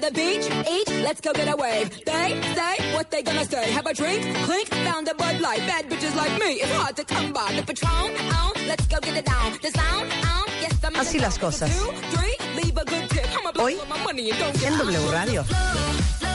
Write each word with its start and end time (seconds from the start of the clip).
To 0.00 0.06
the 0.06 0.12
beach, 0.12 0.46
eat, 0.68 0.88
let's 1.02 1.20
go 1.20 1.32
get 1.32 1.48
a 1.48 1.56
wave. 1.56 1.88
They 2.04 2.28
say 2.54 2.94
what 2.94 3.10
they 3.10 3.22
gonna 3.22 3.44
say. 3.44 3.70
Have 3.70 3.86
a 3.86 3.94
drink, 3.94 4.22
clink, 4.44 4.68
found 4.68 5.08
a 5.08 5.14
Bud 5.14 5.40
Light. 5.40 5.60
Bad 5.60 5.88
bitches 5.88 6.14
like 6.14 6.32
me, 6.38 6.60
it's 6.62 6.72
hard 6.72 6.96
to 6.96 7.04
come 7.04 7.32
by. 7.32 7.52
The 7.56 7.62
Patron, 7.62 8.10
oh, 8.38 8.52
let's 8.66 8.86
go 8.86 8.98
get 9.00 9.16
it 9.16 9.24
down. 9.24 9.52
The 9.62 9.70
sound, 9.70 10.10
oh, 10.12 10.44
yes, 10.60 10.84
I'm 10.84 10.94
Así 10.94 11.20
las 11.20 11.38
cosas. 11.38 11.70
Two, 11.70 11.92
three, 12.14 12.36
leave 12.56 12.76
a 12.76 12.84
good 12.84 13.08
tip. 13.10 13.26
I'ma 13.38 13.52
blow 13.52 13.64
Hoy, 13.64 13.76
my 13.88 14.02
money 14.04 14.30
and 14.30 14.38
don't 14.38 14.54
get 14.60 14.72
En 14.72 14.78
W 14.78 15.10
Radio. 15.10 16.25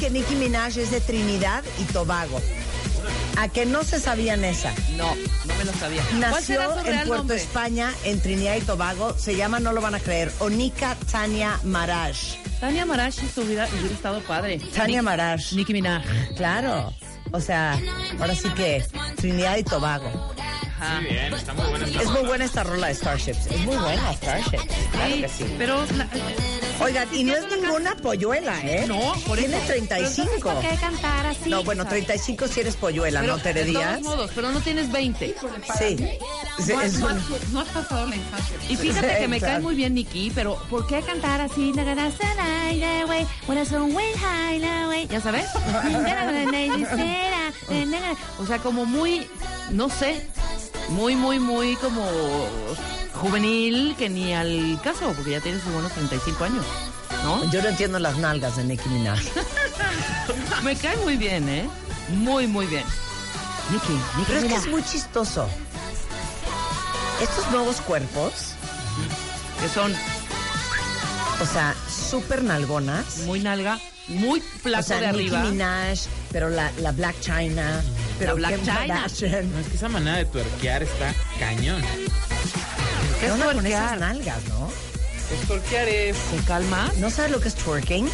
Que 0.00 0.10
Nicki 0.10 0.34
Minaj 0.34 0.76
es 0.78 0.90
de 0.90 1.00
Trinidad 1.00 1.62
y 1.78 1.84
Tobago. 1.92 2.40
A 3.36 3.48
que 3.48 3.64
no 3.66 3.84
se 3.84 4.00
sabían 4.00 4.44
esa. 4.44 4.72
No, 4.96 5.14
no 5.14 5.54
me 5.56 5.64
lo 5.64 5.72
sabía. 5.74 6.02
¿Cuál 6.30 6.42
será 6.42 6.66
Nació 6.68 6.82
su 6.82 6.88
en 6.88 6.96
Puerto 6.96 7.14
nombre? 7.16 7.36
España, 7.36 7.92
en 8.04 8.20
Trinidad 8.20 8.56
y 8.56 8.60
Tobago. 8.62 9.16
Se 9.18 9.36
llama, 9.36 9.60
no 9.60 9.72
lo 9.72 9.80
van 9.80 9.94
a 9.94 10.00
creer, 10.00 10.32
Onika 10.40 10.96
Tania 11.10 11.58
Maraj. 11.64 12.16
Tania 12.60 12.84
Marashi 12.84 13.26
hubiera, 13.36 13.66
hubiera 13.68 13.94
estado 13.94 14.20
padre. 14.22 14.58
Tania 14.74 15.02
Maraj. 15.02 15.52
Nicki 15.52 15.72
Minaj. 15.72 16.02
Claro. 16.36 16.92
O 17.32 17.40
sea, 17.40 17.78
ahora 18.18 18.34
sí 18.34 18.48
que 18.50 18.84
Trinidad 19.16 19.56
y 19.56 19.62
Tobago. 19.64 20.34
Ajá. 20.80 21.00
Es 22.00 22.10
muy 22.10 22.22
buena 22.26 22.44
esta 22.46 22.64
rola 22.64 22.88
de 22.88 22.94
Starships. 22.94 23.46
Es 23.46 23.58
muy 23.60 23.76
buena 23.76 24.12
Starships. 24.14 24.64
Claro 24.92 25.14
que 25.20 25.28
sí. 25.28 25.44
Pero 25.58 25.84
la- 25.96 26.08
Oigan, 26.82 27.08
y 27.14 27.24
no 27.24 27.36
es 27.36 27.44
ninguna 27.50 27.94
polluela, 27.96 28.58
¿eh? 28.62 28.84
No, 28.88 29.12
por 29.26 29.38
Tiene 29.38 29.58
eso. 29.58 29.66
35. 29.66 30.30
¿Por 30.40 30.60
qué 30.62 30.74
cantar 30.80 31.26
así? 31.26 31.50
No, 31.50 31.62
bueno, 31.62 31.86
35 31.86 32.48
si 32.48 32.60
eres 32.60 32.76
polluela, 32.76 33.20
pero 33.20 33.36
¿no 33.36 33.42
te 33.42 33.52
de 33.52 33.72
todos 33.72 34.00
modos, 34.02 34.30
pero 34.34 34.50
no 34.50 34.60
tienes 34.60 34.90
20. 34.90 35.34
Sí. 35.78 35.96
Sí, 36.64 36.72
No, 36.72 36.80
es 36.80 36.98
no 36.98 37.06
un- 37.06 37.12
has- 37.12 37.48
no 37.52 37.60
has 37.60 37.68
pasado 37.68 38.06
la 38.06 38.16
infancia. 38.16 38.56
Y 38.68 38.76
fíjate 38.76 39.18
que 39.18 39.28
me 39.28 39.36
Exacto. 39.36 39.54
cae 39.56 39.62
muy 39.62 39.74
bien 39.74 39.94
Nikki, 39.94 40.32
pero 40.34 40.56
¿por 40.70 40.86
qué 40.86 41.02
cantar 41.02 41.40
así? 41.42 41.72
¿Ya 45.10 45.20
sabes? 45.20 45.46
O 48.38 48.46
sea, 48.46 48.58
como 48.58 48.86
muy, 48.86 49.26
no 49.70 49.88
sé, 49.90 50.26
muy, 50.88 51.14
muy, 51.14 51.38
muy 51.38 51.76
como 51.76 52.04
juvenil 53.20 53.94
que 53.98 54.08
ni 54.08 54.32
al 54.32 54.80
caso, 54.82 55.12
porque 55.14 55.32
ya 55.32 55.40
tiene 55.40 55.60
sus 55.60 55.72
buenos 55.72 55.92
35 55.92 56.44
años, 56.44 56.64
¿no? 57.22 57.50
Yo 57.50 57.62
no 57.62 57.68
entiendo 57.68 57.98
las 57.98 58.16
nalgas 58.18 58.56
de 58.56 58.64
Nicki 58.64 58.88
Minaj. 58.88 59.20
Me 60.62 60.74
cae 60.76 60.96
muy 60.98 61.16
bien, 61.16 61.48
¿eh? 61.48 61.68
Muy, 62.16 62.46
muy 62.46 62.66
bien. 62.66 62.84
Nikki, 63.70 63.92
Nikki, 63.92 64.24
Pero 64.26 64.38
es 64.40 64.44
que 64.46 64.54
es 64.54 64.66
muy 64.68 64.82
chistoso. 64.82 65.48
Estos 67.20 67.50
nuevos 67.50 67.80
cuerpos, 67.82 68.32
que 69.60 69.68
son 69.68 69.92
o 71.40 71.46
sea, 71.46 71.74
súper 71.88 72.42
nalgonas. 72.42 73.18
muy 73.26 73.40
nalga, 73.40 73.78
muy 74.08 74.40
O 74.40 74.58
flaco 74.62 74.82
sea, 74.82 75.00
de 75.00 75.12
Nicki 75.12 75.34
arriba. 75.34 75.50
Minaj, 75.50 75.98
pero 76.32 76.48
la, 76.48 76.72
la 76.78 76.92
Black 76.92 77.20
China. 77.20 77.82
Pero 78.18 78.36
Black 78.36 78.60
China. 78.62 79.06
No, 79.42 79.58
es 79.60 79.66
que 79.68 79.76
esa 79.76 79.88
manera 79.88 80.16
de 80.18 80.24
tuerquear 80.26 80.82
está 80.82 81.14
cañón. 81.38 81.82
¿Qué 83.20 83.26
es 83.26 83.32
onda 83.32 83.46
con 83.46 83.54
twerkear? 83.56 83.84
esas 83.84 84.00
nalgas, 84.00 84.44
no? 84.48 84.70
Pues 85.28 85.40
tuerquear 85.46 85.88
es... 85.88 86.16
¿Te 86.16 86.44
calmas? 86.44 86.96
¿No 86.96 87.10
sabes 87.10 87.30
lo 87.30 87.40
que 87.40 87.48
es 87.48 87.54
twerking? 87.54 88.08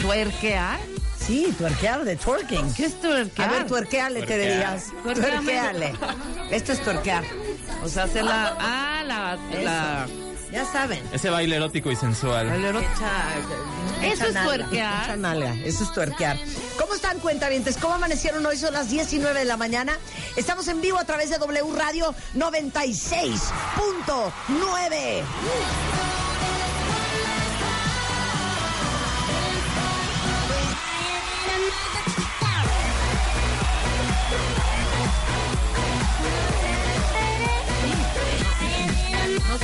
¿Tuerquear? 0.00 0.80
Sí, 1.24 1.54
tuerquear 1.56 2.04
de 2.04 2.16
twerking. 2.16 2.74
¿Qué 2.74 2.86
es 2.86 3.00
tuerquear? 3.00 3.48
A 3.48 3.52
ver, 3.52 3.66
tuerqueale, 3.66 4.22
te 4.22 4.38
dirías. 4.38 4.86
Tuerqueale. 5.04 5.94
Esto 6.50 6.72
es 6.72 6.82
tuerquear. 6.82 7.24
O 7.84 7.88
sea, 7.88 8.04
hacer 8.04 8.24
la... 8.24 8.56
Ah, 8.58 9.04
la... 9.06 9.38
la 9.62 10.06
Ya 10.52 10.64
saben. 10.70 11.02
Ese 11.12 11.30
baile 11.30 11.56
erótico 11.56 11.90
y 11.90 11.96
sensual. 11.96 12.48
el 12.48 12.62
ero- 12.64 12.80
Eso 14.02 14.26
es 14.26 14.34
tuerquear. 14.44 15.16
nalga, 15.18 15.54
eso 15.64 15.84
es 15.84 15.92
tuerquear. 15.92 16.38
¿Cómo 16.78 16.94
están, 16.94 17.18
cuentavientes? 17.20 17.78
¿Cómo 17.78 17.94
amanecieron 17.94 18.44
hoy? 18.44 18.56
Son 18.58 18.72
las 18.74 18.90
19 18.90 19.38
de 19.40 19.44
la 19.46 19.56
mañana. 19.56 19.96
Estamos 20.36 20.68
en 20.68 20.80
vivo 20.82 20.98
a 20.98 21.04
través 21.04 21.30
de 21.30 21.38
W 21.38 21.72
Radio 21.74 22.14
96.9. 22.34 25.22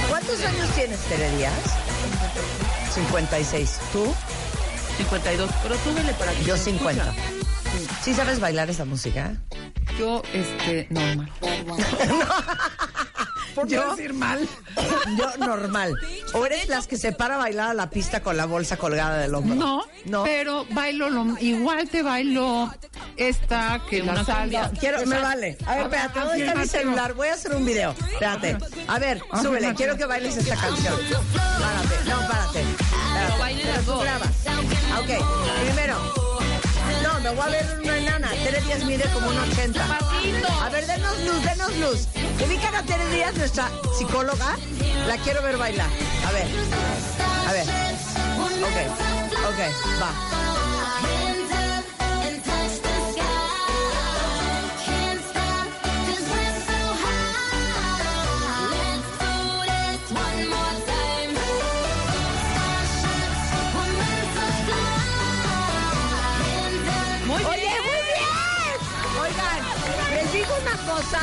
¿Cuántos 0.08 0.42
años 0.44 0.68
tienes, 0.74 0.98
Tere 1.00 1.30
Díaz? 1.36 1.52
56. 2.94 3.78
¿Tú? 3.92 4.14
52. 4.98 5.50
Pero 5.62 5.76
súbele 5.78 6.12
para 6.14 6.32
que 6.32 6.44
Yo 6.44 6.56
se 6.56 6.64
50. 6.64 7.02
escucha. 7.02 7.22
¿Sí 8.02 8.14
sabes 8.14 8.40
bailar 8.40 8.70
esa 8.70 8.84
música? 8.84 9.34
Yo, 9.98 10.22
este, 10.32 10.86
normal. 10.90 11.30
¿Por 13.54 13.66
qué 13.66 13.78
decir 13.80 14.14
mal? 14.14 14.46
Yo 15.18 15.36
normal. 15.46 15.94
¿O 16.32 16.46
eres 16.46 16.68
las 16.68 16.86
que 16.86 16.96
se 16.96 17.12
para 17.12 17.34
a 17.34 17.38
bailar 17.38 17.70
a 17.70 17.74
la 17.74 17.90
pista 17.90 18.22
con 18.22 18.36
la 18.36 18.46
bolsa 18.46 18.76
colgada 18.76 19.18
del 19.18 19.34
hombro? 19.34 19.54
No, 19.56 19.82
No. 20.04 20.24
pero 20.24 20.64
bailo 20.70 21.10
lo, 21.10 21.36
igual 21.40 21.88
te 21.88 22.02
bailo 22.02 22.72
esta 23.18 23.80
que 23.90 24.02
la 24.02 24.24
cumbia. 24.24 24.70
Quiero, 24.78 25.04
me 25.06 25.20
vale. 25.20 25.58
A 25.66 25.74
ver, 25.74 25.84
espérate, 25.84 26.20
¿dónde 26.20 26.46
está 26.46 26.54
mi 26.54 26.66
celular? 26.66 27.14
Voy 27.14 27.28
a 27.28 27.34
hacer 27.34 27.54
un 27.54 27.64
video. 27.64 27.94
Espérate. 28.12 28.56
A 28.86 28.98
ver, 28.98 29.20
súbele. 29.42 29.74
Quiero 29.74 29.96
que 29.96 30.06
bailes 30.06 30.36
esta 30.36 30.56
canción. 30.56 30.94
Párate, 31.34 31.96
no, 32.08 32.28
párate. 32.28 32.62
Ok, 34.98 35.24
primero. 35.64 36.14
No, 37.02 37.20
me 37.20 37.30
voy 37.30 37.44
a 37.44 37.48
ver 37.48 37.80
una 37.82 37.98
enana. 37.98 38.30
Tere 38.30 38.60
Díaz 38.62 38.84
mide 38.84 39.04
como 39.12 39.28
un 39.28 39.38
80. 39.38 39.86
Pasito. 39.86 40.48
A 40.62 40.68
ver, 40.70 40.86
denos 40.86 41.18
luz, 41.20 41.42
denos 41.44 41.76
luz. 41.76 42.08
Ubican 42.44 42.74
a 42.74 42.82
Tere 42.82 43.08
Díaz, 43.08 43.34
nuestra 43.34 43.68
psicóloga. 43.96 44.56
La 45.06 45.16
quiero 45.18 45.42
ver 45.42 45.56
bailar. 45.56 45.88
A 46.26 46.32
ver. 46.32 46.46
A 47.46 47.52
ver. 47.52 47.66
Ok, 48.62 48.76
ok, 49.48 50.00
va. 50.00 50.67
Digo 70.98 71.10
una 71.10 71.18
cosa. 71.18 71.20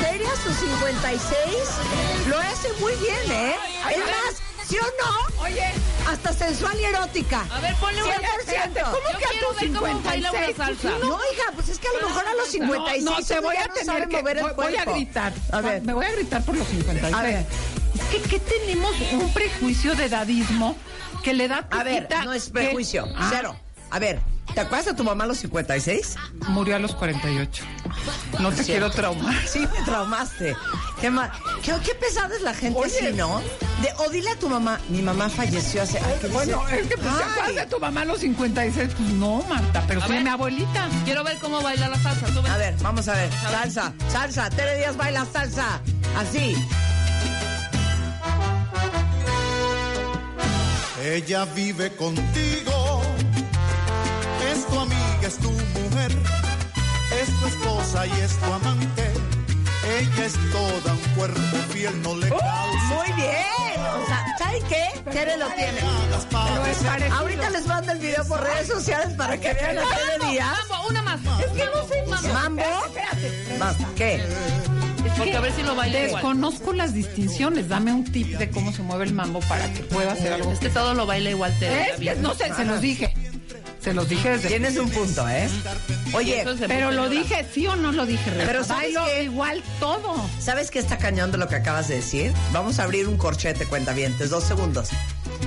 Tere 0.00 0.26
a 0.26 0.36
sus 0.36 0.56
56 0.56 2.28
lo 2.28 2.38
hace 2.38 2.72
muy 2.80 2.92
bien, 2.96 3.32
¿eh? 3.32 3.54
Es 3.90 3.98
más, 3.98 4.68
¿sí 4.68 4.76
o 4.78 4.84
no? 4.84 5.42
Oye, 5.42 5.64
Hasta 6.08 6.32
sensual 6.32 6.78
y 6.80 6.84
erótica. 6.84 7.46
A 7.50 7.60
ver, 7.60 7.74
ponle 7.76 8.02
una 8.02 8.14
100%. 8.14 8.20
¿cómo 8.84 9.08
Yo 9.12 9.18
que 9.18 9.24
a 9.24 9.48
tus 9.48 9.60
ver 9.60 9.72
cómo 9.72 10.00
baila 10.02 10.30
una 10.30 10.46
56? 10.46 10.56
salsa. 10.56 10.98
No, 11.06 11.16
hija, 11.32 11.52
pues 11.54 11.68
es 11.68 11.78
que 11.78 11.88
a 11.88 11.92
lo 12.00 12.08
mejor 12.08 12.26
a 12.26 12.34
los 12.34 12.48
56 12.48 13.04
no, 13.04 13.18
no, 13.18 13.24
te 13.26 13.40
voy 13.40 13.56
a 13.56 13.68
tener 13.68 14.08
que 14.08 14.16
mover 14.18 14.36
el 14.38 14.42
voy, 14.44 14.52
voy 14.54 14.66
a 14.76 14.84
cuerpo. 14.84 14.92
gritar. 14.94 15.32
A 15.52 15.60
ver. 15.60 15.82
Me 15.82 15.92
voy 15.94 16.06
a 16.06 16.12
gritar 16.12 16.44
por 16.44 16.56
los 16.56 16.66
56. 16.68 17.14
A 17.14 17.22
ver. 17.22 17.46
Es 17.94 18.22
que 18.22 18.28
¿qué 18.28 18.38
tenemos 18.40 18.94
un 19.12 19.32
prejuicio 19.32 19.94
de 19.94 20.06
edadismo 20.06 20.76
que 21.22 21.34
le 21.34 21.46
da 21.48 21.66
A 21.70 21.82
ver, 21.84 22.08
no 22.24 22.32
es 22.32 22.46
que- 22.46 22.52
prejuicio. 22.52 23.06
Ah, 23.16 23.28
Cero. 23.32 23.56
A 23.94 23.98
ver, 23.98 24.20
¿te 24.54 24.60
acuerdas 24.62 24.86
de 24.86 24.94
tu 24.94 25.04
mamá 25.04 25.24
a 25.24 25.26
los 25.26 25.36
56? 25.38 26.16
Murió 26.48 26.76
a 26.76 26.78
los 26.78 26.94
48. 26.94 27.62
No 28.40 28.50
te 28.50 28.64
quiero 28.64 28.90
traumar. 28.90 29.34
Sí, 29.46 29.58
me 29.60 29.84
traumaste. 29.84 30.56
Qué, 30.98 31.10
ma- 31.10 31.30
qué, 31.62 31.74
qué 31.84 31.94
pesada 31.94 32.34
es 32.34 32.40
la 32.40 32.54
gente 32.54 32.78
Oye. 32.78 32.90
así, 33.06 33.14
¿no? 33.14 33.40
De, 33.82 33.92
o 33.98 34.08
dile 34.08 34.30
a 34.30 34.36
tu 34.38 34.48
mamá, 34.48 34.80
mi 34.88 35.02
mamá 35.02 35.28
falleció 35.28 35.82
hace... 35.82 35.98
Ay, 35.98 36.14
¿qué 36.22 36.28
Bueno, 36.28 36.62
dice? 36.64 36.80
es 36.80 36.86
que 36.88 36.96
pues, 36.96 37.16
¿te 37.18 37.22
acuerdas 37.24 37.54
de 37.54 37.66
tu 37.66 37.80
mamá 37.80 38.00
a 38.00 38.04
los 38.06 38.20
56? 38.20 38.88
Pues 38.96 39.08
no, 39.10 39.42
Marta, 39.46 39.84
pero 39.86 40.00
ver. 40.08 40.22
mi 40.22 40.28
abuelita. 40.30 40.88
Quiero 41.04 41.22
ver 41.22 41.38
cómo 41.38 41.60
baila 41.60 41.88
la 41.90 41.98
salsa. 42.02 42.26
Tú. 42.28 42.38
A 42.48 42.56
ver, 42.56 42.74
vamos 42.80 43.06
a 43.08 43.12
ver. 43.14 43.30
Salsa, 43.50 43.92
salsa. 44.10 44.48
Tere 44.48 44.78
Díaz 44.78 44.96
baila 44.96 45.26
salsa. 45.30 45.80
Así. 46.16 46.56
Ella 51.04 51.44
vive 51.46 51.90
contigo, 51.96 52.81
es 55.26 55.38
tu 55.38 55.50
mujer, 55.50 56.12
es 57.22 57.40
tu 57.40 57.46
esposa 57.46 58.06
y 58.06 58.10
es 58.10 58.36
tu 58.38 58.52
amante. 58.52 59.10
Ella 59.98 60.26
es 60.26 60.34
toda 60.50 60.92
un 60.92 61.14
cuerpo 61.16 61.56
fiel, 61.70 62.02
no 62.02 62.16
le 62.16 62.28
causa 62.28 62.94
Muy 62.94 63.12
bien. 63.16 63.80
O 64.02 64.06
sea, 64.06 64.36
¿saben 64.38 64.62
qué? 64.68 65.10
Tere 65.10 65.36
lo 65.36 65.46
tiene. 65.48 65.80
Pero. 66.30 67.14
Ahorita 67.14 67.50
les 67.50 67.66
mando 67.66 67.92
el 67.92 67.98
video 67.98 68.24
por 68.26 68.40
redes 68.40 68.68
sociales 68.68 69.14
para 69.16 69.38
que 69.38 69.52
vean 69.52 69.78
a 69.78 69.82
Tere 69.82 70.30
Díaz. 70.30 70.58
Mambo, 70.68 70.88
una 70.88 71.02
más. 71.02 71.20
Es 71.40 71.52
que 71.52 71.64
no 71.64 71.88
sé. 71.88 72.02
Mambo. 72.06 72.32
¿Mambo? 72.32 72.62
Más, 73.58 73.76
¿Qué? 73.96 74.22
Porque 75.16 75.36
a 75.36 75.40
ver 75.40 75.52
si 75.52 75.62
lo 75.62 75.74
baila 75.74 75.98
igual. 75.98 76.22
Desconozco 76.22 76.72
las 76.72 76.94
distinciones. 76.94 77.68
Dame 77.68 77.92
un 77.92 78.04
tip 78.04 78.38
de 78.38 78.50
cómo 78.50 78.72
se 78.72 78.82
mueve 78.82 79.04
el 79.04 79.12
mambo 79.12 79.40
para 79.40 79.72
que 79.72 79.82
pueda 79.82 80.12
hacer 80.12 80.32
algo. 80.32 80.50
Es 80.52 80.58
que 80.58 80.70
todo 80.70 80.94
lo 80.94 81.06
baila 81.06 81.30
igual 81.30 81.56
Tere. 81.58 81.90
Es 81.90 82.00
que 82.00 82.14
no 82.16 82.34
sé, 82.34 82.52
se 82.54 82.64
los 82.64 82.80
dije. 82.80 83.14
Se 83.82 83.92
los 83.92 84.08
dije 84.08 84.30
desde 84.30 84.48
Tienes 84.48 84.76
un 84.78 84.88
punto, 84.90 85.28
¿eh? 85.28 85.48
Oye, 86.12 86.42
es 86.42 86.60
Pero 86.68 86.92
lo 86.92 87.08
dije, 87.08 87.44
sí 87.52 87.66
o 87.66 87.74
no 87.74 87.90
lo 87.90 88.06
dije? 88.06 88.30
Pero 88.30 88.62
¿sabes 88.62 88.94
Bailo 88.94 89.04
qué? 89.06 89.24
igual 89.24 89.62
todo. 89.80 90.14
¿sabes 90.38 90.70
qué 90.70 90.78
está 90.78 90.98
cañón 90.98 91.32
de 91.32 91.38
lo 91.38 91.48
que 91.48 91.56
acabas 91.56 91.88
de 91.88 91.96
decir? 91.96 92.32
Vamos 92.52 92.78
a 92.78 92.84
abrir 92.84 93.08
un 93.08 93.16
corchete, 93.16 93.66
cuentavientes, 93.66 94.30
dos 94.30 94.44
segundos. 94.44 94.90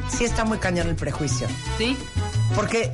Sí 0.10 0.26
está 0.26 0.44
muy 0.44 0.58
cañón 0.58 0.90
el 0.90 0.96
prejuicio. 0.96 1.48
Sí. 1.78 1.96
Porque 2.56 2.92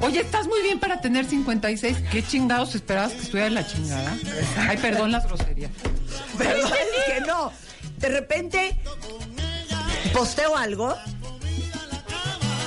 Oye, 0.00 0.20
estás 0.20 0.46
muy 0.46 0.62
bien 0.62 0.78
para 0.78 1.00
tener 1.00 1.26
56. 1.26 1.96
¿Qué 2.10 2.24
chingados 2.24 2.74
esperabas 2.74 3.12
que 3.12 3.20
estuviera 3.22 3.48
en 3.48 3.54
la 3.54 3.66
chingada? 3.66 4.16
Ay, 4.56 4.76
perdón 4.78 5.10
las 5.12 5.26
groserías. 5.26 5.72
Pero 6.38 6.62
sabes 6.62 6.86
que 7.06 7.20
no. 7.26 7.52
De 7.98 8.08
repente 8.08 8.76
posteo 10.12 10.56
algo 10.56 10.96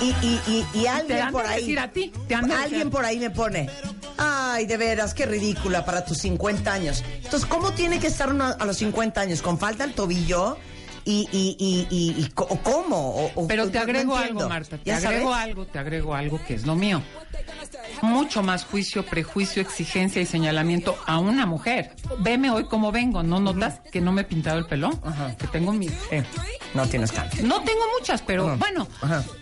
y, 0.01 0.09
y, 0.25 0.41
y, 0.73 0.79
y 0.81 0.87
alguien 0.87 1.31
por 1.31 1.45
ahí. 1.45 1.61
decir 1.61 1.79
a 1.79 1.91
ti. 1.91 2.11
Te 2.27 2.35
alguien 2.35 2.63
decir. 2.63 2.89
por 2.89 3.05
ahí 3.05 3.19
me 3.19 3.29
pone. 3.29 3.69
Ay, 4.17 4.65
de 4.65 4.77
veras, 4.77 5.13
qué 5.13 5.25
ridícula 5.25 5.85
para 5.85 6.05
tus 6.05 6.17
50 6.19 6.71
años. 6.71 7.03
Entonces, 7.23 7.45
¿cómo 7.47 7.71
tiene 7.71 7.99
que 7.99 8.07
estar 8.07 8.29
uno 8.29 8.53
a 8.59 8.65
los 8.65 8.77
50 8.77 9.19
años? 9.21 9.41
¿Con 9.41 9.57
falta 9.57 9.83
el 9.83 9.93
tobillo? 9.93 10.57
¿Y, 11.03 11.27
y, 11.31 11.55
y, 11.57 11.87
y, 12.23 12.27
cómo? 12.29 13.31
O- 13.35 13.47
Pero 13.47 13.69
te 13.71 13.79
agrego 13.79 14.15
algo, 14.15 14.47
Marta. 14.47 14.77
Te 14.77 14.83
¿Ya 14.85 14.97
agrego 14.97 15.31
sabes? 15.31 15.43
algo, 15.49 15.65
te 15.65 15.79
agrego 15.79 16.13
algo 16.13 16.39
que 16.45 16.53
es 16.53 16.65
lo 16.67 16.75
mío. 16.75 17.01
Mucho 18.01 18.41
más 18.43 18.65
juicio, 18.65 19.05
prejuicio, 19.05 19.61
exigencia 19.61 20.21
y 20.21 20.25
señalamiento 20.25 20.97
a 21.05 21.19
una 21.19 21.45
mujer. 21.45 21.93
Veme 22.19 22.49
hoy 22.49 22.65
como 22.65 22.91
vengo. 22.91 23.21
¿No 23.23 23.39
notas 23.39 23.79
que 23.91 24.01
no 24.01 24.11
me 24.11 24.21
he 24.21 24.25
pintado 24.25 24.57
el 24.59 24.65
pelo? 24.65 24.89
Que 25.37 25.47
tengo 25.47 25.71
mi... 25.73 25.87
eh, 26.11 26.23
No 26.73 26.87
tienes 26.87 27.11
cambio. 27.11 27.43
No 27.45 27.61
tengo 27.61 27.81
muchas, 27.99 28.21
pero 28.21 28.57
bueno. 28.57 28.87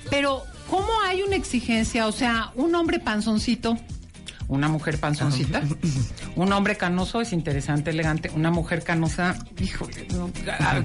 Pero, 0.09 0.43
¿cómo 0.69 0.87
hay 1.05 1.21
una 1.21 1.35
exigencia? 1.35 2.07
O 2.07 2.11
sea, 2.11 2.51
un 2.55 2.75
hombre 2.75 2.99
panzoncito, 2.99 3.77
una 4.49 4.67
mujer 4.67 4.99
panzoncita, 4.99 5.61
un 6.35 6.51
hombre 6.51 6.75
canoso 6.75 7.21
es 7.21 7.33
interesante, 7.33 7.91
elegante, 7.91 8.31
una 8.33 8.49
mujer 8.49 8.83
canosa, 8.83 9.37
híjole, 9.61 10.07
no, 10.11 10.31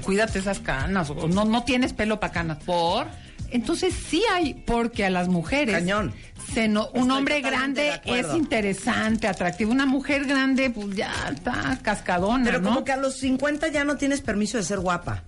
cuídate 0.03 0.39
esas 0.39 0.61
canas, 0.61 1.09
o 1.11 1.29
no, 1.29 1.45
no 1.47 1.65
tienes 1.65 1.93
pelo 1.95 2.21
para 2.21 2.33
canas. 2.33 2.59
¿Por? 2.65 3.07
Entonces 3.51 3.95
sí 3.95 4.23
hay, 4.33 4.55
porque 4.67 5.05
a 5.05 5.11
las 5.11 5.29
mujeres... 5.29 5.75
Cañón. 5.77 6.13
Se 6.53 6.69
no- 6.69 6.89
un 6.95 7.11
hombre 7.11 7.41
grande 7.41 8.01
es 8.05 8.27
interesante, 8.35 9.27
atractivo. 9.29 9.73
Una 9.73 9.87
mujer 9.87 10.25
grande, 10.27 10.71
pues 10.71 10.95
ya 10.97 11.13
está 11.35 11.79
cascadona, 11.83 12.45
Pero 12.45 12.61
¿no? 12.61 12.69
como 12.71 12.85
que 12.85 12.93
a 12.93 12.97
los 12.97 13.17
50 13.19 13.69
ya 13.69 13.85
no 13.85 13.97
tienes 13.97 14.21
permiso 14.21 14.59
de 14.59 14.65
ser 14.65 14.81
guapa. 14.81 15.23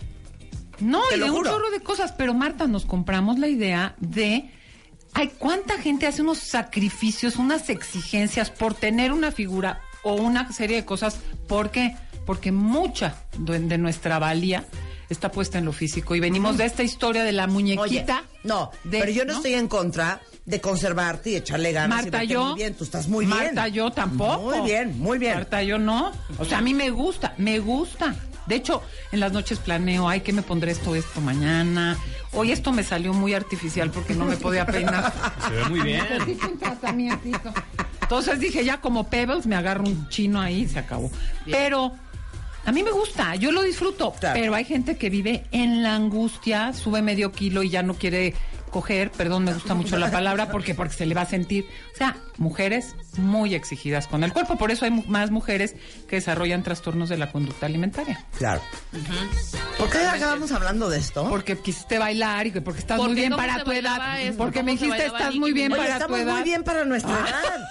No, 0.79 1.03
Te 1.09 1.17
y 1.17 1.21
de 1.21 1.31
un 1.31 1.43
chorro 1.45 1.71
de 1.71 1.81
cosas, 1.81 2.13
pero 2.13 2.35
Marta, 2.35 2.67
nos 2.67 2.85
compramos 2.85 3.39
la 3.39 3.49
idea 3.49 3.95
de 3.99 4.51
ay, 5.15 5.31
cuánta 5.39 5.79
gente 5.79 6.07
hace 6.07 6.21
unos 6.21 6.39
sacrificios, 6.39 7.37
unas 7.37 7.71
exigencias 7.71 8.51
por 8.51 8.75
tener 8.75 9.13
una 9.13 9.33
figura 9.33 9.81
o 10.03 10.15
una 10.15 10.53
serie 10.53 10.77
de 10.77 10.85
cosas. 10.85 11.19
¿Por 11.49 11.71
qué? 11.71 11.97
Porque 12.27 12.53
mucha 12.53 13.15
de, 13.39 13.79
nuestra 13.79 14.19
valía 14.19 14.65
está 15.09 15.31
puesta 15.31 15.57
en 15.59 15.65
lo 15.65 15.73
físico 15.73 16.15
y 16.15 16.21
venimos 16.21 16.59
de 16.59 16.67
esta 16.67 16.83
historia 16.83 17.25
de 17.25 17.33
la 17.33 17.45
Oye, 17.45 17.53
muñequita. 17.53 18.25
no, 18.45 18.71
de- 18.85 18.99
pero 18.99 19.13
yo 19.13 19.25
no, 19.25 19.33
estoy 19.35 19.55
en 19.55 19.69
contra 19.69 20.21
de 20.47 20.61
conservarte 20.61 21.31
y 21.31 21.37
echarle 21.37 21.73
ganas. 21.73 22.05
Marta, 22.05 22.25
yo. 22.25 22.47
Muy 22.47 22.55
bien, 22.55 22.75
tú 22.75 22.85
estás 22.85 23.09
muy 23.09 23.27
bien. 23.27 23.37
Marta, 23.37 23.69
yo 23.69 23.91
tampoco. 23.91 24.57
Muy 24.57 24.61
bien, 24.61 24.99
muy 24.99 25.19
bien. 25.19 25.35
Marta, 25.35 25.63
yo 25.63 25.79
no. 25.79 26.13
O 26.39 26.45
sea, 26.45 26.59
a 26.59 26.61
mí 26.61 26.73
me 26.73 26.91
gusta, 26.91 27.35
me 27.37 27.59
gusta. 27.59 28.15
De 28.47 28.55
hecho, 28.55 28.81
en 29.11 29.19
las 29.19 29.33
noches 29.33 29.59
planeo, 29.59 30.09
ay, 30.09 30.21
¿qué 30.21 30.33
me 30.33 30.43
pondré 30.43 30.71
esto, 30.71 30.95
esto 30.95 31.21
mañana? 31.21 31.99
Hoy 32.33 32.53
esto 32.53 32.71
me 32.71 32.85
salió 32.85 33.13
muy 33.13 33.35
artificial 33.35 33.91
porque 33.91 34.15
no 34.15 34.25
me 34.25 34.37
podía 34.37 34.65
peinar. 34.65 35.13
Se 35.49 35.53
ve 35.53 35.65
muy 35.65 35.81
bien. 35.81 36.05
Entonces 38.03 38.39
dije, 38.39 38.65
ya 38.65 38.81
como 38.81 39.11
Pebbles, 39.11 39.47
me 39.47 39.57
agarro 39.57 39.83
un 39.85 40.09
chino 40.11 40.41
ahí 40.41 40.63
y 40.63 40.69
se 40.69 40.79
acabó. 40.79 41.11
Pero 41.45 41.93
a 42.65 42.71
mí 42.71 42.85
me 42.85 42.93
gusta, 42.93 43.35
yo 43.35 43.51
lo 43.51 43.63
disfruto. 43.63 44.13
Claro. 44.13 44.39
Pero 44.39 44.55
hay 44.55 44.65
gente 44.65 44.97
que 44.97 45.11
vive 45.11 45.45
en 45.51 45.83
la 45.83 45.97
angustia, 45.97 46.73
sube 46.73 47.03
medio 47.03 47.33
kilo 47.33 47.65
y 47.65 47.71
ya 47.71 47.83
no 47.83 47.95
quiere 47.95 48.35
coger, 48.71 49.11
perdón, 49.11 49.45
me 49.45 49.55
gusta 49.55 49.75
mucho 49.75 49.97
la 49.97 50.11
palabra, 50.11 50.51
porque 50.51 50.75
porque 50.75 50.95
se 50.95 51.07
le 51.07 51.15
va 51.15 51.23
a 51.23 51.27
sentir. 51.27 51.67
O 51.95 51.97
sea, 51.97 52.17
mujeres 52.39 52.95
muy 53.17 53.55
exigidas 53.55 54.07
con 54.07 54.25
el 54.25 54.33
cuerpo. 54.33 54.57
Por 54.59 54.71
eso 54.71 54.85
hay 54.85 54.91
más 54.91 55.31
mujeres 55.31 55.75
que 56.09 56.17
desarrollan 56.17 56.63
trastornos 56.63 57.09
de 57.09 57.17
la 57.17 57.33
conducta 57.33 57.67
alimentaria. 57.67 58.25
Claro. 58.39 58.61
¿Por 59.79 59.91
qué 59.91 59.99
acabamos 59.99 60.53
hablando 60.53 60.89
de 60.89 60.99
esto? 60.99 61.29
Porque 61.29 61.57
quisiste 61.59 61.99
bailar 61.99 62.47
y 62.47 62.51
que 62.53 62.61
porque 62.61 62.81
estás 62.81 62.99
muy 62.99 63.15
bien 63.15 63.35
para 63.35 63.65
tu 63.65 63.73
edad. 63.73 64.19
porque 64.37 64.63
me 64.63 64.73
dijiste 64.73 65.07
estás 65.07 65.35
muy 65.35 65.53
bien 65.53 65.73
Oye, 65.73 65.81
para 65.83 65.97
tu 65.99 66.03
estamos 66.03 66.21
edad. 66.21 66.33
muy 66.35 66.43
bien 66.43 66.65
para 66.65 66.85
nuestra 66.85 67.13
edad. 67.19 67.69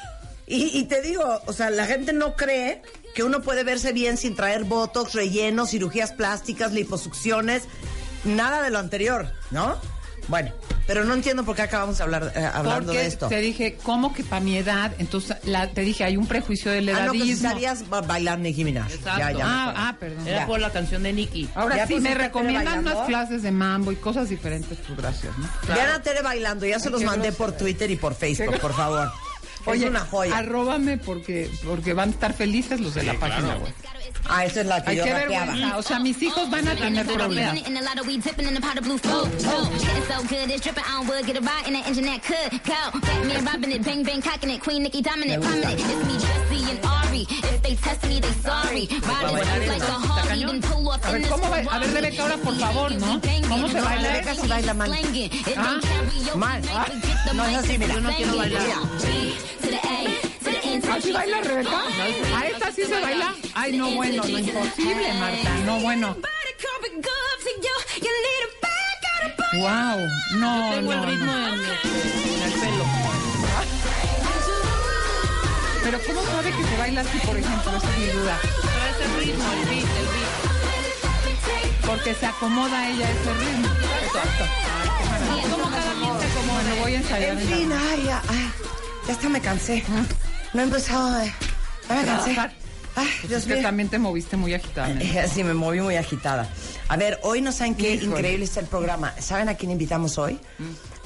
Y, 0.47 0.77
y 0.77 0.83
te 0.83 1.01
digo, 1.01 1.41
o 1.47 1.53
sea, 1.53 1.71
la 1.71 1.87
gente 1.87 2.13
no 2.13 2.35
cree 2.35 2.83
que 3.15 3.23
uno 3.23 3.41
puede 3.41 3.63
verse 3.63 3.93
bien 3.93 4.17
sin 4.17 4.35
traer 4.35 4.63
botox, 4.63 5.13
rellenos, 5.13 5.71
cirugías 5.71 6.11
plásticas, 6.11 6.71
liposucciones, 6.71 7.63
nada 8.25 8.61
de 8.61 8.69
lo 8.69 8.77
anterior, 8.77 9.31
¿no? 9.49 9.75
Bueno, 10.27 10.51
Pero 10.87 11.03
no 11.03 11.13
entiendo 11.15 11.43
por 11.43 11.55
qué 11.55 11.63
acabamos 11.63 11.97
de 11.97 12.03
hablar, 12.03 12.31
eh, 12.35 12.45
hablando 12.45 12.85
Porque 12.87 12.99
de 12.99 13.05
esto. 13.07 13.27
te 13.27 13.39
dije, 13.39 13.77
¿cómo 13.83 14.13
que 14.13 14.23
para 14.23 14.39
mi 14.39 14.55
edad? 14.57 14.91
Entonces 14.99 15.37
la, 15.45 15.67
te 15.71 15.81
dije, 15.81 16.03
hay 16.03 16.15
un 16.17 16.27
prejuicio 16.27 16.71
del 16.71 16.89
Ah, 16.89 17.05
no, 17.07 17.11
que 17.11 17.17
edadismo. 17.19 17.49
sabías 17.49 17.89
ba- 17.89 18.01
bailar 18.01 18.37
Nicki 18.39 18.63
Minaj. 18.63 18.91
Exacto. 18.91 19.19
Ya, 19.19 19.31
ya 19.31 19.45
ah, 19.47 19.73
ah, 19.75 19.95
perdón. 19.99 20.27
Era 20.27 20.39
Ya. 20.41 20.47
por 20.47 20.59
la 20.59 20.69
canción 20.71 21.01
de 21.03 21.11
Nicky. 21.13 21.49
Ahora 21.55 21.77
¿Ya 21.77 21.87
sí, 21.87 21.99
me 21.99 22.13
recomiendan 22.13 22.79
unas 22.79 23.07
clases 23.07 23.41
de 23.43 23.51
mambo 23.51 23.91
y 23.91 23.95
cosas 23.95 24.29
diferentes, 24.29 24.77
pues 24.85 24.97
gracias, 24.97 25.35
¿no? 25.37 25.47
Vean 25.73 25.89
a 25.89 26.01
Tere 26.03 26.21
bailando, 26.21 26.65
ya 26.67 26.79
se 26.79 26.89
los 26.91 27.01
mandé 27.03 27.29
grosero. 27.29 27.45
por 27.45 27.57
Twitter 27.57 27.89
y 27.89 27.95
por 27.95 28.13
Facebook, 28.15 28.59
por 28.59 28.73
favor. 28.75 29.11
Oye, 29.65 29.83
es 29.85 29.89
una 29.89 30.01
joya. 30.01 30.37
arróbame 30.37 30.97
porque, 30.97 31.49
porque 31.65 31.93
van 31.93 32.09
a 32.09 32.11
estar 32.11 32.33
felices 32.33 32.79
los 32.79 32.93
de 32.93 33.03
la 33.03 33.13
página 33.15 33.55
web. 33.57 33.73
Ah, 34.27 34.43
esa 34.45 34.61
es 34.61 34.67
la 34.67 34.83
que 34.83 34.91
Ay, 34.91 34.97
yo 34.97 35.03
qué 35.03 35.13
rapeaba. 35.13 35.45
vergüenza. 35.45 35.77
O 35.77 35.81
sea, 35.83 35.99
mis 35.99 36.21
hijos 36.21 36.49
van 36.49 36.67
a 36.67 36.75
tener 36.75 37.05
problemas. 37.05 37.55
A 51.03 51.11
ver, 51.11 51.27
¿cómo 51.27 51.49
va- 51.49 51.57
a 51.57 51.79
ver. 51.79 51.91
Rebeca, 51.93 52.23
ahora, 52.23 52.37
por 52.37 52.57
favor, 52.57 52.91
¿no? 52.93 53.21
¿Cómo 53.47 53.67
se 53.69 53.81
baila? 53.81 54.09
Rebeca 54.11 54.35
sí 54.35 54.47
baila 54.47 54.73
mal. 54.73 54.91
Ah, 55.57 55.79
mal. 56.35 56.61
Ah, 56.73 56.87
no 57.33 57.45
es 57.45 57.57
así, 57.57 57.77
mira. 57.77 57.93
Yo 57.93 58.01
no 58.01 58.09
quiero 58.15 58.37
bailar. 58.37 58.63
¿Así 60.91 61.11
baila 61.11 61.41
Rebeca? 61.41 61.81
¿A 62.35 62.47
esta 62.47 62.71
sí 62.71 62.83
se 62.85 62.99
baila? 62.99 63.35
Ay, 63.53 63.77
no, 63.77 63.91
bueno, 63.91 64.23
no, 64.23 64.37
imposible, 64.39 65.13
Marta, 65.13 65.49
no, 65.65 65.79
bueno. 65.79 66.15
Wow, 69.57 69.99
no, 70.39 70.69
Tengo 70.75 70.91
el 70.91 70.99
no, 70.99 71.05
ritmo 71.05 71.25
no. 71.31 71.47
en, 71.47 71.53
en 71.53 72.41
el 72.43 72.51
pelo. 72.59 72.85
Pero 75.83 75.99
¿cómo 76.05 76.21
sabe 76.25 76.51
que 76.51 76.63
se 76.63 76.77
baila 76.77 77.01
así, 77.01 77.17
por 77.19 77.37
ejemplo? 77.37 77.77
Esa 77.77 77.89
es 77.89 77.97
mi 77.97 78.05
duda. 78.07 78.37
Pero 78.41 78.85
es 78.91 78.99
el 79.05 79.25
ritmo, 79.25 79.43
el 79.53 79.59
beat, 79.69 79.85
el 79.85 80.07
beat. 80.13 81.85
Porque 81.85 82.13
se 82.15 82.25
acomoda 82.25 82.79
a 82.79 82.89
ella 82.89 83.09
ese 83.11 83.33
ritmo. 83.33 83.67
Exacto. 84.03 84.43
Y 85.37 85.49
como 85.49 85.69
cada 85.69 85.93
quien 85.93 86.19
se 86.19 86.25
acomoda. 86.25 86.61
Bueno, 86.63 86.75
voy 86.81 86.93
a 86.93 86.97
ensayar. 86.97 87.31
En 87.31 87.39
fin, 87.47 87.71
ay, 87.71 88.09
ay, 88.27 88.51
ya 89.07 89.13
hasta 89.13 89.29
me 89.29 89.41
cansé. 89.41 89.83
No 90.53 90.61
he 90.61 90.63
empezado, 90.63 91.21
eh, 91.21 91.33
ya 91.89 91.95
me 91.95 92.05
cansé. 92.05 92.35
Ay, 92.97 93.07
Dios 93.27 93.41
Es 93.41 93.47
que 93.47 93.61
también 93.61 93.89
te 93.89 93.99
moviste 93.99 94.37
muy 94.37 94.53
agitada. 94.53 94.89
Eh, 95.01 95.27
Sí, 95.33 95.43
me 95.43 95.53
moví 95.53 95.81
muy 95.81 95.95
agitada. 95.97 96.49
A 96.87 96.95
ver, 96.95 97.19
hoy 97.23 97.41
no 97.41 97.51
saben 97.51 97.75
qué 97.75 97.95
Híjole. 97.95 98.05
increíble 98.11 98.45
está 98.45 98.61
el 98.61 98.67
programa. 98.67 99.13
¿Saben 99.19 99.49
a 99.49 99.55
quién 99.55 99.71
invitamos 99.71 100.17
hoy? 100.17 100.39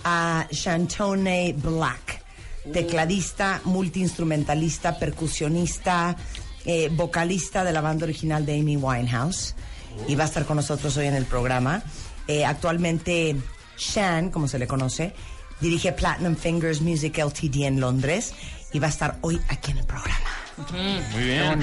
A 0.03 0.46
Shantone 0.51 1.53
Black, 1.58 2.24
tecladista, 2.72 3.62
multiinstrumentalista, 3.63 5.00
percusionista, 5.00 6.15
eh, 6.65 6.89
vocalista 6.91 7.63
de 7.63 7.74
la 7.74 7.82
banda 7.82 8.06
original 8.06 8.46
de 8.46 8.60
Amy 8.60 8.77
Winehouse. 8.77 9.56
Y 10.08 10.13
va 10.15 10.25
a 10.25 10.27
estar 10.27 10.46
con 10.46 10.58
nosotros 10.58 10.96
hoy 10.98 11.08
en 11.08 11.15
el 11.15 11.25
programa. 11.25 11.82
Eh, 12.27 12.46
actualmente, 12.46 13.36
Shan, 13.77 14.29
como 14.29 14.48
se 14.48 14.60
le 14.60 14.68
conoce, 14.68 15.13
dirige 15.62 15.92
Platinum 15.92 16.36
Fingers 16.36 16.82
Music 16.82 17.18
LTD 17.18 17.63
en 17.63 17.80
Londres 17.80 18.34
y 18.74 18.80
va 18.80 18.88
a 18.88 18.89
estar 18.89 19.18
hoy 19.22 19.39
aquí 19.50 19.72
en 19.72 19.80
el 19.80 19.86
programa. 19.86 20.30
Mm. 20.72 21.13
Muy 21.13 21.24
bien. 21.24 21.62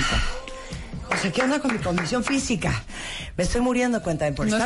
O 1.10 1.16
sea, 1.16 1.32
¿qué 1.32 1.42
onda 1.42 1.60
con 1.60 1.72
mi 1.72 1.78
condición 1.78 2.24
física? 2.24 2.84
Me 3.36 3.44
estoy 3.44 3.60
muriendo, 3.60 4.02
cuéntame 4.02 4.32
por, 4.32 4.46
no 4.46 4.58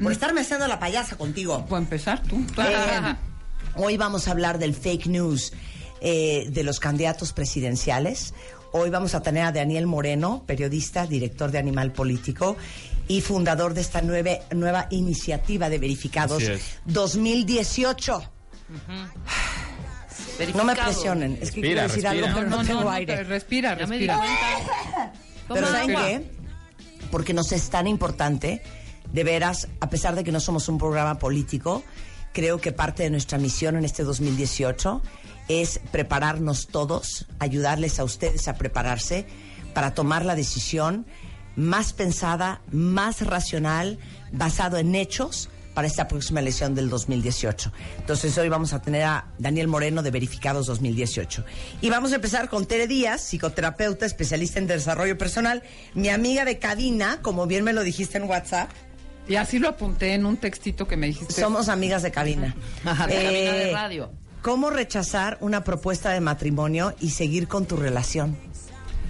por 0.00 0.12
estarme 0.12 0.42
haciendo 0.42 0.68
la 0.68 0.78
payasa 0.78 1.16
contigo. 1.16 1.66
Puedo 1.66 1.82
empezar 1.82 2.22
tú. 2.22 2.36
Eh, 2.58 3.14
hoy 3.74 3.96
vamos 3.96 4.28
a 4.28 4.30
hablar 4.30 4.58
del 4.58 4.74
fake 4.74 5.06
news 5.06 5.52
eh, 6.00 6.46
de 6.50 6.62
los 6.62 6.78
candidatos 6.78 7.32
presidenciales. 7.32 8.32
Hoy 8.70 8.90
vamos 8.90 9.14
a 9.14 9.22
tener 9.22 9.44
a 9.44 9.52
Daniel 9.52 9.86
Moreno, 9.86 10.44
periodista, 10.46 11.06
director 11.06 11.50
de 11.50 11.58
Animal 11.58 11.92
Político 11.92 12.56
y 13.08 13.22
fundador 13.22 13.74
de 13.74 13.80
esta 13.80 14.02
nueve, 14.02 14.42
nueva 14.54 14.86
iniciativa 14.90 15.68
de 15.68 15.78
verificados 15.78 16.44
2018. 16.84 18.37
No 20.54 20.64
me 20.64 20.74
presionen, 20.74 21.38
es 21.40 21.50
que 21.50 21.60
quiero 21.60 21.82
decir 21.82 22.06
algo, 22.06 22.26
pero 22.34 22.48
no, 22.48 22.64
tengo 22.64 22.90
aire. 22.90 23.24
Respira, 23.24 23.74
respira. 23.74 24.20
Pero 25.48 25.66
¿saben 25.66 25.96
qué? 25.96 26.30
Porque 27.10 27.32
nos 27.32 27.52
es 27.52 27.70
tan 27.70 27.86
importante, 27.86 28.62
de 29.12 29.24
veras, 29.24 29.68
a 29.80 29.88
pesar 29.88 30.14
de 30.14 30.24
que 30.24 30.32
no 30.32 30.40
somos 30.40 30.68
un 30.68 30.78
programa 30.78 31.18
político, 31.18 31.82
creo 32.32 32.60
que 32.60 32.72
parte 32.72 33.04
de 33.04 33.10
nuestra 33.10 33.38
misión 33.38 33.76
en 33.76 33.84
este 33.84 34.04
2018 34.04 35.02
es 35.48 35.80
prepararnos 35.90 36.68
todos, 36.68 37.26
ayudarles 37.38 37.98
a 37.98 38.04
ustedes 38.04 38.48
a 38.48 38.54
prepararse 38.54 39.26
para 39.72 39.94
tomar 39.94 40.24
la 40.24 40.34
decisión 40.34 41.06
más 41.56 41.92
pensada, 41.92 42.60
más 42.70 43.26
racional, 43.26 43.98
basado 44.30 44.76
en 44.76 44.94
hechos, 44.94 45.48
para 45.78 45.86
esta 45.86 46.08
próxima 46.08 46.40
elección 46.40 46.74
del 46.74 46.90
2018. 46.90 47.70
Entonces 47.98 48.36
hoy 48.36 48.48
vamos 48.48 48.72
a 48.72 48.82
tener 48.82 49.04
a 49.04 49.26
Daniel 49.38 49.68
Moreno 49.68 50.02
de 50.02 50.10
Verificados 50.10 50.66
2018. 50.66 51.44
Y 51.82 51.88
vamos 51.88 52.10
a 52.10 52.16
empezar 52.16 52.48
con 52.48 52.66
Tere 52.66 52.88
Díaz, 52.88 53.20
psicoterapeuta, 53.20 54.04
especialista 54.04 54.58
en 54.58 54.66
desarrollo 54.66 55.16
personal, 55.16 55.62
mi 55.94 56.08
amiga 56.08 56.44
de 56.44 56.58
cabina, 56.58 57.20
como 57.22 57.46
bien 57.46 57.62
me 57.62 57.72
lo 57.72 57.84
dijiste 57.84 58.18
en 58.18 58.24
WhatsApp. 58.24 58.68
Y 59.28 59.36
así 59.36 59.60
lo 59.60 59.68
apunté 59.68 60.14
en 60.14 60.26
un 60.26 60.36
textito 60.36 60.88
que 60.88 60.96
me 60.96 61.06
dijiste. 61.06 61.40
Somos 61.40 61.68
amigas 61.68 62.02
de 62.02 62.10
cabina. 62.10 62.56
De 62.82 62.90
cabina 62.92 63.08
de 63.30 63.70
Eh, 63.70 63.72
radio. 63.72 64.10
¿Cómo 64.42 64.70
rechazar 64.70 65.38
una 65.40 65.62
propuesta 65.62 66.10
de 66.10 66.18
matrimonio 66.18 66.92
y 66.98 67.10
seguir 67.10 67.46
con 67.46 67.66
tu 67.66 67.76
relación? 67.76 68.36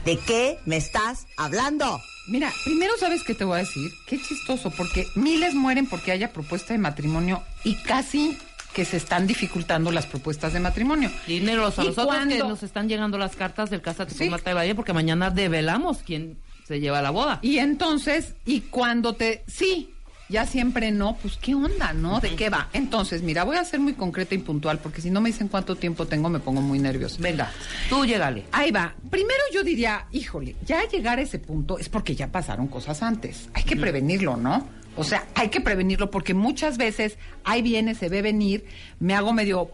¿De 0.04 0.18
qué 0.18 0.58
me 0.66 0.76
estás 0.76 1.24
hablando? 1.38 1.98
Mira, 2.28 2.52
primero 2.64 2.92
sabes 2.98 3.24
qué 3.24 3.34
te 3.34 3.44
voy 3.44 3.56
a 3.56 3.58
decir. 3.60 3.90
Qué 4.06 4.20
chistoso, 4.20 4.70
porque 4.70 5.06
miles 5.14 5.54
mueren 5.54 5.86
porque 5.86 6.12
haya 6.12 6.32
propuesta 6.32 6.74
de 6.74 6.78
matrimonio 6.78 7.42
y 7.64 7.74
casi 7.76 8.36
que 8.72 8.84
se 8.84 8.98
están 8.98 9.26
dificultando 9.26 9.90
las 9.90 10.06
propuestas 10.06 10.52
de 10.52 10.60
matrimonio. 10.60 11.10
Dineros 11.26 11.78
a 11.78 11.84
¿Y 11.84 11.88
nosotros 11.88 12.26
que 12.28 12.38
nos 12.38 12.62
están 12.62 12.88
llegando 12.88 13.18
las 13.18 13.34
cartas 13.34 13.70
del 13.70 13.80
Casa 13.80 14.06
Sí. 14.08 14.28
Marta 14.28 14.50
de 14.50 14.54
Valle 14.54 14.74
porque 14.74 14.92
mañana 14.92 15.30
develamos 15.30 15.98
quién 16.04 16.38
se 16.66 16.80
lleva 16.80 17.00
la 17.02 17.10
boda. 17.10 17.38
Y 17.42 17.58
entonces, 17.58 18.34
y 18.44 18.60
cuando 18.60 19.14
te... 19.14 19.42
Sí, 19.46 19.94
ya 20.28 20.46
siempre 20.46 20.90
no, 20.90 21.16
pues 21.16 21.36
qué 21.36 21.54
onda, 21.54 21.92
¿no? 21.92 22.20
¿De 22.20 22.34
qué 22.34 22.50
va? 22.50 22.68
Entonces, 22.72 23.22
mira, 23.22 23.44
voy 23.44 23.56
a 23.56 23.64
ser 23.64 23.80
muy 23.80 23.94
concreta 23.94 24.34
y 24.34 24.38
puntual, 24.38 24.78
porque 24.78 25.00
si 25.00 25.10
no 25.10 25.20
me 25.20 25.30
dicen 25.30 25.48
cuánto 25.48 25.76
tiempo 25.76 26.06
tengo, 26.06 26.28
me 26.28 26.40
pongo 26.40 26.60
muy 26.60 26.78
nerviosa. 26.78 27.16
Venga, 27.20 27.50
tú 27.88 28.04
llégale. 28.04 28.44
Ahí 28.52 28.70
va. 28.70 28.94
Primero 29.10 29.42
yo 29.52 29.62
diría, 29.62 30.06
híjole, 30.12 30.56
ya 30.64 30.86
llegar 30.88 31.18
a 31.18 31.22
ese 31.22 31.38
punto 31.38 31.78
es 31.78 31.88
porque 31.88 32.14
ya 32.14 32.28
pasaron 32.30 32.68
cosas 32.68 33.02
antes. 33.02 33.48
Hay 33.54 33.64
que 33.64 33.76
prevenirlo, 33.76 34.36
¿no? 34.36 34.66
O 34.96 35.04
sea, 35.04 35.26
hay 35.34 35.48
que 35.48 35.60
prevenirlo 35.60 36.10
porque 36.10 36.34
muchas 36.34 36.76
veces 36.76 37.18
ahí 37.44 37.62
viene, 37.62 37.94
se 37.94 38.08
ve 38.08 38.20
venir, 38.20 38.66
me 38.98 39.14
hago 39.14 39.32
medio 39.32 39.70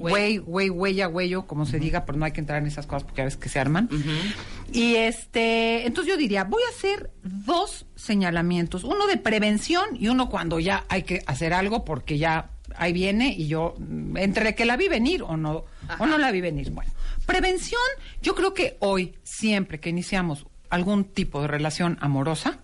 güey, 0.00 0.38
güey, 0.38 0.70
huella, 0.70 1.08
huello, 1.08 1.46
como 1.46 1.66
se 1.66 1.78
diga, 1.78 2.04
pero 2.04 2.18
no 2.18 2.24
hay 2.24 2.32
que 2.32 2.40
entrar 2.40 2.60
en 2.60 2.66
esas 2.66 2.86
cosas 2.86 3.04
porque 3.04 3.22
a 3.22 3.24
veces 3.24 3.38
que 3.38 3.48
se 3.48 3.60
arman. 3.60 3.88
Y 4.72 4.96
este, 4.96 5.86
entonces 5.86 6.12
yo 6.12 6.18
diría, 6.18 6.44
voy 6.44 6.62
a 6.62 6.70
hacer 6.70 7.10
dos 7.22 7.86
señalamientos, 7.94 8.84
uno 8.84 9.06
de 9.06 9.16
prevención 9.16 9.84
y 9.94 10.08
uno 10.08 10.28
cuando 10.28 10.58
ya 10.58 10.84
hay 10.88 11.02
que 11.02 11.22
hacer 11.26 11.52
algo 11.52 11.84
porque 11.84 12.18
ya 12.18 12.50
ahí 12.76 12.92
viene 12.92 13.34
y 13.36 13.46
yo 13.46 13.74
mm, 13.78 14.16
entre 14.16 14.54
que 14.54 14.64
la 14.64 14.76
vi 14.76 14.88
venir 14.88 15.22
o 15.22 15.36
no 15.36 15.64
o 15.98 16.06
no 16.06 16.18
la 16.18 16.30
vi 16.30 16.40
venir. 16.40 16.70
Bueno, 16.70 16.90
prevención, 17.26 17.80
yo 18.22 18.34
creo 18.34 18.54
que 18.54 18.76
hoy 18.80 19.14
siempre 19.22 19.80
que 19.80 19.90
iniciamos 19.90 20.46
algún 20.70 21.04
tipo 21.04 21.42
de 21.42 21.48
relación 21.48 21.98
amorosa, 22.00 22.58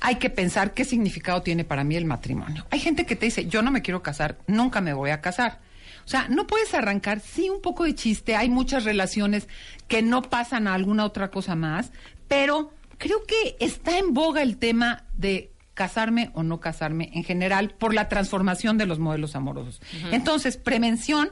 hay 0.00 0.16
que 0.16 0.30
pensar 0.30 0.74
qué 0.74 0.84
significado 0.84 1.42
tiene 1.42 1.64
para 1.64 1.84
mí 1.84 1.96
el 1.96 2.04
matrimonio. 2.04 2.66
Hay 2.70 2.80
gente 2.80 3.06
que 3.06 3.14
te 3.14 3.26
dice, 3.26 3.46
yo 3.46 3.62
no 3.62 3.70
me 3.70 3.82
quiero 3.82 4.02
casar, 4.02 4.38
nunca 4.48 4.80
me 4.80 4.92
voy 4.92 5.10
a 5.10 5.20
casar. 5.20 5.60
O 6.04 6.08
sea, 6.08 6.28
no 6.28 6.46
puedes 6.46 6.74
arrancar, 6.74 7.20
sí, 7.20 7.48
un 7.50 7.60
poco 7.60 7.84
de 7.84 7.94
chiste, 7.94 8.36
hay 8.36 8.48
muchas 8.48 8.84
relaciones 8.84 9.48
que 9.88 10.02
no 10.02 10.22
pasan 10.22 10.66
a 10.66 10.74
alguna 10.74 11.04
otra 11.04 11.30
cosa 11.30 11.54
más, 11.54 11.92
pero 12.28 12.72
creo 12.98 13.24
que 13.24 13.56
está 13.60 13.98
en 13.98 14.14
boga 14.14 14.42
el 14.42 14.58
tema 14.58 15.04
de 15.16 15.52
casarme 15.74 16.30
o 16.34 16.42
no 16.42 16.60
casarme 16.60 17.10
en 17.14 17.24
general 17.24 17.70
por 17.70 17.94
la 17.94 18.08
transformación 18.08 18.78
de 18.78 18.86
los 18.86 18.98
modelos 18.98 19.34
amorosos. 19.36 19.80
Entonces, 20.10 20.56
prevención, 20.56 21.30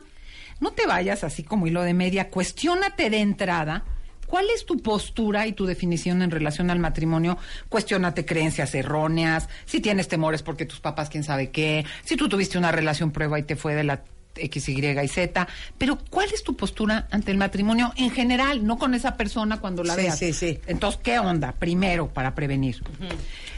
no 0.61 0.73
te 0.73 0.87
vayas 0.87 1.25
así 1.25 1.43
como 1.43 1.67
hilo 1.67 1.83
de 1.83 1.95
media, 1.95 2.31
cuestiónate 2.31 3.11
de 3.11 3.21
entrada 3.21 3.85
¿Cuál 4.31 4.49
es 4.55 4.65
tu 4.65 4.79
postura 4.79 5.49
y 5.49 5.53
tu 5.53 5.67
definición 5.67 6.23
en 6.23 6.31
relación 6.31 6.71
al 6.71 6.79
matrimonio? 6.79 7.37
Cuestiónate 7.69 8.25
creencias 8.25 8.77
erróneas, 8.77 9.49
si 9.65 9.81
tienes 9.81 10.07
temores 10.07 10.45
porque 10.45 10.67
tus 10.67 10.79
papás 10.79 11.11
quién 11.11 11.25
sabe 11.25 11.51
qué, 11.51 11.85
si 12.05 12.17
tú 12.17 12.29
tuviste 12.29 12.57
una 12.57 12.71
relación 12.71 13.11
prueba 13.11 13.41
y 13.41 13.43
te 13.43 13.57
fue 13.57 13.75
de 13.75 13.83
la 13.83 14.05
X, 14.35 14.69
Y 14.69 14.87
y 14.87 15.09
Z, 15.09 15.49
pero 15.79 15.99
¿cuál 16.11 16.31
es 16.33 16.43
tu 16.43 16.57
postura 16.57 17.09
ante 17.11 17.31
el 17.31 17.37
matrimonio 17.39 17.93
en 17.97 18.11
general, 18.11 18.67
no 18.67 18.79
con 18.79 18.95
esa 18.95 19.17
persona 19.17 19.61
cuando 19.61 19.83
la 19.85 19.95
Sí, 19.95 20.03
veas? 20.03 20.19
sí, 20.19 20.33
sí. 20.33 20.59
Entonces, 20.67 21.01
¿qué 21.03 21.19
onda? 21.19 21.53
Primero, 21.53 22.09
para 22.09 22.35
prevenir. 22.35 22.83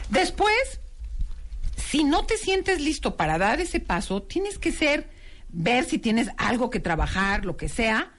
Después, 0.09 0.79
si 1.75 2.03
no 2.03 2.25
te 2.25 2.37
sientes 2.37 2.81
listo 2.81 3.15
para 3.15 3.37
dar 3.37 3.59
ese 3.61 3.79
paso, 3.79 4.23
tienes 4.23 4.57
que 4.59 4.71
ser, 4.71 5.09
ver 5.49 5.85
si 5.85 5.97
tienes 5.99 6.29
algo 6.37 6.69
que 6.69 6.79
trabajar, 6.79 7.45
lo 7.45 7.57
que 7.57 7.69
sea, 7.69 8.11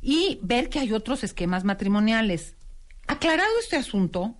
y 0.00 0.38
ver 0.42 0.68
que 0.68 0.78
hay 0.80 0.92
otros 0.92 1.24
esquemas 1.24 1.64
matrimoniales. 1.64 2.54
Aclarado 3.06 3.50
este 3.60 3.76
asunto, 3.76 4.36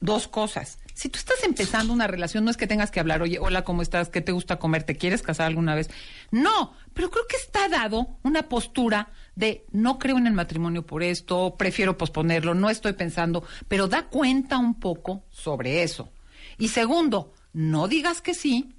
dos 0.00 0.28
cosas. 0.28 0.78
Si 0.94 1.08
tú 1.08 1.18
estás 1.18 1.42
empezando 1.44 1.92
una 1.92 2.06
relación, 2.06 2.44
no 2.44 2.50
es 2.50 2.56
que 2.56 2.66
tengas 2.66 2.90
que 2.90 3.00
hablar, 3.00 3.22
oye, 3.22 3.38
hola, 3.38 3.62
¿cómo 3.64 3.80
estás? 3.82 4.08
¿Qué 4.10 4.20
te 4.20 4.32
gusta 4.32 4.58
comer? 4.58 4.82
¿Te 4.82 4.96
quieres 4.96 5.22
casar 5.22 5.46
alguna 5.46 5.74
vez? 5.74 5.88
No, 6.30 6.72
pero 6.94 7.10
creo 7.10 7.26
que 7.28 7.36
está 7.36 7.68
dado 7.68 8.18
una 8.22 8.48
postura 8.48 9.10
de 9.34 9.64
no 9.72 9.98
creo 9.98 10.18
en 10.18 10.26
el 10.26 10.32
matrimonio 10.32 10.86
por 10.86 11.02
esto, 11.02 11.56
prefiero 11.56 11.96
posponerlo, 11.98 12.54
no 12.54 12.70
estoy 12.70 12.92
pensando, 12.92 13.42
pero 13.68 13.88
da 13.88 14.08
cuenta 14.08 14.58
un 14.58 14.78
poco 14.78 15.24
sobre 15.30 15.82
eso. 15.82 16.12
Y 16.58 16.68
segundo, 16.68 17.32
no 17.52 17.88
digas 17.88 18.20
que 18.20 18.34
sí, 18.34 18.74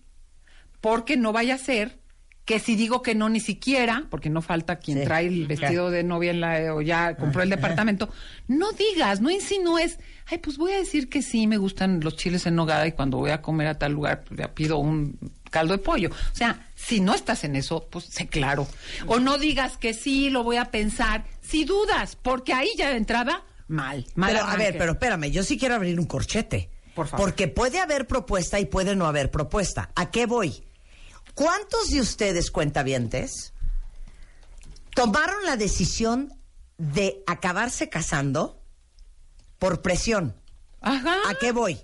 porque 0.79 1.17
no 1.17 1.31
vaya 1.33 1.55
a 1.55 1.59
ser 1.59 1.99
que 2.45 2.59
si 2.59 2.75
digo 2.75 3.01
que 3.01 3.15
no 3.15 3.29
ni 3.29 3.39
siquiera, 3.39 4.07
porque 4.09 4.29
no 4.29 4.41
falta 4.41 4.77
quien 4.77 4.99
Sí. 4.99 5.03
trae 5.03 5.27
el 5.27 5.45
vestido 5.47 5.91
de 5.91 6.03
novia 6.03 6.31
en 6.31 6.41
la, 6.41 6.73
o 6.73 6.81
ya 6.81 7.15
compró 7.15 7.43
el 7.43 7.49
departamento, 7.49 8.09
no 8.47 8.71
digas, 8.71 9.21
no 9.21 9.29
insinúes, 9.29 9.99
ay, 10.25 10.39
pues 10.39 10.57
voy 10.57 10.71
a 10.71 10.77
decir 10.77 11.07
que 11.07 11.21
sí, 11.21 11.45
me 11.47 11.57
gustan 11.57 11.99
los 12.01 12.15
chiles 12.15 12.45
en 12.47 12.55
nogada 12.55 12.87
y 12.87 12.93
cuando 12.93 13.17
voy 13.17 13.29
a 13.31 13.41
comer 13.41 13.67
a 13.67 13.77
tal 13.77 13.91
lugar, 13.93 14.23
pues 14.27 14.39
ya 14.39 14.53
pido 14.55 14.79
un 14.79 15.17
caldo 15.51 15.73
de 15.73 15.83
pollo. 15.83 16.09
O 16.09 16.35
sea, 16.35 16.67
si 16.73 16.99
no 16.99 17.13
estás 17.13 17.43
en 17.43 17.55
eso, 17.55 17.87
pues 17.91 18.05
sé 18.05 18.27
claro. 18.27 18.67
O 19.05 19.19
no 19.19 19.37
digas 19.37 19.77
que 19.77 19.93
sí, 19.93 20.31
lo 20.31 20.43
voy 20.43 20.57
a 20.57 20.71
pensar, 20.71 21.25
si 21.41 21.65
dudas, 21.65 22.15
porque 22.15 22.53
ahí 22.53 22.71
ya 22.75 22.89
de 22.89 22.97
entrada, 22.97 23.43
mal, 23.67 24.07
mal 24.15 24.33
Pero, 24.33 24.45
a 24.45 24.55
ver, 24.55 24.77
pero 24.77 24.93
espérame, 24.93 25.29
yo 25.29 25.43
sí 25.43 25.59
quiero 25.59 25.75
abrir 25.75 25.99
un 25.99 26.07
corchete. 26.07 26.71
Por 26.95 27.07
favor. 27.07 27.27
Porque 27.27 27.47
puede 27.47 27.79
haber 27.79 28.07
propuesta 28.07 28.59
y 28.59 28.65
puede 28.65 28.95
no 28.95 29.05
haber 29.05 29.29
propuesta. 29.29 29.91
¿A 29.95 30.09
qué 30.09 30.25
voy? 30.25 30.63
¿Cuántos 31.35 31.89
de 31.89 32.01
ustedes, 32.01 32.51
cuentavientes, 32.51 33.53
tomaron 34.95 35.45
la 35.45 35.55
decisión 35.55 36.33
de 36.77 37.23
acabarse 37.27 37.89
casando 37.89 38.61
por 39.59 39.81
presión? 39.81 40.35
Ajá. 40.81 41.15
¿A 41.29 41.35
qué 41.35 41.51
voy? 41.51 41.79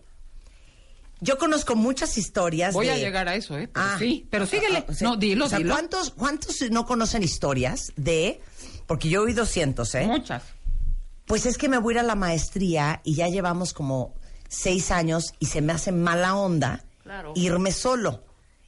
Yo 1.19 1.37
conozco 1.37 1.75
muchas 1.75 2.17
historias 2.17 2.73
Voy 2.73 2.85
de... 2.87 2.91
a 2.93 2.97
llegar 2.97 3.27
a 3.27 3.35
eso, 3.35 3.57
¿eh? 3.57 3.67
Pero 3.73 3.85
Ah. 3.85 3.95
sí, 3.97 4.27
pero 4.29 4.45
síguele. 4.45 4.85
Sí. 4.93 5.03
No, 5.03 5.15
dilo, 5.17 5.45
O 5.45 5.49
sea, 5.49 5.57
dilo. 5.57 5.71
¿cuántos, 5.73 6.11
¿Cuántos 6.11 6.61
no 6.69 6.85
conocen 6.85 7.23
historias 7.23 7.91
de...? 7.95 8.41
Porque 8.85 9.09
yo 9.09 9.21
he 9.21 9.25
oído 9.25 9.45
cientos, 9.45 9.95
¿eh? 9.95 10.05
Muchas. 10.05 10.43
Pues 11.25 11.45
es 11.45 11.57
que 11.57 11.67
me 11.69 11.77
voy 11.79 11.93
a 11.93 11.95
ir 11.95 11.99
a 11.99 12.03
la 12.03 12.15
maestría 12.15 13.01
y 13.03 13.15
ya 13.15 13.27
llevamos 13.27 13.73
como 13.73 14.13
seis 14.47 14.91
años 14.91 15.33
y 15.39 15.47
se 15.47 15.61
me 15.61 15.73
hace 15.73 15.91
mala 15.91 16.35
onda 16.35 16.85
Claro. 17.03 17.33
irme 17.35 17.71
solo. 17.71 18.23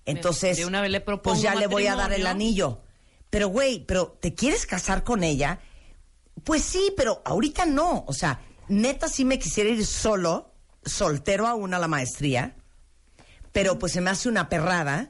Entonces, 0.05 0.57
de 0.57 0.65
una 0.65 0.81
vez 0.81 0.91
le 0.91 1.01
propongo 1.01 1.35
pues 1.35 1.41
ya 1.41 1.55
le 1.55 1.67
voy 1.67 1.85
a 1.87 1.95
dar 1.95 2.11
el 2.13 2.25
anillo. 2.27 2.81
Pero 3.29 3.47
güey, 3.49 3.85
pero 3.85 4.17
¿te 4.19 4.33
quieres 4.33 4.65
casar 4.65 5.03
con 5.03 5.23
ella? 5.23 5.59
Pues 6.43 6.63
sí, 6.63 6.91
pero 6.97 7.21
ahorita 7.25 7.65
no. 7.65 8.03
O 8.07 8.13
sea, 8.13 8.41
neta 8.69 9.07
sí 9.07 9.23
me 9.23 9.37
quisiera 9.39 9.69
ir 9.69 9.85
solo, 9.85 10.51
soltero 10.85 11.47
aún 11.47 11.73
a 11.73 11.79
la 11.79 11.87
maestría, 11.87 12.55
pero 13.51 13.79
pues 13.79 13.93
se 13.93 14.01
me 14.01 14.09
hace 14.09 14.29
una 14.29 14.49
perrada 14.49 15.09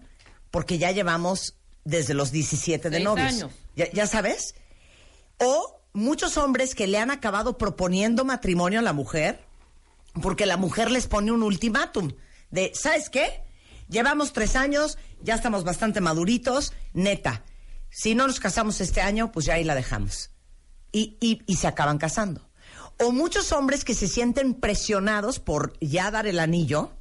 porque 0.52 0.78
ya 0.78 0.92
llevamos 0.92 1.56
desde 1.84 2.14
los 2.14 2.32
17 2.32 2.90
de 2.90 2.96
Seis 2.98 3.04
novios. 3.06 3.28
años. 3.28 3.52
¿Ya, 3.76 3.92
ya 3.92 4.08
sabes? 4.08 4.56
O 5.38 5.82
muchos 5.94 6.38
hombres 6.38 6.76
que 6.76 6.88
le 6.88 6.98
han 6.98 7.12
acabado 7.12 7.58
proponiendo 7.58 8.26
matrimonio 8.26 8.80
a 8.80 8.84
la 8.84 8.94
mujer 8.94 9.44
porque 10.22 10.46
la 10.46 10.58
mujer 10.58 10.92
les 10.92 11.08
pone 11.08 11.32
un 11.32 11.44
ultimátum 11.44 12.12
de, 12.52 12.72
¿sabes 12.74 13.10
qué? 13.10 13.44
Llevamos 13.90 14.34
tres 14.34 14.56
años, 14.56 14.98
ya 15.22 15.36
estamos 15.36 15.64
bastante 15.64 16.02
maduritos, 16.02 16.74
neta. 16.94 17.44
Si 17.90 18.14
no 18.16 18.28
nos 18.28 18.40
casamos 18.40 18.82
este 18.82 19.02
año, 19.02 19.32
pues 19.32 19.46
ya 19.48 19.56
ahí 19.56 19.64
la 19.64 19.76
dejamos. 19.76 20.32
Y, 20.92 21.18
y, 21.22 21.42
y 21.48 21.56
se 21.58 21.68
acaban 21.68 21.98
casando. 21.98 22.49
O 23.00 23.12
muchos 23.12 23.52
hombres 23.52 23.86
que 23.86 23.94
se 23.94 24.08
sienten 24.08 24.54
presionados 24.54 25.40
por 25.40 25.74
ya 25.80 26.12
dar 26.12 26.28
el 26.28 26.40
anillo, 26.40 26.92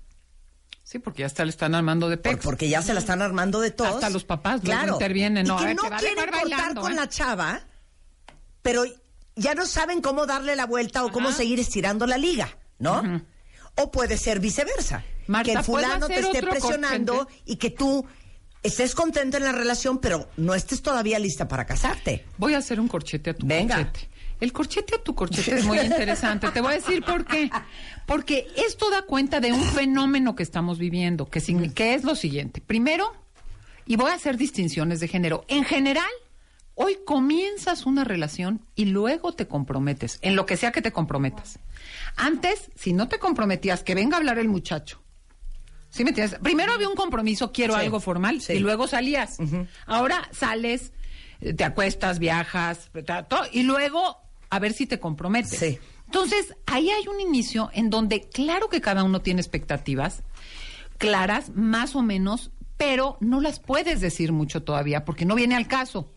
Sí, 0.84 0.98
porque 0.98 1.20
ya 1.20 1.26
hasta 1.26 1.44
le 1.44 1.50
están 1.50 1.74
armando 1.74 2.08
de 2.08 2.16
por- 2.16 2.32
pex. 2.32 2.42
porque 2.44 2.68
ya 2.70 2.80
se 2.80 2.94
la 2.94 3.00
están 3.00 3.20
armando 3.20 3.60
de 3.60 3.70
todos. 3.70 3.94
Hasta 3.96 4.08
los 4.08 4.24
papás 4.24 4.62
claro, 4.62 4.94
intervienen, 4.94 5.44
Y 5.44 5.48
no, 5.48 5.58
que 5.58 5.74
no 5.74 5.82
quieren 5.82 6.14
cortar 6.16 6.30
bailando, 6.30 6.80
con 6.80 6.92
¿eh? 6.92 6.96
la 6.96 7.08
chava, 7.10 7.60
pero 8.62 8.84
ya 9.36 9.54
no 9.54 9.66
saben 9.66 10.00
cómo 10.00 10.24
darle 10.24 10.56
la 10.56 10.64
vuelta 10.64 11.04
o 11.04 11.12
cómo 11.12 11.30
seguir 11.30 11.60
estirando 11.60 12.06
la 12.06 12.16
liga, 12.16 12.56
¿no? 12.78 13.22
O 13.74 13.90
puede 13.90 14.16
ser 14.16 14.40
viceversa. 14.40 15.04
Marta, 15.26 15.52
que 15.52 15.58
el 15.58 15.64
¿puedo 15.64 15.84
fulano 15.84 16.06
te 16.06 16.20
esté 16.20 16.42
presionando 16.42 17.28
y 17.44 17.56
que 17.56 17.68
tú 17.68 18.06
estés 18.62 18.94
contento 18.94 19.36
en 19.36 19.44
la 19.44 19.52
relación, 19.52 19.98
pero 19.98 20.30
no 20.38 20.54
estés 20.54 20.80
todavía 20.80 21.18
lista 21.18 21.46
para 21.48 21.66
casarte. 21.66 22.24
Voy 22.38 22.54
a 22.54 22.58
hacer 22.58 22.80
un 22.80 22.88
corchete 22.88 23.30
a 23.30 23.34
tu 23.34 23.46
Venga. 23.46 23.76
corchete. 23.76 24.08
El 24.40 24.52
corchete 24.52 24.94
a 24.94 25.02
tu 25.02 25.14
corchete 25.14 25.56
es 25.56 25.64
muy 25.64 25.78
interesante. 25.80 26.48
Te 26.50 26.60
voy 26.60 26.72
a 26.72 26.76
decir 26.76 27.02
por 27.04 27.24
qué. 27.24 27.50
Porque 28.06 28.46
esto 28.56 28.90
da 28.90 29.02
cuenta 29.02 29.40
de 29.40 29.52
un 29.52 29.62
fenómeno 29.62 30.34
que 30.36 30.42
estamos 30.42 30.78
viviendo, 30.78 31.26
que, 31.26 31.40
signi- 31.40 31.72
que 31.74 31.94
es 31.94 32.04
lo 32.04 32.14
siguiente. 32.14 32.60
Primero, 32.60 33.12
y 33.86 33.96
voy 33.96 34.10
a 34.10 34.14
hacer 34.14 34.36
distinciones 34.36 35.00
de 35.00 35.08
género. 35.08 35.44
En 35.48 35.64
general, 35.64 36.06
hoy 36.74 36.98
comienzas 37.04 37.84
una 37.86 38.04
relación 38.04 38.64
y 38.76 38.84
luego 38.86 39.32
te 39.32 39.48
comprometes, 39.48 40.18
en 40.22 40.36
lo 40.36 40.46
que 40.46 40.56
sea 40.56 40.70
que 40.72 40.82
te 40.82 40.92
comprometas. 40.92 41.58
Antes, 42.16 42.70
si 42.76 42.92
no 42.92 43.08
te 43.08 43.18
comprometías, 43.18 43.82
que 43.82 43.94
venga 43.96 44.16
a 44.16 44.20
hablar 44.20 44.38
el 44.38 44.48
muchacho. 44.48 45.02
¿Sí 45.90 46.04
me 46.04 46.10
entiendes? 46.10 46.38
Primero 46.40 46.72
había 46.72 46.88
un 46.88 46.94
compromiso, 46.94 47.50
quiero 47.50 47.74
Sí. 47.74 47.80
algo 47.80 47.98
formal, 47.98 48.40
Sí. 48.42 48.52
y 48.52 48.58
luego 48.60 48.86
salías. 48.86 49.38
Ahora 49.86 50.28
sales, 50.32 50.92
eh, 51.40 51.54
te 51.54 51.64
acuestas, 51.64 52.18
viajas, 52.18 52.90
y 53.52 53.62
luego 53.62 54.18
a 54.50 54.58
ver 54.58 54.72
si 54.72 54.86
te 54.86 54.98
comprometes. 54.98 55.58
Sí. 55.58 55.78
Entonces, 56.06 56.54
ahí 56.66 56.90
hay 56.90 57.06
un 57.06 57.20
inicio 57.20 57.70
en 57.74 57.90
donde, 57.90 58.28
claro 58.28 58.68
que 58.68 58.80
cada 58.80 59.04
uno 59.04 59.20
tiene 59.20 59.40
expectativas 59.40 60.22
claras, 60.96 61.50
más 61.54 61.94
o 61.94 62.02
menos, 62.02 62.50
pero 62.76 63.16
no 63.20 63.40
las 63.40 63.60
puedes 63.60 64.00
decir 64.00 64.32
mucho 64.32 64.62
todavía 64.62 65.04
porque 65.04 65.24
no 65.24 65.34
viene 65.34 65.54
al 65.54 65.66
caso. 65.66 66.12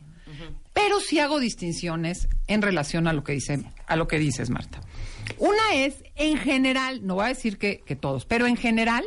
Pero 0.74 1.02
sí 1.02 1.20
hago 1.20 1.42
distinciones 1.42 2.30
en 2.48 2.62
relación 2.62 3.06
a 3.08 3.14
lo 3.14 3.26
que 3.26 3.34
dice, 3.34 3.62
a 3.88 3.96
lo 3.98 4.08
que 4.08 4.18
dices, 4.18 4.50
Marta. 4.50 4.80
Una 5.38 5.74
es, 5.74 6.04
en 6.16 6.38
general, 6.38 7.06
no 7.06 7.16
voy 7.16 7.26
a 7.26 7.30
decir 7.30 7.58
que, 7.58 7.82
que 7.86 7.98
todos, 7.98 8.26
pero 8.26 8.48
en 8.48 8.56
general, 8.56 9.04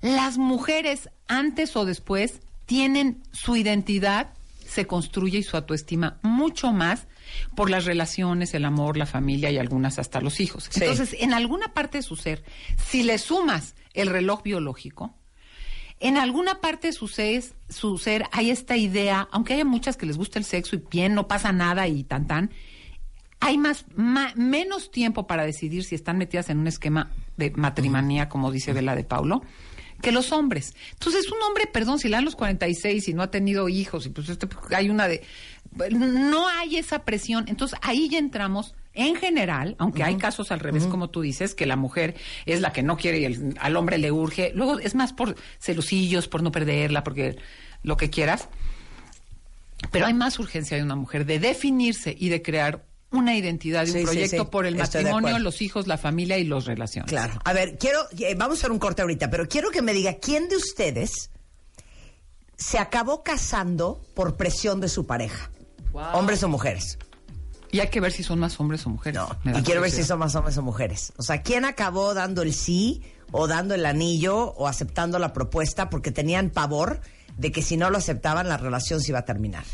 las 0.00 0.38
mujeres 0.38 1.10
antes 1.26 1.74
o 1.74 1.84
después 1.84 2.40
tienen 2.66 3.22
su 3.32 3.56
identidad, 3.56 4.32
se 4.64 4.86
construye 4.86 5.38
y 5.38 5.42
su 5.42 5.56
autoestima 5.56 6.20
mucho 6.22 6.72
más 6.72 7.08
por 7.54 7.70
las 7.70 7.84
relaciones, 7.84 8.54
el 8.54 8.64
amor, 8.64 8.96
la 8.96 9.06
familia 9.06 9.50
y 9.50 9.58
algunas 9.58 9.98
hasta 9.98 10.20
los 10.20 10.40
hijos. 10.40 10.68
Sí. 10.70 10.80
Entonces, 10.82 11.16
en 11.18 11.32
alguna 11.34 11.72
parte 11.74 11.98
de 11.98 12.02
su 12.02 12.16
ser, 12.16 12.44
si 12.88 13.02
le 13.02 13.18
sumas 13.18 13.74
el 13.94 14.08
reloj 14.08 14.42
biológico, 14.42 15.14
en 16.00 16.18
alguna 16.18 16.60
parte 16.60 16.88
de 16.88 16.92
su 16.92 17.08
ser, 17.08 17.42
su 17.70 17.96
ser 17.98 18.24
hay 18.32 18.50
esta 18.50 18.76
idea, 18.76 19.28
aunque 19.32 19.54
haya 19.54 19.64
muchas 19.64 19.96
que 19.96 20.04
les 20.06 20.18
gusta 20.18 20.38
el 20.38 20.44
sexo 20.44 20.76
y 20.76 20.82
bien, 20.90 21.14
no 21.14 21.26
pasa 21.26 21.52
nada 21.52 21.88
y 21.88 22.04
tan 22.04 22.26
tan, 22.26 22.50
hay 23.40 23.56
más, 23.58 23.84
ma- 23.94 24.32
menos 24.36 24.90
tiempo 24.90 25.26
para 25.26 25.44
decidir 25.44 25.84
si 25.84 25.94
están 25.94 26.18
metidas 26.18 26.50
en 26.50 26.58
un 26.58 26.66
esquema 26.66 27.10
de 27.36 27.50
matrimonía, 27.52 28.28
como 28.28 28.50
dice 28.50 28.72
Vela 28.72 28.94
de 28.94 29.04
Paulo, 29.04 29.42
que 30.02 30.12
los 30.12 30.32
hombres. 30.32 30.74
Entonces, 30.92 31.30
un 31.32 31.40
hombre, 31.42 31.66
perdón, 31.66 31.98
si 31.98 32.08
le 32.08 32.16
dan 32.16 32.24
los 32.26 32.36
46 32.36 33.08
y 33.08 33.14
no 33.14 33.22
ha 33.22 33.30
tenido 33.30 33.68
hijos, 33.70 34.04
y 34.06 34.10
pues 34.10 34.28
este, 34.28 34.46
hay 34.74 34.90
una 34.90 35.08
de... 35.08 35.22
No 35.92 36.48
hay 36.48 36.76
esa 36.76 37.04
presión. 37.04 37.44
Entonces, 37.48 37.78
ahí 37.82 38.08
ya 38.08 38.18
entramos, 38.18 38.74
en 38.94 39.14
general, 39.16 39.76
aunque 39.78 40.02
hay 40.02 40.16
casos 40.16 40.50
al 40.50 40.60
revés, 40.60 40.86
como 40.86 41.10
tú 41.10 41.20
dices, 41.20 41.54
que 41.54 41.66
la 41.66 41.76
mujer 41.76 42.14
es 42.46 42.60
la 42.60 42.72
que 42.72 42.82
no 42.82 42.96
quiere 42.96 43.20
y 43.20 43.24
el- 43.26 43.56
al 43.60 43.76
hombre 43.76 43.98
le 43.98 44.10
urge. 44.10 44.52
Luego, 44.54 44.78
es 44.78 44.94
más 44.94 45.12
por 45.12 45.36
celosillos, 45.60 46.28
por 46.28 46.42
no 46.42 46.50
perderla, 46.50 47.04
porque 47.04 47.36
lo 47.82 47.96
que 47.96 48.08
quieras. 48.10 48.48
Pero 49.92 50.06
hay 50.06 50.14
más 50.14 50.38
urgencia 50.38 50.76
de 50.76 50.82
una 50.82 50.96
mujer 50.96 51.26
de 51.26 51.38
definirse 51.38 52.16
y 52.18 52.30
de 52.30 52.40
crear 52.40 52.84
una 53.12 53.36
identidad 53.36 53.86
y 53.86 53.92
Sí, 53.92 53.98
un 53.98 54.04
proyecto 54.04 54.44
sí. 54.44 54.48
por 54.50 54.66
el 54.66 54.80
Estoy 54.80 55.04
matrimonio, 55.04 55.38
los 55.38 55.60
hijos, 55.62 55.86
la 55.86 55.98
familia 55.98 56.38
y 56.38 56.44
los 56.44 56.64
relaciones. 56.64 57.10
Claro. 57.10 57.34
A 57.44 57.52
ver, 57.52 57.76
quiero, 57.78 58.00
eh, 58.18 58.34
vamos 58.36 58.56
a 58.56 58.60
hacer 58.60 58.72
un 58.72 58.78
corte 58.78 59.02
ahorita, 59.02 59.30
pero 59.30 59.46
quiero 59.46 59.70
que 59.70 59.82
me 59.82 59.92
diga 59.92 60.14
quién 60.14 60.48
de 60.48 60.56
ustedes 60.56 61.30
se 62.56 62.78
acabó 62.78 63.22
casando 63.22 64.02
por 64.14 64.36
presión 64.36 64.80
de 64.80 64.88
su 64.88 65.06
pareja, 65.06 65.50
hombres 66.14 66.42
o 66.42 66.48
mujeres. 66.48 66.98
Y 67.72 67.80
hay 67.80 67.88
que 67.88 68.00
ver 68.00 68.12
si 68.12 68.22
son 68.22 68.38
más 68.38 68.58
hombres 68.60 68.86
o 68.86 68.90
mujeres. 68.90 69.20
Da 69.44 69.58
Y 69.58 69.62
quiero 69.62 69.80
ver 69.80 69.90
si 69.90 70.04
son 70.04 70.18
más 70.18 70.34
hombres 70.34 70.56
o 70.56 70.62
mujeres. 70.62 71.12
O 71.16 71.22
sea, 71.22 71.42
¿quién 71.42 71.64
acabó 71.64 72.14
dando 72.14 72.42
el 72.42 72.54
sí 72.54 73.02
o 73.32 73.48
dando 73.48 73.74
el 73.74 73.84
anillo 73.84 74.52
o 74.52 74.68
aceptando 74.68 75.18
la 75.18 75.32
propuesta 75.32 75.90
porque 75.90 76.12
tenían 76.12 76.50
pavor 76.50 77.00
de 77.36 77.52
que 77.52 77.62
si 77.62 77.76
no 77.76 77.90
lo 77.90 77.98
aceptaban 77.98 78.48
la 78.48 78.56
relación 78.56 79.00
se 79.00 79.10
iba 79.10 79.20
a 79.20 79.24
terminar? 79.24 79.64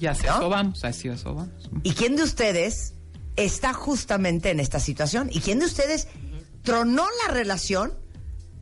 Ya 0.00 0.14
sé, 0.14 0.26
¿No? 0.26 0.36
eso 0.36 0.48
vamos, 0.48 0.84
así 0.84 1.08
eso 1.08 1.34
vamos. 1.34 1.70
¿Y 1.82 1.92
quién 1.92 2.16
de 2.16 2.24
ustedes 2.24 2.94
está 3.36 3.72
justamente 3.72 4.50
en 4.50 4.58
esta 4.58 4.80
situación? 4.80 5.28
¿Y 5.30 5.40
quién 5.40 5.58
de 5.58 5.66
ustedes 5.66 6.08
tronó 6.62 7.06
la 7.26 7.34
relación 7.34 7.92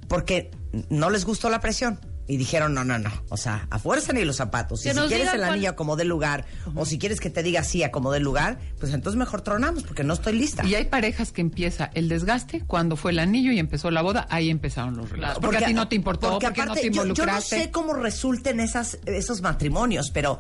porque 0.09 0.51
no 0.89 1.11
les 1.11 1.25
gustó 1.25 1.49
la 1.51 1.61
presión. 1.61 2.01
Y 2.27 2.37
dijeron, 2.37 2.75
no, 2.75 2.85
no, 2.85 2.97
no. 2.97 3.11
O 3.29 3.37
sea, 3.37 3.67
a 3.71 3.81
fuerza 3.81 4.13
ni 4.13 4.25
los 4.25 4.37
zapatos. 4.37 4.83
Que 4.83 4.91
Y 4.91 4.93
si 4.93 5.01
quieres 5.09 5.35
el 5.35 5.43
anillo 5.43 5.75
como 5.75 5.97
del 5.97 6.07
lugar, 6.07 6.45
o 6.77 6.87
si 6.87 6.97
quieres 6.97 7.19
que 7.19 7.29
te 7.29 7.43
diga 7.43 7.65
sí 7.65 7.83
a 7.83 7.91
como 7.91 8.13
del 8.13 8.23
lugar, 8.23 8.59
pues 8.79 8.93
entonces 8.95 9.19
mejor 9.19 9.41
tronamos, 9.41 9.83
porque 9.83 10.05
no 10.05 10.15
estoy 10.15 10.35
lista. 10.39 10.65
Y 10.65 10.77
hay 10.77 10.85
parejas 10.85 11.33
que 11.33 11.41
empieza 11.41 11.91
el 11.95 12.09
desgaste 12.09 12.65
cuando 12.67 12.95
fue 12.95 13.11
el 13.11 13.19
anillo 13.19 13.51
y 13.51 13.59
empezó 13.59 13.91
la 13.91 14.01
boda, 14.03 14.29
ahí 14.31 14.49
empezaron 14.49 14.97
los 14.97 15.11
relatos. 15.11 15.43
Porque, 15.43 15.59
a 15.65 15.67
ti 15.67 15.75
no 15.75 15.89
te 15.89 15.97
importó, 15.97 16.31
porque, 16.39 16.47
no 16.47 16.53
aparte, 16.53 16.83
te 16.83 16.87
yo- 16.91 17.03
involucraste. 17.03 17.57
Yo, 17.57 17.59
no 17.59 17.65
sé 17.65 17.71
cómo 17.73 17.95
resulten 17.95 18.61
esas, 18.61 18.99
esos 19.07 19.41
matrimonios, 19.43 20.13
pero 20.13 20.39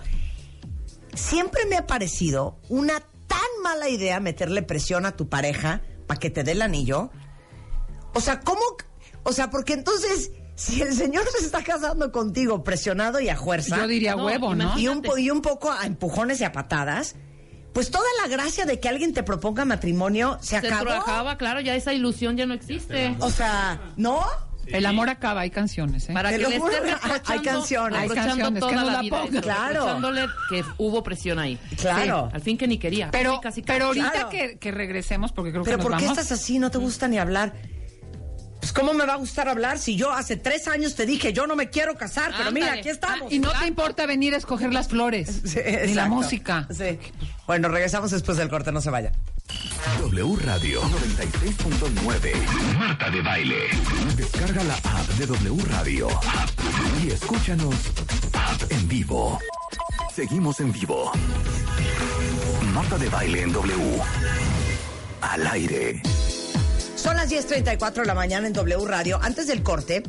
siempre 1.14 1.64
me 1.66 1.76
ha 1.76 1.86
parecido 1.86 2.58
una 2.68 3.00
tan 3.26 3.40
mala 3.62 3.88
idea 3.88 4.20
meterle 4.20 4.62
presión 4.62 5.06
a 5.06 5.16
tu 5.16 5.28
pareja 5.28 5.82
para 6.06 6.20
que 6.20 6.30
te 6.30 6.44
dé 6.44 6.52
el 6.52 6.62
anillo. 6.62 7.10
O 8.14 8.20
sea, 8.20 8.40
¿cómo? 8.40 8.60
O 9.22 9.32
sea, 9.32 9.50
porque 9.50 9.72
entonces, 9.72 10.30
si 10.60 10.82
el 10.82 10.92
señor 10.94 11.24
se 11.38 11.44
está 11.44 11.62
casando 11.62 12.12
contigo 12.12 12.62
presionado 12.62 13.20
y 13.20 13.28
a 13.28 13.36
fuerza. 13.36 13.76
Yo 13.78 13.86
diría 13.86 14.14
No, 14.16 14.26
huevo, 14.26 14.54
¿no? 14.54 14.78
Y 14.78 14.88
un, 14.88 15.02
y 15.18 15.30
un 15.30 15.40
poco 15.42 15.72
a 15.72 15.86
empujones 15.86 16.40
y 16.40 16.44
a 16.44 16.52
patadas. 16.52 17.14
Pues 17.72 17.90
toda 17.90 18.04
la 18.22 18.28
gracia 18.28 18.66
de 18.66 18.80
que 18.80 18.88
alguien 18.88 19.14
te 19.14 19.22
proponga 19.22 19.64
matrimonio 19.64 20.38
se, 20.40 20.48
Se 20.60 20.66
acabó. 20.66 20.86
trabajaba, 20.86 21.38
claro, 21.38 21.60
ya 21.60 21.74
esa 21.76 21.92
ilusión 21.94 22.36
ya 22.36 22.44
no 22.44 22.52
existe. 22.54 23.14
O 23.20 23.30
sea, 23.30 23.80
¿no? 23.96 24.20
El 24.66 24.86
amor 24.86 25.08
acaba, 25.08 25.40
hay 25.40 25.50
canciones, 25.50 26.08
¿eh? 26.08 26.12
Para 26.12 26.30
Te 26.30 26.36
que 26.36 26.42
lo 26.42 26.48
le 26.50 26.58
juro, 26.60 26.72
esté 26.74 26.94
hay 27.32 27.40
canciones. 27.42 27.98
Hay 28.00 28.08
canciones, 28.08 28.60
toda 28.60 28.70
que 28.70 28.76
no 28.76 28.84
la 28.84 28.92
la 28.92 29.00
vida 29.00 29.20
ponga. 29.22 29.40
Claro. 29.40 30.00
que 30.48 30.64
hubo 30.78 31.02
presión 31.02 31.38
ahí. 31.38 31.58
Claro. 31.80 32.28
Sí, 32.30 32.34
al 32.36 32.40
fin 32.42 32.58
que 32.58 32.68
ni 32.68 32.78
quería. 32.78 33.10
Pero, 33.10 33.40
casi, 33.40 33.62
pero 33.62 33.86
ahorita 33.86 34.10
Claro. 34.12 34.28
que, 34.30 34.58
que 34.58 34.70
regresemos, 34.70 35.32
porque 35.32 35.50
creo 35.52 35.64
Pero 35.64 35.78
que 35.78 35.82
¿por 35.82 35.92
nos 35.92 36.00
qué 36.00 36.06
vamos... 36.06 36.18
estás 36.18 36.38
así? 36.38 36.58
No 36.58 36.70
te 36.70 36.78
gusta 36.78 37.08
ni 37.08 37.18
hablar. 37.18 37.52
Pues 38.60 38.72
¿cómo 38.72 38.92
me 38.92 39.06
va 39.06 39.14
a 39.14 39.16
gustar 39.16 39.48
hablar 39.48 39.78
si 39.78 39.96
yo 39.96 40.12
hace 40.12 40.36
tres 40.36 40.68
años 40.68 40.94
te 40.94 41.06
dije 41.06 41.32
yo 41.32 41.46
no 41.46 41.56
me 41.56 41.70
quiero 41.70 41.94
casar, 41.96 42.32
pero 42.36 42.52
mira, 42.52 42.72
aquí 42.74 42.88
estamos. 42.90 43.28
Ah, 43.30 43.34
Y 43.34 43.38
no 43.38 43.50
te 43.58 43.66
importa 43.66 44.06
venir 44.06 44.34
a 44.34 44.36
escoger 44.36 44.72
las 44.72 44.88
flores, 44.88 45.40
Sí, 45.44 45.58
ni 45.86 45.94
la 45.94 46.06
música. 46.06 46.68
Sí. 46.70 46.98
Bueno, 47.46 47.68
regresamos 47.68 48.10
después 48.10 48.36
del 48.38 48.48
corte, 48.48 48.70
no 48.70 48.80
se 48.80 48.90
vaya. 48.90 49.12
W 50.00 50.36
Radio 50.44 50.82
96.9. 50.82 52.32
Marta 52.78 53.10
de 53.10 53.20
Baile. 53.22 53.56
Descarga 54.16 54.62
la 54.62 54.74
app 54.74 55.08
de 55.18 55.26
W 55.26 55.64
Radio. 55.68 56.08
Y 57.02 57.08
escúchanos 57.10 57.74
en 58.68 58.88
vivo. 58.88 59.38
Seguimos 60.14 60.60
en 60.60 60.70
vivo. 60.72 61.10
Marta 62.72 62.98
de 62.98 63.08
Baile 63.08 63.42
en 63.42 63.52
W. 63.52 64.00
Al 65.22 65.46
aire. 65.48 66.02
Son 67.00 67.16
las 67.16 67.30
10.34 67.30 68.02
de 68.02 68.04
la 68.04 68.14
mañana 68.14 68.46
en 68.46 68.52
W 68.52 68.84
Radio. 68.84 69.18
Antes 69.22 69.46
del 69.46 69.62
corte, 69.62 70.02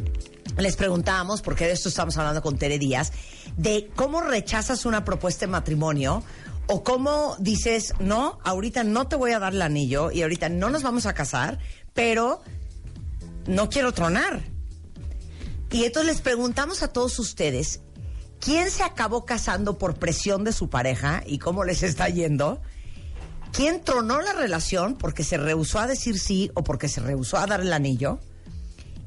les 0.58 0.76
preguntábamos, 0.76 1.42
porque 1.42 1.66
de 1.66 1.72
esto 1.72 1.88
estamos 1.88 2.18
hablando 2.18 2.42
con 2.42 2.58
Tere 2.58 2.80
Díaz, 2.80 3.14
de 3.56 3.90
cómo 3.96 4.20
rechazas 4.20 4.86
una 4.86 5.06
propuesta 5.06 5.46
de 5.46 5.54
matrimonio 5.54 6.22
o 6.68 6.84
cómo 6.84 7.38
dices, 7.40 7.94
no, 8.00 8.40
ahorita 8.44 8.84
no 8.84 9.08
te 9.08 9.16
voy 9.16 9.32
a 9.32 9.40
dar 9.40 9.54
el 9.54 9.62
anillo 9.62 10.12
y 10.12 10.22
ahorita 10.22 10.50
no 10.50 10.70
nos 10.70 10.84
vamos 10.84 11.06
a 11.06 11.14
casar, 11.14 11.60
pero 11.94 12.42
no 13.48 13.70
quiero 13.70 13.94
tronar. 13.94 14.42
Y 15.72 15.86
entonces 15.86 16.12
les 16.12 16.22
preguntamos 16.22 16.84
a 16.84 16.90
todos 16.90 17.20
ustedes, 17.20 17.80
¿quién 18.42 18.70
se 18.70 18.84
acabó 18.84 19.24
casando 19.26 19.78
por 19.78 19.96
presión 19.96 20.44
de 20.44 20.52
su 20.52 20.70
pareja 20.70 21.24
y 21.26 21.40
cómo 21.40 21.64
les 21.64 21.84
está 21.84 22.10
yendo? 22.10 22.62
¿Quién 23.54 23.84
tronó 23.84 24.22
la 24.22 24.34
relación 24.34 24.96
porque 24.96 25.24
se 25.24 25.38
rehusó 25.38 25.80
a 25.80 25.88
decir 25.88 26.18
sí 26.20 26.52
o 26.54 26.64
porque 26.64 26.88
se 26.88 27.02
rehusó 27.02 27.38
a 27.38 27.46
dar 27.48 27.62
el 27.62 27.74
anillo? 27.74 28.20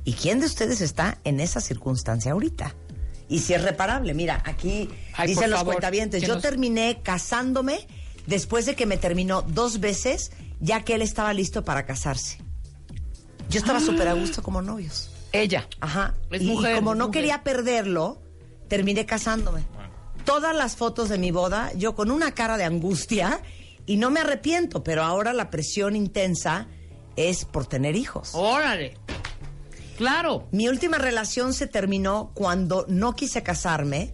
¿Y 0.04 0.12
quién 0.12 0.40
de 0.40 0.46
ustedes 0.46 0.80
está 0.80 1.18
en 1.24 1.40
esa 1.40 1.60
circunstancia 1.60 2.32
ahorita? 2.32 2.74
Y 3.28 3.38
si 3.38 3.54
es 3.54 3.62
reparable, 3.62 4.12
mira, 4.12 4.42
aquí 4.44 4.90
Ay, 5.14 5.28
dicen 5.28 5.50
los 5.50 5.60
favor, 5.60 5.74
cuentavientes, 5.76 6.22
yo 6.22 6.34
nos- 6.34 6.42
terminé 6.42 7.00
casándome 7.02 7.86
después 8.26 8.66
de 8.66 8.74
que 8.74 8.84
me 8.84 8.98
terminó 8.98 9.40
dos 9.42 9.80
veces, 9.80 10.30
ya 10.60 10.82
que 10.84 10.94
él 10.94 11.02
estaba 11.02 11.32
listo 11.32 11.64
para 11.64 11.86
casarse. 11.86 12.38
Yo 13.48 13.58
estaba 13.60 13.80
súper 13.80 14.08
a 14.08 14.12
gusto 14.14 14.42
como 14.42 14.60
novios. 14.60 15.10
Ella. 15.32 15.66
Ajá. 15.80 16.14
Es 16.30 16.42
y, 16.42 16.54
como 16.54 16.94
no 16.94 17.06
mujer. 17.06 17.10
quería 17.22 17.42
perderlo, 17.42 18.22
terminé 18.68 19.06
casándome. 19.06 19.62
Todas 20.24 20.54
las 20.54 20.76
fotos 20.76 21.08
de 21.08 21.18
mi 21.18 21.30
boda, 21.30 21.72
yo 21.74 21.94
con 21.94 22.10
una 22.10 22.32
cara 22.32 22.56
de 22.56 22.64
angustia 22.64 23.40
y 23.86 23.96
no 23.96 24.10
me 24.10 24.20
arrepiento, 24.20 24.82
pero 24.82 25.02
ahora 25.02 25.32
la 25.32 25.50
presión 25.50 25.96
intensa 25.96 26.68
es 27.16 27.44
por 27.44 27.66
tener 27.66 27.96
hijos. 27.96 28.30
Órale. 28.34 28.96
Claro. 29.96 30.48
Mi 30.50 30.68
última 30.68 30.98
relación 30.98 31.54
se 31.54 31.66
terminó 31.66 32.32
cuando 32.34 32.84
no 32.88 33.14
quise 33.14 33.42
casarme 33.42 34.12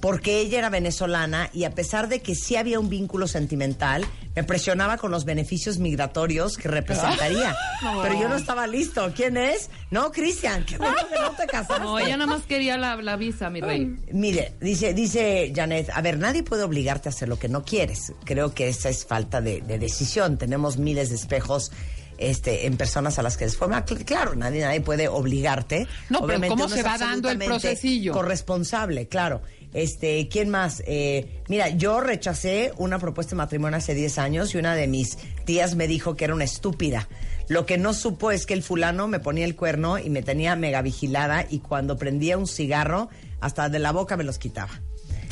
porque 0.00 0.40
ella 0.40 0.58
era 0.58 0.70
venezolana 0.70 1.50
y 1.52 1.64
a 1.64 1.70
pesar 1.70 2.08
de 2.08 2.20
que 2.20 2.34
sí 2.34 2.56
había 2.56 2.78
un 2.78 2.88
vínculo 2.88 3.26
sentimental, 3.26 4.04
me 4.34 4.44
presionaba 4.44 4.98
con 4.98 5.10
los 5.10 5.24
beneficios 5.24 5.78
migratorios 5.78 6.56
que 6.56 6.68
representaría. 6.68 7.56
No. 7.82 8.02
Pero 8.02 8.18
yo 8.20 8.28
no 8.28 8.36
estaba 8.36 8.66
listo. 8.66 9.12
¿Quién 9.14 9.36
es? 9.36 9.68
No, 9.90 10.10
Cristian, 10.10 10.64
qué 10.64 10.78
bueno 10.78 10.96
que 11.08 11.20
no 11.20 11.30
te 11.32 11.46
casaste. 11.46 11.82
No, 11.82 11.98
ella 11.98 12.16
nada 12.16 12.26
más 12.26 12.42
quería 12.42 12.78
la, 12.78 12.96
la 12.96 13.16
visa, 13.16 13.50
mi 13.50 13.60
rey. 13.60 13.96
Mire, 14.12 14.54
dice, 14.60 14.94
dice 14.94 15.52
Janet, 15.54 15.90
a 15.92 16.00
ver, 16.00 16.18
nadie 16.18 16.42
puede 16.42 16.62
obligarte 16.62 17.08
a 17.08 17.10
hacer 17.10 17.28
lo 17.28 17.38
que 17.38 17.48
no 17.48 17.64
quieres. 17.64 18.12
Creo 18.24 18.54
que 18.54 18.68
esa 18.68 18.88
es 18.88 19.04
falta 19.04 19.40
de, 19.40 19.60
de 19.60 19.78
decisión. 19.78 20.38
Tenemos 20.38 20.78
miles 20.78 21.10
de 21.10 21.16
espejos 21.16 21.70
este, 22.18 22.66
en 22.66 22.76
personas 22.76 23.18
a 23.18 23.22
las 23.22 23.36
que 23.36 23.44
les 23.44 23.56
forma. 23.56 23.84
Cl- 23.84 24.04
Claro, 24.04 24.34
nadie, 24.34 24.62
nadie 24.62 24.80
puede 24.80 25.08
obligarte. 25.08 25.86
No, 26.10 26.26
pero 26.26 26.40
¿cómo 26.48 26.68
se 26.68 26.82
va 26.82 26.98
dando 26.98 27.30
el 27.30 27.38
procesillo? 27.38 28.12
Corresponsable, 28.12 29.08
claro. 29.08 29.42
Este, 29.72 30.28
¿quién 30.28 30.48
más? 30.48 30.82
Eh, 30.86 31.42
mira, 31.48 31.68
yo 31.68 32.00
rechacé 32.00 32.72
una 32.78 32.98
propuesta 32.98 33.30
de 33.30 33.36
matrimonio 33.36 33.76
hace 33.76 33.94
10 33.94 34.18
años 34.18 34.54
y 34.54 34.58
una 34.58 34.74
de 34.74 34.86
mis 34.86 35.18
tías 35.44 35.74
me 35.74 35.86
dijo 35.86 36.16
que 36.16 36.24
era 36.24 36.34
una 36.34 36.44
estúpida. 36.44 37.08
Lo 37.48 37.66
que 37.66 37.76
no 37.76 37.92
supo 37.92 38.30
es 38.30 38.46
que 38.46 38.54
el 38.54 38.62
fulano 38.62 39.06
me 39.06 39.20
ponía 39.20 39.44
el 39.44 39.54
cuerno 39.54 39.98
y 39.98 40.08
me 40.10 40.22
tenía 40.22 40.56
mega 40.56 40.80
vigilada 40.82 41.46
y 41.48 41.58
cuando 41.58 41.96
prendía 41.98 42.38
un 42.38 42.46
cigarro, 42.46 43.08
hasta 43.40 43.68
de 43.68 43.78
la 43.78 43.92
boca 43.92 44.16
me 44.16 44.24
los 44.24 44.38
quitaba. 44.38 44.80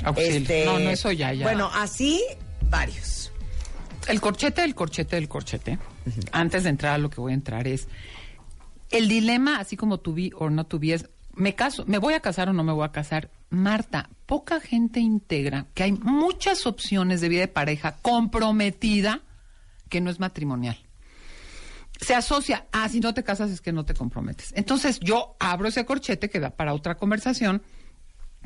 Auxilio. 0.04 0.64
No, 0.66 0.78
no, 0.78 0.90
eso 0.90 1.10
ya, 1.12 1.32
ya. 1.32 1.44
Bueno, 1.44 1.70
así 1.74 2.22
varios. 2.68 3.32
El 4.08 4.20
corchete 4.20 4.60
del 4.60 4.74
corchete 4.74 5.16
del 5.16 5.28
corchete, 5.28 5.78
antes 6.32 6.64
de 6.64 6.70
entrar 6.70 6.94
a 6.94 6.98
lo 6.98 7.10
que 7.10 7.20
voy 7.20 7.32
a 7.32 7.34
entrar, 7.34 7.68
es 7.68 7.88
el 8.90 9.08
dilema, 9.08 9.58
así 9.58 9.76
como 9.76 9.98
to 9.98 10.14
be 10.14 10.30
or 10.34 10.50
not 10.50 10.68
to 10.68 10.78
be, 10.78 10.92
es 10.92 11.08
me 11.36 11.54
caso, 11.54 11.84
me 11.86 11.98
voy 11.98 12.14
a 12.14 12.20
casar 12.20 12.48
o 12.48 12.52
no 12.52 12.62
me 12.62 12.72
voy 12.72 12.84
a 12.84 12.92
casar. 12.92 13.30
Marta, 13.50 14.08
poca 14.26 14.60
gente 14.60 15.00
integra 15.00 15.66
que 15.74 15.82
hay 15.82 15.92
muchas 15.92 16.66
opciones 16.66 17.20
de 17.20 17.28
vida 17.28 17.40
de 17.40 17.48
pareja 17.48 17.96
comprometida 18.02 19.20
que 19.88 20.00
no 20.00 20.10
es 20.10 20.20
matrimonial. 20.20 20.78
Se 22.00 22.14
asocia, 22.14 22.66
ah, 22.72 22.88
si 22.88 23.00
no 23.00 23.14
te 23.14 23.22
casas 23.22 23.50
es 23.50 23.60
que 23.60 23.72
no 23.72 23.84
te 23.84 23.94
comprometes. 23.94 24.52
Entonces 24.56 25.00
yo 25.00 25.36
abro 25.38 25.68
ese 25.68 25.84
corchete 25.84 26.28
que 26.28 26.40
da 26.40 26.50
para 26.50 26.74
otra 26.74 26.96
conversación 26.96 27.62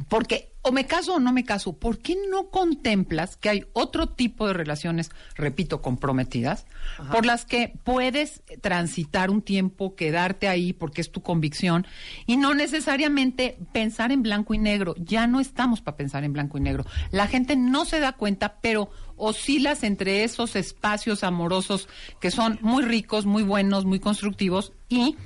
porque 0.09 0.53
o 0.63 0.73
me 0.73 0.87
caso 0.87 1.15
o 1.15 1.21
no 1.21 1.33
me 1.33 1.45
caso, 1.45 1.79
¿por 1.79 1.99
qué 1.99 2.17
no 2.31 2.51
contemplas 2.51 3.37
que 3.37 3.49
hay 3.49 3.65
otro 3.73 4.09
tipo 4.11 4.47
de 4.47 4.53
relaciones, 4.53 5.11
repito, 5.35 5.81
comprometidas, 5.81 6.67
por 7.11 7.25
las 7.25 7.47
que 7.47 7.73
puedes 7.85 8.43
transitar 8.61 9.31
un 9.31 9.41
tiempo, 9.41 9.95
quedarte 9.95 10.47
ahí 10.47 10.75
porque 10.75 11.01
es 11.01 11.11
tu 11.11 11.23
convicción 11.23 11.87
y 12.27 12.37
no 12.37 12.55
necesariamente 12.55 13.57
pensar 13.73 14.13
en 14.13 14.23
blanco 14.23 14.53
y 14.53 14.59
negro? 14.59 14.95
Ya 14.99 15.27
no 15.27 15.41
estamos 15.41 15.81
para 15.81 15.97
pensar 15.97 16.25
en 16.25 16.35
blanco 16.35 16.59
y 16.59 16.61
negro. 16.61 16.85
La 17.13 17.29
gente 17.29 17.57
no 17.57 17.85
se 17.87 18.01
da 18.01 18.13
cuenta, 18.13 18.59
pero 18.61 18.91
oscilas 19.17 19.83
entre 19.85 20.23
esos 20.23 20.55
espacios 20.55 21.25
amorosos 21.25 21.89
que 22.21 22.31
son 22.31 22.59
muy 22.61 22.85
ricos, 22.85 23.25
muy 23.25 23.43
buenos, 23.43 23.87
muy 23.87 24.01
constructivos 24.01 24.73
y 24.89 25.17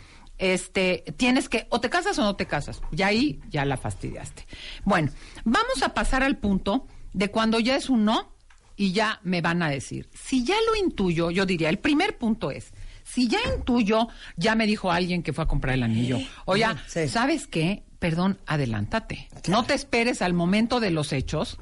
este, 0.43 1.05
tienes 1.17 1.49
que, 1.49 1.69
o 1.71 1.81
te 1.81 1.89
casas 1.89 2.19
o 2.19 2.23
no 2.23 2.35
te 2.35 2.47
casas. 2.47 2.83
Y 2.91 3.03
ahí 3.03 3.41
ya 3.49 3.65
la 3.65 3.77
fastidiaste. 3.77 4.45
Bueno, 4.85 5.13
vamos 5.45 5.85
a 5.85 5.95
pasar 5.95 6.25
al 6.25 6.37
punto 6.37 6.89
de 7.13 7.31
cuando 7.31 7.61
ya 7.61 7.77
es 7.77 7.89
un 7.89 8.05
no 8.05 8.33
y 8.77 8.91
ya 8.91 9.21
me 9.23 9.41
van 9.41 9.63
a 9.63 9.71
decir. 9.71 10.09
Si 10.13 10.43
ya 10.43 10.57
lo 10.67 10.75
intuyo, 10.75 11.31
yo 11.31 11.47
diría, 11.47 11.69
el 11.69 11.79
primer 11.79 12.19
punto 12.19 12.51
es, 12.51 12.73
si 13.05 13.29
ya 13.29 13.39
intuyo, 13.55 14.09
ya 14.37 14.57
me 14.57 14.67
dijo 14.67 14.91
alguien 14.91 15.23
que 15.23 15.33
fue 15.33 15.45
a 15.45 15.47
comprar 15.47 15.77
el 15.77 15.85
anillo. 15.85 16.19
O 16.45 16.57
ya, 16.57 16.83
sí. 16.89 17.07
¿sabes 17.07 17.47
qué? 17.47 17.85
Perdón, 18.01 18.41
adelántate. 18.47 19.29
No 19.47 19.63
te 19.63 19.75
esperes 19.75 20.23
al 20.23 20.35
momento 20.35 20.81
de 20.81 20.91
los 20.91 21.13
hechos 21.13 21.59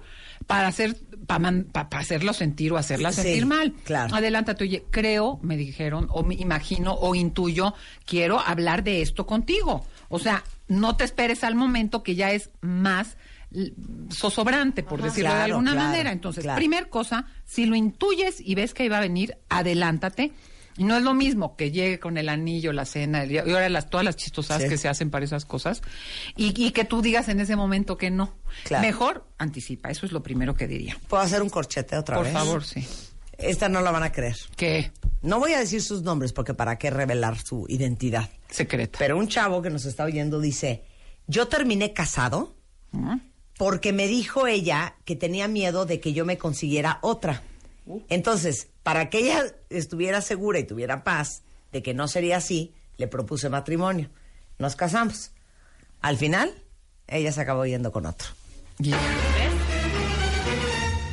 para 0.46 0.68
hacer 0.68 0.96
para 1.26 1.64
hacerlo 1.92 2.32
sentir 2.32 2.72
o 2.72 2.76
hacerla 2.76 3.12
Sí, 3.12 3.22
sentir 3.22 3.46
mal. 3.46 3.72
claro. 3.84 4.14
Adelántate, 4.14 4.64
oye, 4.64 4.84
creo, 4.90 5.38
me 5.42 5.56
dijeron, 5.56 6.06
o 6.10 6.22
me 6.22 6.34
imagino, 6.34 6.94
o 6.94 7.14
intuyo, 7.14 7.74
quiero 8.04 8.40
hablar 8.40 8.82
de 8.84 9.02
esto 9.02 9.26
contigo. 9.26 9.84
O 10.08 10.18
sea, 10.18 10.44
no 10.68 10.96
te 10.96 11.04
esperes 11.04 11.44
al 11.44 11.54
momento 11.54 12.02
que 12.02 12.14
ya 12.14 12.32
es 12.32 12.50
más 12.60 13.16
zozobrante, 14.12 14.82
por 14.82 15.02
decirlo 15.02 15.34
de 15.34 15.42
alguna 15.42 15.72
claro, 15.72 15.88
manera. 15.88 16.12
Entonces, 16.12 16.46
primer 16.54 16.88
cosa, 16.88 17.26
si 17.44 17.66
lo 17.66 17.74
intuyes 17.74 18.40
y 18.40 18.54
ves 18.54 18.74
que 18.74 18.84
iba 18.84 18.98
a 18.98 19.00
venir, 19.00 19.36
adelántate. 19.48 20.32
Y 20.80 20.84
no 20.84 20.96
es 20.96 21.02
lo 21.02 21.12
mismo 21.12 21.56
que 21.56 21.70
llegue 21.70 21.98
con 22.00 22.16
el 22.16 22.30
anillo, 22.30 22.72
la 22.72 22.86
cena, 22.86 23.24
el- 23.24 23.32
y 23.32 23.38
ahora 23.38 23.68
las, 23.68 23.90
todas 23.90 24.02
las 24.02 24.16
chistosadas 24.16 24.62
Sí. 24.62 24.68
que 24.70 24.78
se 24.78 24.88
hacen 24.88 25.10
para 25.10 25.26
esas 25.26 25.44
cosas, 25.44 25.82
y, 26.36 26.54
y 26.64 26.70
que 26.70 26.86
tú 26.86 27.02
digas 27.02 27.28
en 27.28 27.38
ese 27.38 27.54
momento 27.54 27.98
que 27.98 28.10
no. 28.10 28.32
Claro. 28.64 28.86
Mejor 28.86 29.26
anticipa, 29.36 29.90
eso 29.90 30.06
es 30.06 30.12
lo 30.12 30.22
primero 30.22 30.54
que 30.54 30.66
diría. 30.66 30.96
¿Puedo 31.06 31.22
hacer 31.22 31.42
un 31.42 31.50
corchete 31.50 31.98
otra 31.98 32.16
Por 32.16 32.24
vez? 32.24 32.32
favor, 32.32 32.64
sí. 32.64 32.86
Esta 33.36 33.68
no 33.68 33.82
la 33.82 33.90
van 33.90 34.04
a 34.04 34.10
creer. 34.12 34.36
¿Qué? 34.56 34.90
No 35.20 35.38
voy 35.38 35.52
a 35.52 35.58
decir 35.58 35.82
sus 35.82 36.00
nombres 36.00 36.32
porque 36.32 36.54
para 36.54 36.78
qué 36.78 36.88
revelar 36.88 37.36
su 37.36 37.66
identidad. 37.68 38.30
Secreta. 38.48 38.98
Pero 38.98 39.18
un 39.18 39.28
chavo 39.28 39.60
que 39.60 39.68
nos 39.68 39.84
está 39.84 40.04
oyendo 40.04 40.40
dice, 40.40 40.84
yo 41.26 41.46
terminé 41.48 41.92
casado 41.92 42.54
porque 43.58 43.92
me 43.92 44.06
dijo 44.06 44.46
ella 44.46 44.96
que 45.04 45.14
tenía 45.14 45.46
miedo 45.46 45.84
de 45.84 46.00
que 46.00 46.14
yo 46.14 46.24
me 46.24 46.38
consiguiera 46.38 46.98
otra. 47.02 47.42
Entonces, 48.08 48.68
para 48.82 49.10
que 49.10 49.18
ella 49.18 49.44
estuviera 49.68 50.20
segura 50.20 50.58
y 50.58 50.64
tuviera 50.64 51.04
paz 51.04 51.42
de 51.72 51.82
que 51.82 51.94
no 51.94 52.08
sería 52.08 52.38
así, 52.38 52.74
le 52.96 53.06
propuse 53.06 53.48
matrimonio. 53.48 54.10
Nos 54.58 54.76
casamos. 54.76 55.32
Al 56.00 56.16
final, 56.16 56.52
ella 57.06 57.32
se 57.32 57.40
acabó 57.40 57.66
yendo 57.66 57.92
con 57.92 58.06
otro. 58.06 58.28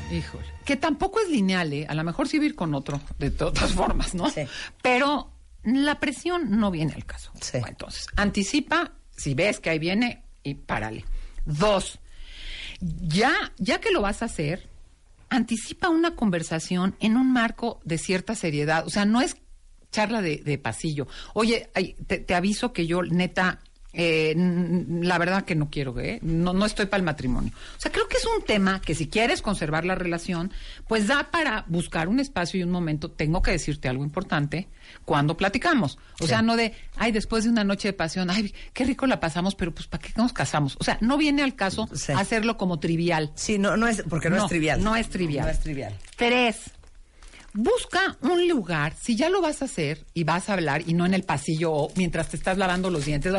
Híjole. 0.09 0.45
Que 0.65 0.77
tampoco 0.77 1.19
es 1.19 1.29
lineal, 1.29 1.73
¿eh? 1.73 1.85
A 1.87 1.93
lo 1.93 2.03
mejor 2.03 2.27
sí 2.27 2.37
va 2.37 2.43
a 2.43 2.47
ir 2.47 2.55
con 2.55 2.73
otro, 2.73 3.01
de 3.19 3.31
todas 3.31 3.73
formas, 3.73 4.15
¿no? 4.15 4.29
Sí. 4.29 4.41
Pero 4.81 5.31
la 5.63 5.99
presión 5.99 6.59
no 6.59 6.71
viene 6.71 6.93
al 6.93 7.05
caso. 7.05 7.31
Sí. 7.41 7.57
Entonces, 7.67 8.07
anticipa, 8.15 8.93
si 9.15 9.33
ves 9.33 9.59
que 9.59 9.69
ahí 9.69 9.79
viene, 9.79 10.23
y 10.43 10.55
párale. 10.55 11.05
Dos, 11.45 11.99
ya, 12.79 13.33
ya 13.57 13.79
que 13.79 13.91
lo 13.91 14.01
vas 14.01 14.21
a 14.21 14.25
hacer, 14.25 14.69
anticipa 15.29 15.89
una 15.89 16.15
conversación 16.15 16.95
en 16.99 17.17
un 17.17 17.31
marco 17.31 17.79
de 17.83 17.97
cierta 17.97 18.35
seriedad. 18.35 18.85
O 18.85 18.89
sea, 18.89 19.05
no 19.05 19.21
es 19.21 19.37
charla 19.91 20.21
de, 20.21 20.57
pasillo. 20.57 21.07
Oye, 21.33 21.69
te, 22.07 22.19
te 22.19 22.35
aviso 22.35 22.73
que 22.73 22.87
yo, 22.87 23.01
neta, 23.03 23.59
eh, 23.93 24.33
la 24.35 25.17
verdad 25.17 25.43
que 25.45 25.55
no 25.55 25.69
quiero, 25.69 25.99
¿eh? 25.99 26.19
No, 26.21 26.53
no 26.53 26.65
estoy 26.65 26.85
para 26.85 26.99
el 26.99 27.03
matrimonio. 27.05 27.51
O 27.77 27.79
sea, 27.79 27.91
creo 27.91 28.07
que 28.07 28.17
es 28.17 28.25
un 28.25 28.43
tema 28.45 28.79
que 28.81 28.93
si 28.93 29.07
quieres 29.07 29.41
conservar 29.41 29.85
la 29.85 29.95
relación, 29.95 30.51
pues 30.87 31.07
da 31.07 31.31
para 31.31 31.65
buscar 31.67 32.07
un 32.07 32.19
espacio 32.19 32.59
y 32.59 32.63
un 32.63 32.69
momento. 32.69 33.09
Tengo 33.09 33.41
que 33.41 33.51
decirte 33.51 33.87
algo 33.89 34.03
importante 34.03 34.67
cuando 35.05 35.35
platicamos. 35.37 35.97
O 36.19 36.27
sea, 36.27 36.41
no 36.41 36.55
de, 36.55 36.73
ay, 36.95 37.11
después 37.11 37.43
de 37.45 37.49
una 37.49 37.63
noche 37.63 37.87
de 37.87 37.93
pasión, 37.93 38.29
ay, 38.29 38.53
qué 38.73 38.83
rico 38.85 39.07
la 39.07 39.19
pasamos, 39.19 39.55
pero 39.55 39.73
pues 39.73 39.87
¿para 39.87 40.03
qué 40.03 40.11
nos 40.15 40.31
casamos? 40.33 40.77
O 40.79 40.83
sea, 40.83 40.97
no 41.01 41.17
viene 41.17 41.41
al 41.43 41.55
caso 41.55 41.89
Sí. 41.93 42.11
hacerlo 42.15 42.57
como 42.57 42.79
trivial. 42.79 43.31
Sí, 43.35 43.57
no, 43.57 43.77
no 43.77 43.87
es, 43.87 44.03
porque 44.09 44.29
no, 44.29 44.37
No, 44.37 44.43
es 44.43 44.49
trivial. 44.49 44.83
no 44.83 44.95
es 44.95 45.09
trivial. 45.09 45.45
No 45.45 45.51
es 45.51 45.59
trivial. 45.59 45.93
Tres, 46.15 46.57
busca 47.57 48.17
un 48.21 48.47
lugar, 48.47 48.93
si 49.01 49.15
ya 49.15 49.29
lo 49.29 49.41
vas 49.41 49.63
a 49.63 49.65
hacer 49.65 50.05
y 50.13 50.23
vas 50.23 50.47
a 50.47 50.53
hablar 50.53 50.83
y 50.85 50.93
no 50.93 51.05
en 51.07 51.15
el 51.15 51.23
pasillo 51.23 51.71
o 51.73 51.91
mientras 51.95 52.29
te 52.29 52.37
estás 52.37 52.57
lavando 52.57 52.91
los 52.91 53.05
dientes. 53.05 53.33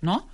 ¿No? 0.00 0.28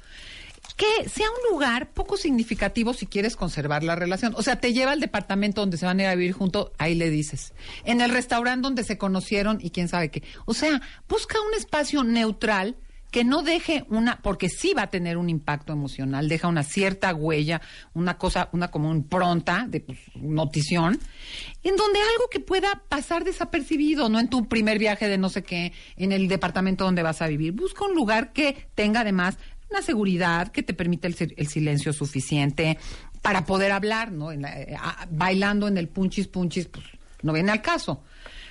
Que 0.77 1.09
sea 1.09 1.27
un 1.29 1.53
lugar 1.53 1.91
poco 1.91 2.17
significativo 2.17 2.95
si 2.95 3.07
quieres 3.07 3.35
conservar 3.35 3.83
la 3.83 3.97
relación. 3.97 4.35
O 4.37 4.43
sea, 4.43 4.61
te 4.61 4.73
lleva 4.73 4.93
al 4.93 5.01
departamento 5.01 5.61
donde 5.61 5.77
se 5.77 5.87
van 5.87 5.99
a 5.99 6.03
ir 6.05 6.09
a 6.09 6.15
vivir 6.15 6.33
juntos, 6.33 6.71
ahí 6.79 6.95
le 6.95 7.11
dices. 7.11 7.53
En 7.85 8.01
el 8.01 8.11
restaurante 8.11 8.63
donde 8.63 8.85
se 8.85 8.97
conocieron 8.97 9.59
y 9.61 9.71
quién 9.71 9.89
sabe 9.89 10.11
qué. 10.11 10.23
O 10.47 10.55
sea, 10.55 10.81
busca 11.09 11.41
un 11.41 11.55
espacio 11.55 12.05
neutral 12.05 12.77
que 13.15 13.23
no 13.23 13.45
deje 13.45 13.85
una, 13.91 14.19
porque 14.23 14.49
sí 14.49 14.75
va 14.77 14.83
a 14.83 14.91
tener 14.91 15.19
un 15.19 15.31
impacto 15.31 15.73
emocional, 15.73 16.29
deja 16.29 16.49
una 16.49 16.65
cierta 16.65 17.15
huella, 17.15 17.61
una 17.93 18.19
cosa, 18.19 18.49
una 18.51 18.73
como 18.73 18.93
impronta 18.93 19.67
de 19.69 19.79
pues, 19.79 20.01
notición, 20.17 20.99
en 21.63 21.77
donde 21.77 22.01
algo 22.01 22.29
que 22.29 22.41
pueda 22.41 22.83
pasar 22.89 23.23
desapercibido, 23.23 24.09
no 24.09 24.19
en 24.19 24.29
tu 24.29 24.49
primer 24.49 24.81
viaje 24.81 25.09
de 25.09 25.17
no 25.17 25.29
sé 25.29 25.45
qué, 25.45 25.73
en 25.97 26.11
el 26.11 26.27
departamento 26.27 26.83
donde 26.83 27.05
vas 27.05 27.23
a 27.23 27.29
vivir. 27.29 27.53
Busca 27.53 27.85
un 27.85 27.95
lugar 27.95 28.33
que 28.33 28.67
tenga 28.75 29.03
además 29.03 29.39
una 29.71 29.81
seguridad, 29.81 30.49
que 30.49 30.65
te 30.65 30.75
permita 30.75 31.07
el, 31.07 31.15
si- 31.15 31.35
el 31.37 31.47
silencio 31.47 31.93
suficiente 31.93 32.79
para 33.23 33.47
poder 33.47 33.71
hablar, 33.71 34.11
¿no? 34.11 34.33
Eh, 34.33 34.77
bailando 35.13 35.69
en 35.69 35.79
el 35.79 35.87
punchis 35.87 36.27
punchis, 36.27 36.67
pues 36.67 36.85
no 37.23 37.33
viene 37.33 37.53
al 37.53 37.63
caso. 37.63 38.03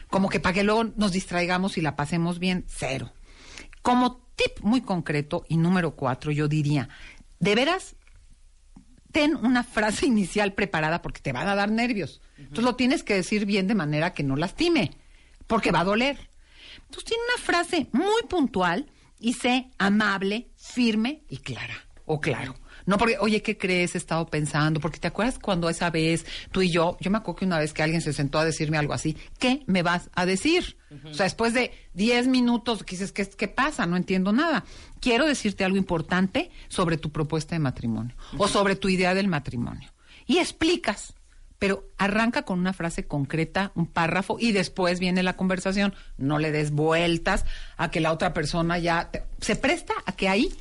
Como 0.10 0.30
que 0.30 0.40
para 0.40 0.54
que 0.54 0.64
luego 0.64 0.86
nos 0.96 1.12
distraigamos 1.12 1.78
y 1.78 1.82
la 1.82 1.98
pasemos 1.98 2.40
bien, 2.40 2.64
cero. 2.70 3.12
Como 3.82 4.23
tip 4.36 4.60
muy 4.62 4.82
concreto 4.82 5.46
y 5.48 5.58
número 5.58 5.96
cuatro, 5.96 6.32
yo 6.32 6.48
diría, 6.48 6.90
de 7.40 7.56
veras, 7.56 7.96
ten 9.12 9.36
una 9.36 9.64
frase 9.64 10.06
inicial 10.08 10.54
preparada 10.54 11.02
porque 11.02 11.22
te 11.22 11.32
van 11.32 11.48
a 11.48 11.56
dar 11.56 11.72
nervios. 11.72 12.22
Entonces 12.38 12.64
lo 12.64 12.76
tienes 12.76 13.04
que 13.04 13.16
decir 13.16 13.46
bien 13.46 13.68
de 13.68 13.76
manera 13.76 14.14
que 14.14 14.24
no 14.24 14.36
lastime, 14.36 14.92
porque 15.48 15.72
va 15.72 15.82
a 15.82 15.86
doler. 15.86 16.30
Entonces 16.86 17.06
tiene 17.06 17.24
una 17.34 17.44
frase 17.44 17.88
muy 17.92 18.24
puntual 18.30 18.92
y 19.20 19.34
sé 19.34 19.70
amable, 19.78 20.50
firme 20.58 21.24
y 21.30 21.38
clara, 21.38 21.76
o 22.06 22.20
claro. 22.20 22.56
No 22.86 22.98
porque, 22.98 23.18
oye, 23.20 23.42
¿qué 23.42 23.58
crees? 23.58 23.96
He 23.96 23.98
estado 23.98 24.26
pensando, 24.28 24.80
porque 24.80 25.00
te 25.00 25.08
acuerdas 25.08 25.40
cuando 25.40 25.70
esa 25.70 25.90
vez 25.90 26.26
tú 26.52 26.62
y 26.62 26.70
yo, 26.72 26.98
yo 27.00 27.12
me 27.12 27.18
acuerdo 27.18 27.40
que 27.40 27.46
una 27.46 27.60
vez 27.60 27.74
que 27.74 27.82
alguien 27.84 28.02
se 28.02 28.14
sentó 28.14 28.40
a 28.40 28.46
decirme 28.46 28.78
algo 28.78 28.94
así, 28.94 29.18
¿qué 29.40 29.64
me 29.68 29.84
vas 29.84 30.10
a 30.16 30.26
decir? 30.26 30.78
O 31.10 31.14
sea, 31.14 31.24
después 31.24 31.54
de 31.54 31.72
10 31.94 32.28
minutos 32.28 32.84
que 32.84 32.96
dices, 32.96 33.12
¿qué, 33.12 33.26
¿qué 33.28 33.48
pasa? 33.48 33.86
No 33.88 33.98
entiendo 33.98 34.32
nada. 34.32 34.64
Quiero 35.00 35.26
decirte 35.26 35.64
algo 35.64 35.78
importante 35.78 36.52
sobre 36.68 36.98
tu 36.98 37.12
propuesta 37.12 37.56
de 37.56 37.60
matrimonio 37.60 38.16
o 38.38 38.48
sobre 38.48 38.76
tu 38.76 38.90
idea 38.90 39.14
del 39.16 39.28
matrimonio. 39.28 39.90
Y 40.28 40.38
explicas, 40.38 41.14
pero 41.60 41.86
arranca 41.98 42.44
con 42.44 42.60
una 42.60 42.74
frase 42.74 43.08
concreta, 43.08 43.72
un 43.76 43.88
párrafo, 43.88 44.38
y 44.40 44.52
después 44.52 45.00
viene 45.00 45.24
la 45.24 45.36
conversación. 45.38 45.96
No 46.18 46.38
le 46.38 46.52
des 46.52 46.72
vueltas 46.72 47.46
a 47.78 47.90
que 47.90 48.00
la 48.02 48.12
otra 48.12 48.34
persona 48.34 48.78
ya 48.78 49.10
te- 49.12 49.24
se 49.42 49.56
presta 49.56 49.94
a 50.06 50.12
que 50.12 50.28
ahí, 50.30 50.54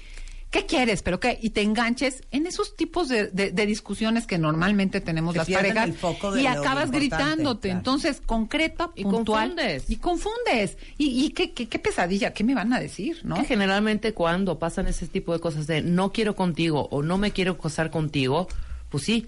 ¿qué 0.52 0.66
quieres? 0.66 1.02
Pero 1.02 1.18
qué, 1.18 1.36
y 1.42 1.50
te 1.50 1.62
enganches 1.62 2.22
en 2.30 2.46
esos 2.46 2.76
tipos 2.76 3.08
de, 3.08 3.26
de- 3.28 3.50
de 3.50 3.66
discusiones 3.66 4.28
que 4.28 4.38
normalmente 4.38 5.00
tenemos 5.00 5.32
Que 5.32 5.38
las 5.38 5.48
parejas 5.50 5.88
el 5.88 5.94
foco 5.94 6.30
de 6.30 6.42
y 6.42 6.46
acabas 6.46 6.92
gritándote. 6.92 7.68
claro. 7.68 7.78
Entonces, 7.78 8.22
concreta, 8.24 8.90
Y 8.94 9.02
puntual. 9.02 9.48
confundes. 9.48 9.90
Y 9.90 9.96
confundes. 9.96 10.76
Y, 10.98 11.24
y 11.24 11.30
qué, 11.30 11.52
qué, 11.52 11.68
qué 11.68 11.78
pesadilla, 11.80 12.32
¿qué 12.32 12.44
me 12.44 12.54
van 12.54 12.72
a 12.72 12.78
decir? 12.78 13.18
¿no? 13.24 13.34
Que 13.34 13.44
generalmente 13.44 14.12
cuando 14.14 14.60
pasan 14.60 14.86
ese 14.86 15.08
tipo 15.08 15.32
de 15.32 15.40
cosas 15.40 15.66
de 15.66 15.82
no 15.82 16.12
quiero 16.12 16.36
contigo 16.36 16.86
o 16.92 17.02
no 17.02 17.18
me 17.18 17.32
quiero 17.32 17.58
casar 17.58 17.90
contigo, 17.90 18.46
pues 18.90 19.02
sí, 19.04 19.26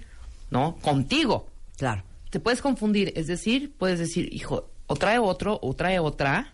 ¿no? 0.51 0.77
Contigo. 0.77 1.49
Claro. 1.77 2.05
Te 2.31 2.39
puedes 2.39 2.61
confundir, 2.61 3.13
es 3.17 3.27
decir, 3.29 3.73
puedes 3.79 3.99
decir, 3.99 4.29
hijo, 4.33 4.69
o 4.87 4.97
trae 4.97 5.19
otro, 5.19 5.59
o 5.63 5.75
trae 5.75 5.99
otra, 5.99 6.51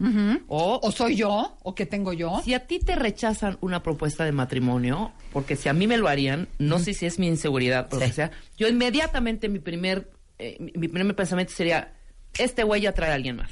o, 0.48 0.78
O 0.82 0.92
soy 0.92 1.16
yo, 1.16 1.56
o 1.62 1.74
qué 1.74 1.84
tengo 1.86 2.12
yo. 2.12 2.40
si 2.44 2.54
a 2.54 2.66
ti 2.66 2.78
te 2.78 2.94
rechazan 2.96 3.58
una 3.60 3.82
propuesta 3.82 4.24
de 4.24 4.32
matrimonio, 4.32 5.12
porque 5.32 5.56
si 5.56 5.68
a 5.68 5.72
mí 5.72 5.86
me 5.86 5.96
lo 5.98 6.06
harían, 6.08 6.48
no 6.58 6.78
sé 6.78 6.94
si 6.94 7.06
es 7.06 7.18
mi 7.18 7.26
inseguridad 7.26 7.88
o 7.92 7.96
lo 7.96 8.02
Sí. 8.02 8.06
que 8.08 8.12
sea, 8.14 8.30
yo 8.56 8.68
inmediatamente 8.68 9.48
mi 9.48 9.58
primer, 9.58 10.12
eh, 10.38 10.56
mi, 10.76 10.88
primer 10.88 11.14
pensamiento 11.16 11.52
sería, 11.52 11.94
este 12.38 12.62
güey 12.64 12.82
ya 12.82 12.92
trae 12.92 13.10
a 13.10 13.14
alguien 13.14 13.36
más. 13.36 13.50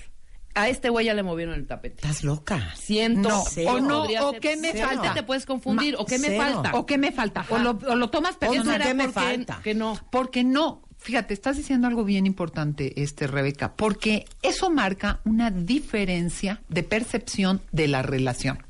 A 0.55 0.69
este 0.69 0.89
güey 0.89 1.07
ya 1.07 1.15
le 1.15 1.23
movieron 1.23 1.55
el 1.55 1.67
tapete. 1.67 1.97
Estás 1.97 2.25
loca. 2.25 2.75
Siento. 2.75 3.29
No, 3.29 3.45
Cero. 3.49 3.73
o 3.75 3.81
no, 3.81 4.03
o 4.05 4.33
qué 4.41 4.57
me 4.57 4.73
Cero. 4.73 4.89
falta. 4.89 5.15
Te 5.15 5.23
puedes 5.23 5.47
confundir, 5.47 5.95
Ma- 5.95 6.01
o 6.01 6.05
qué 6.07 6.19
me 6.19 6.29
cero. 6.29 6.43
falta. 6.43 6.71
¿O 6.77 6.85
qué 6.87 6.99
me 6.99 7.13
falta? 7.13 7.45
O 7.51 7.59
lo, 7.59 7.71
o 7.89 7.95
lo 7.95 8.11
tomas 8.11 8.37
Oye, 8.41 8.59
personal. 8.59 8.83
¿qué 8.83 8.95
me 8.95 9.09
falta? 9.09 9.61
Que 9.63 9.75
no. 9.75 9.97
Porque 10.11 10.43
no, 10.43 10.83
fíjate, 10.99 11.35
estás 11.35 11.57
diciendo 11.57 11.87
algo 11.87 12.05
bien 12.05 12.27
importante, 12.27 13.01
este 13.03 13.27
Rebeca, 13.27 13.75
porque 13.75 14.27
eso 14.43 14.71
marca 14.71 15.21
una 15.25 15.51
diferencia 15.51 16.61
de 16.69 16.83
percepción 16.83 17.63
de 17.73 17.89
la 17.89 18.03
relación. 18.03 18.63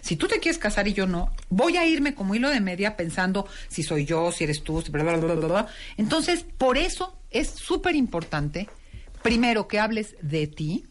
Si 0.00 0.16
tú 0.16 0.28
te 0.28 0.40
quieres 0.40 0.58
casar 0.58 0.88
y 0.88 0.94
yo 0.94 1.06
no, 1.06 1.30
voy 1.50 1.76
a 1.76 1.86
irme 1.86 2.14
como 2.14 2.34
hilo 2.34 2.48
de 2.48 2.60
media 2.60 2.96
pensando 2.96 3.46
si 3.68 3.82
soy 3.82 4.06
yo, 4.06 4.32
si 4.32 4.44
eres 4.44 4.62
tú, 4.62 4.82
bla, 4.90 5.02
bla, 5.02 5.16
bla, 5.16 5.34
bla. 5.34 5.66
Entonces, 5.96 6.44
por 6.56 6.78
eso 6.78 7.18
es 7.30 7.48
súper 7.48 7.94
importante, 7.94 8.68
primero, 9.22 9.68
que 9.68 9.80
hables 9.80 10.16
de 10.22 10.46
ti, 10.46 10.86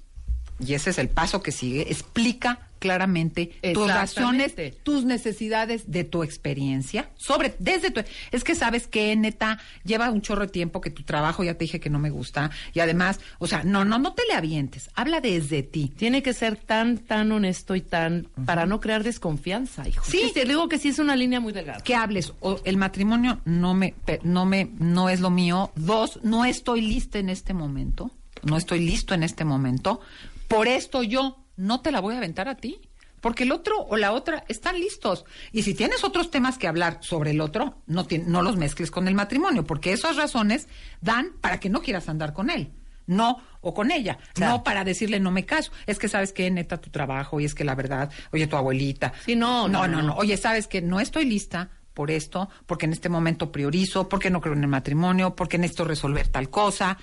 y 0.59 0.73
ese 0.75 0.91
es 0.91 0.97
el 0.99 1.09
paso 1.09 1.41
que 1.41 1.51
sigue, 1.51 1.91
explica 1.91 2.67
claramente 2.83 3.53
tus 3.73 3.87
razones, 3.87 4.55
tus 4.83 5.05
necesidades 5.05 5.89
de 5.89 6.03
tu 6.03 6.21
experiencia, 6.21 7.09
sobre, 7.15 7.55
desde 7.59 7.91
tu, 7.91 8.01
es 8.33 8.43
que 8.43 8.55
sabes 8.55 8.87
que 8.87 9.15
neta, 9.15 9.57
lleva 9.85 10.11
un 10.11 10.21
chorro 10.21 10.41
de 10.41 10.51
tiempo 10.51 10.81
que 10.81 10.89
tu 10.89 11.03
trabajo, 11.03 11.45
ya 11.45 11.53
te 11.53 11.63
dije 11.63 11.79
que 11.79 11.89
no 11.89 11.97
me 11.97 12.09
gusta, 12.09 12.51
y 12.73 12.81
además, 12.81 13.21
o 13.39 13.47
sea, 13.47 13.63
no, 13.63 13.85
no, 13.85 13.99
no 13.99 14.13
te 14.13 14.23
le 14.27 14.33
avientes, 14.33 14.89
habla 14.95 15.21
desde 15.21 15.63
ti. 15.63 15.93
Tiene 15.95 16.21
que 16.21 16.33
ser 16.33 16.57
tan, 16.57 16.97
tan 16.97 17.31
honesto 17.31 17.73
y 17.73 17.81
tan, 17.81 18.27
para 18.45 18.65
no 18.65 18.81
crear 18.81 19.03
desconfianza, 19.03 19.87
hijo. 19.87 20.03
Sí. 20.05 20.31
te 20.33 20.43
digo 20.43 20.67
que 20.67 20.77
sí 20.77 20.89
es 20.89 20.99
una 20.99 21.15
línea 21.15 21.39
muy 21.39 21.53
delgada. 21.53 21.79
que 21.81 21.95
hables 21.95 22.33
o 22.41 22.59
el 22.65 22.75
matrimonio 22.75 23.39
no 23.45 23.73
me 23.73 23.93
no 24.23 24.45
me 24.45 24.69
no 24.79 25.09
es 25.09 25.21
lo 25.21 25.29
mío 25.29 25.71
dos 25.75 26.19
no 26.23 26.43
estoy 26.43 26.81
lista 26.81 27.19
en 27.19 27.29
este 27.29 27.53
momento 27.53 28.11
no 28.43 28.57
estoy 28.57 28.79
listo 28.79 29.13
en 29.13 29.23
este 29.23 29.45
momento 29.45 30.01
por 30.47 30.67
esto 30.67 31.03
yo 31.03 31.42
no 31.55 31.81
te 31.81 31.91
la 31.91 31.99
voy 31.99 32.15
a 32.15 32.17
aventar 32.17 32.47
a 32.47 32.55
ti 32.55 32.79
porque 33.21 33.43
el 33.43 33.51
otro 33.53 33.75
o 33.79 33.95
la 33.95 34.11
otra 34.11 34.43
están 34.49 34.79
listos 34.79 35.23
y 35.51 35.63
si 35.63 35.73
tienes 35.73 36.03
otros 36.03 36.29
temas 36.29 36.57
que 36.57 36.67
hablar 36.67 36.97
sobre 37.01 37.31
el 37.31 37.41
otro 37.41 37.77
no 37.87 38.05
no 38.25 38.41
los 38.41 38.57
mezcles 38.57 38.91
con 38.91 39.07
el 39.07 39.15
matrimonio 39.15 39.63
porque 39.65 39.93
esas 39.93 40.15
razones 40.17 40.67
dan 41.01 41.31
para 41.39 41.59
que 41.59 41.69
no 41.69 41.81
quieras 41.81 42.09
andar 42.09 42.33
con 42.33 42.49
él 42.49 42.71
no, 43.05 43.41
o 43.59 43.73
con 43.73 43.91
ella, 43.91 44.17
Claro. 44.33 44.53
no 44.53 44.63
para 44.63 44.85
decirle 44.85 45.19
no 45.19 45.29
me 45.29 45.45
caso. 45.45 45.73
Es 45.87 45.99
que 45.99 46.07
sabes 46.07 46.31
que 46.31 46.49
neta 46.49 46.79
tu 46.79 46.89
trabajo 46.89 47.41
y 47.41 47.43
es 47.43 47.53
que 47.53 47.65
la 47.65 47.75
verdad, 47.75 48.09
oye 48.31 48.47
tu 48.47 48.55
abuelita. 48.55 49.11
Sí, 49.25 49.35
no, 49.35 49.67
no, 49.67 49.81
no, 49.81 49.87
no, 49.89 49.97
no. 49.97 50.07
no. 50.07 50.15
Oye, 50.15 50.37
sabes 50.37 50.67
que 50.67 50.81
no 50.81 51.01
estoy 51.01 51.25
lista 51.25 51.69
por 51.93 52.09
esto, 52.09 52.49
porque 52.65 52.85
en 52.85 52.93
este 52.93 53.09
momento 53.09 53.51
priorizo, 53.51 54.07
porque 54.07 54.29
no 54.29 54.39
creo 54.39 54.53
en 54.55 54.63
el 54.63 54.69
matrimonio, 54.69 55.35
porque 55.35 55.57
necesito 55.57 55.83
resolver 55.83 56.29
tal 56.29 56.49
cosa, 56.49 56.97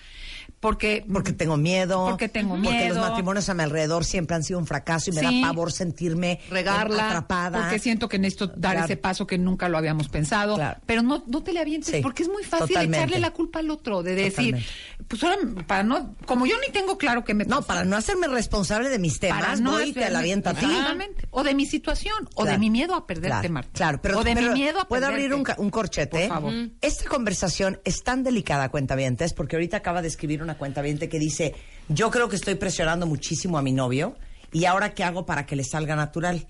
porque 0.61 1.05
Porque 1.11 1.33
tengo 1.33 1.57
miedo. 1.57 2.05
Porque 2.09 2.29
tengo 2.29 2.55
Porque 2.55 2.71
miedo. 2.71 2.95
los 2.97 3.09
matrimonios 3.09 3.49
a 3.49 3.55
mi 3.55 3.63
alrededor 3.63 4.05
siempre 4.05 4.37
han 4.37 4.45
sido 4.45 4.59
un 4.59 4.67
fracaso 4.67 5.11
y 5.11 5.15
me 5.15 5.21
Sí. 5.23 5.41
da 5.41 5.49
pavor 5.49 5.73
sentirme 5.73 6.39
Regarla, 6.51 7.09
atrapada. 7.09 7.61
porque 7.63 7.79
siento 7.79 8.09
que 8.09 8.19
necesito 8.19 8.47
dar 8.49 8.73
Claro. 8.73 8.85
ese 8.85 8.97
paso 8.99 9.27
que 9.27 9.39
nunca 9.39 9.69
lo 9.71 9.79
habíamos 9.79 10.09
pensado. 10.09 10.57
Claro. 10.57 10.79
Pero 10.85 11.03
no, 11.03 11.25
no 11.27 11.43
te 11.43 11.53
le 11.55 11.61
avientes 11.61 11.95
Sí, 11.95 12.03
porque 12.03 12.23
es 12.25 12.29
muy 12.29 12.45
fácil 12.45 12.69
totalmente. 12.69 12.99
echarle 12.99 13.19
la 13.21 13.31
culpa 13.31 13.61
al 13.61 13.71
otro, 13.71 14.03
de 14.03 14.15
decir, 14.15 14.31
Totalmente. 14.55 14.67
Pues 15.09 15.23
ahora, 15.25 15.37
para 15.67 15.83
no, 15.83 16.15
como 16.27 16.47
yo 16.47 16.55
ni 16.67 16.73
tengo 16.73 16.99
claro 16.99 17.25
que 17.25 17.35
me 17.35 17.45
No, 17.45 17.57
pasa, 17.57 17.67
para 17.67 17.85
no 17.85 17.97
hacerme 17.97 18.29
responsable 18.29 18.89
de 18.89 18.99
mis 18.99 19.19
temas, 19.21 19.41
para 19.41 19.57
no 19.57 19.73
voy 19.73 19.91
y 19.91 19.93
te 19.93 20.09
la 20.11 20.21
aviento 20.21 20.51
a 20.51 20.55
ti. 20.55 20.65
Exactamente. 20.65 21.27
O 21.31 21.43
de 21.43 21.55
mi 21.55 21.67
situación, 21.67 22.29
o 22.35 22.45
de 22.45 22.59
mi 22.59 22.71
miedo 22.71 22.95
a 22.95 23.07
perderte, 23.07 23.29
Claro, 23.29 23.53
Marta. 23.53 23.71
Claro, 23.73 24.01
pero, 24.03 24.19
o 24.21 24.25
de 24.25 24.35
pero 24.35 24.49
mi 24.53 24.61
miedo 24.61 24.81
a 24.81 24.89
¿Puedo 24.89 25.07
perderte. 25.07 25.35
abrir 25.35 25.55
un, 25.59 25.71
corchete? 25.71 26.21
Por 26.27 26.29
favor. 26.29 26.53
Esta 26.81 27.05
conversación 27.09 27.81
es 27.85 28.03
tan 28.03 28.23
delicada, 28.25 28.69
cuentavientes, 28.71 29.33
porque 29.33 29.57
ahorita 29.57 29.77
acaba 29.79 30.03
de 30.03 30.09
escribir 30.09 30.43
una 30.43 30.59
cuentaviente 30.59 31.09
que 31.09 31.19
dice, 31.19 31.55
yo 31.89 32.11
creo 32.11 32.29
que 32.29 32.37
estoy 32.37 32.57
presionando 32.57 33.07
muchísimo 33.07 33.59
a 33.59 33.63
mi 33.63 33.73
novio 33.73 34.17
y 34.53 34.65
ahora 34.65 34.95
qué 34.95 35.05
hago 35.05 35.27
para 35.27 35.47
que 35.47 35.55
le 35.57 35.65
salga 35.65 35.95
natural. 35.97 36.47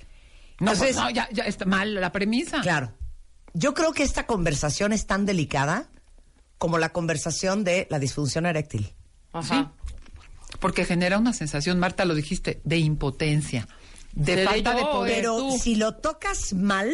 No, 0.59 0.73
Entonces, 0.73 0.97
pues, 0.97 1.05
no, 1.05 1.11
ya, 1.11 1.29
ya 1.33 1.45
está 1.45 1.65
mal 1.67 1.95
la 1.95 2.13
premisa. 2.13 2.61
Claro. 2.63 2.93
Yo 3.53 3.75
creo 3.75 3.93
que 3.93 4.03
esta 4.05 4.27
conversación 4.27 4.93
es 4.93 5.07
tan 5.07 5.27
delicada 5.27 5.90
como 6.61 6.77
la 6.77 6.91
conversación 6.91 7.65
de 7.65 7.87
la 7.91 7.99
disfunción 7.99 8.45
eréctil. 8.45 8.93
Ajá. 9.33 9.73
Porque 10.61 10.85
genera 10.85 11.19
una 11.19 11.33
sensación, 11.33 11.79
Marta, 11.79 12.05
lo 12.05 12.15
dijiste, 12.15 12.61
de 12.65 12.77
impotencia, 12.77 13.67
de 14.13 14.35
Seré 14.35 14.45
falta 14.45 14.75
de 14.75 14.83
poder. 14.83 15.15
Pero 15.17 15.39
tú. 15.39 15.59
si 15.59 15.75
lo 15.77 15.95
tocas 15.97 16.53
mal, 16.53 16.93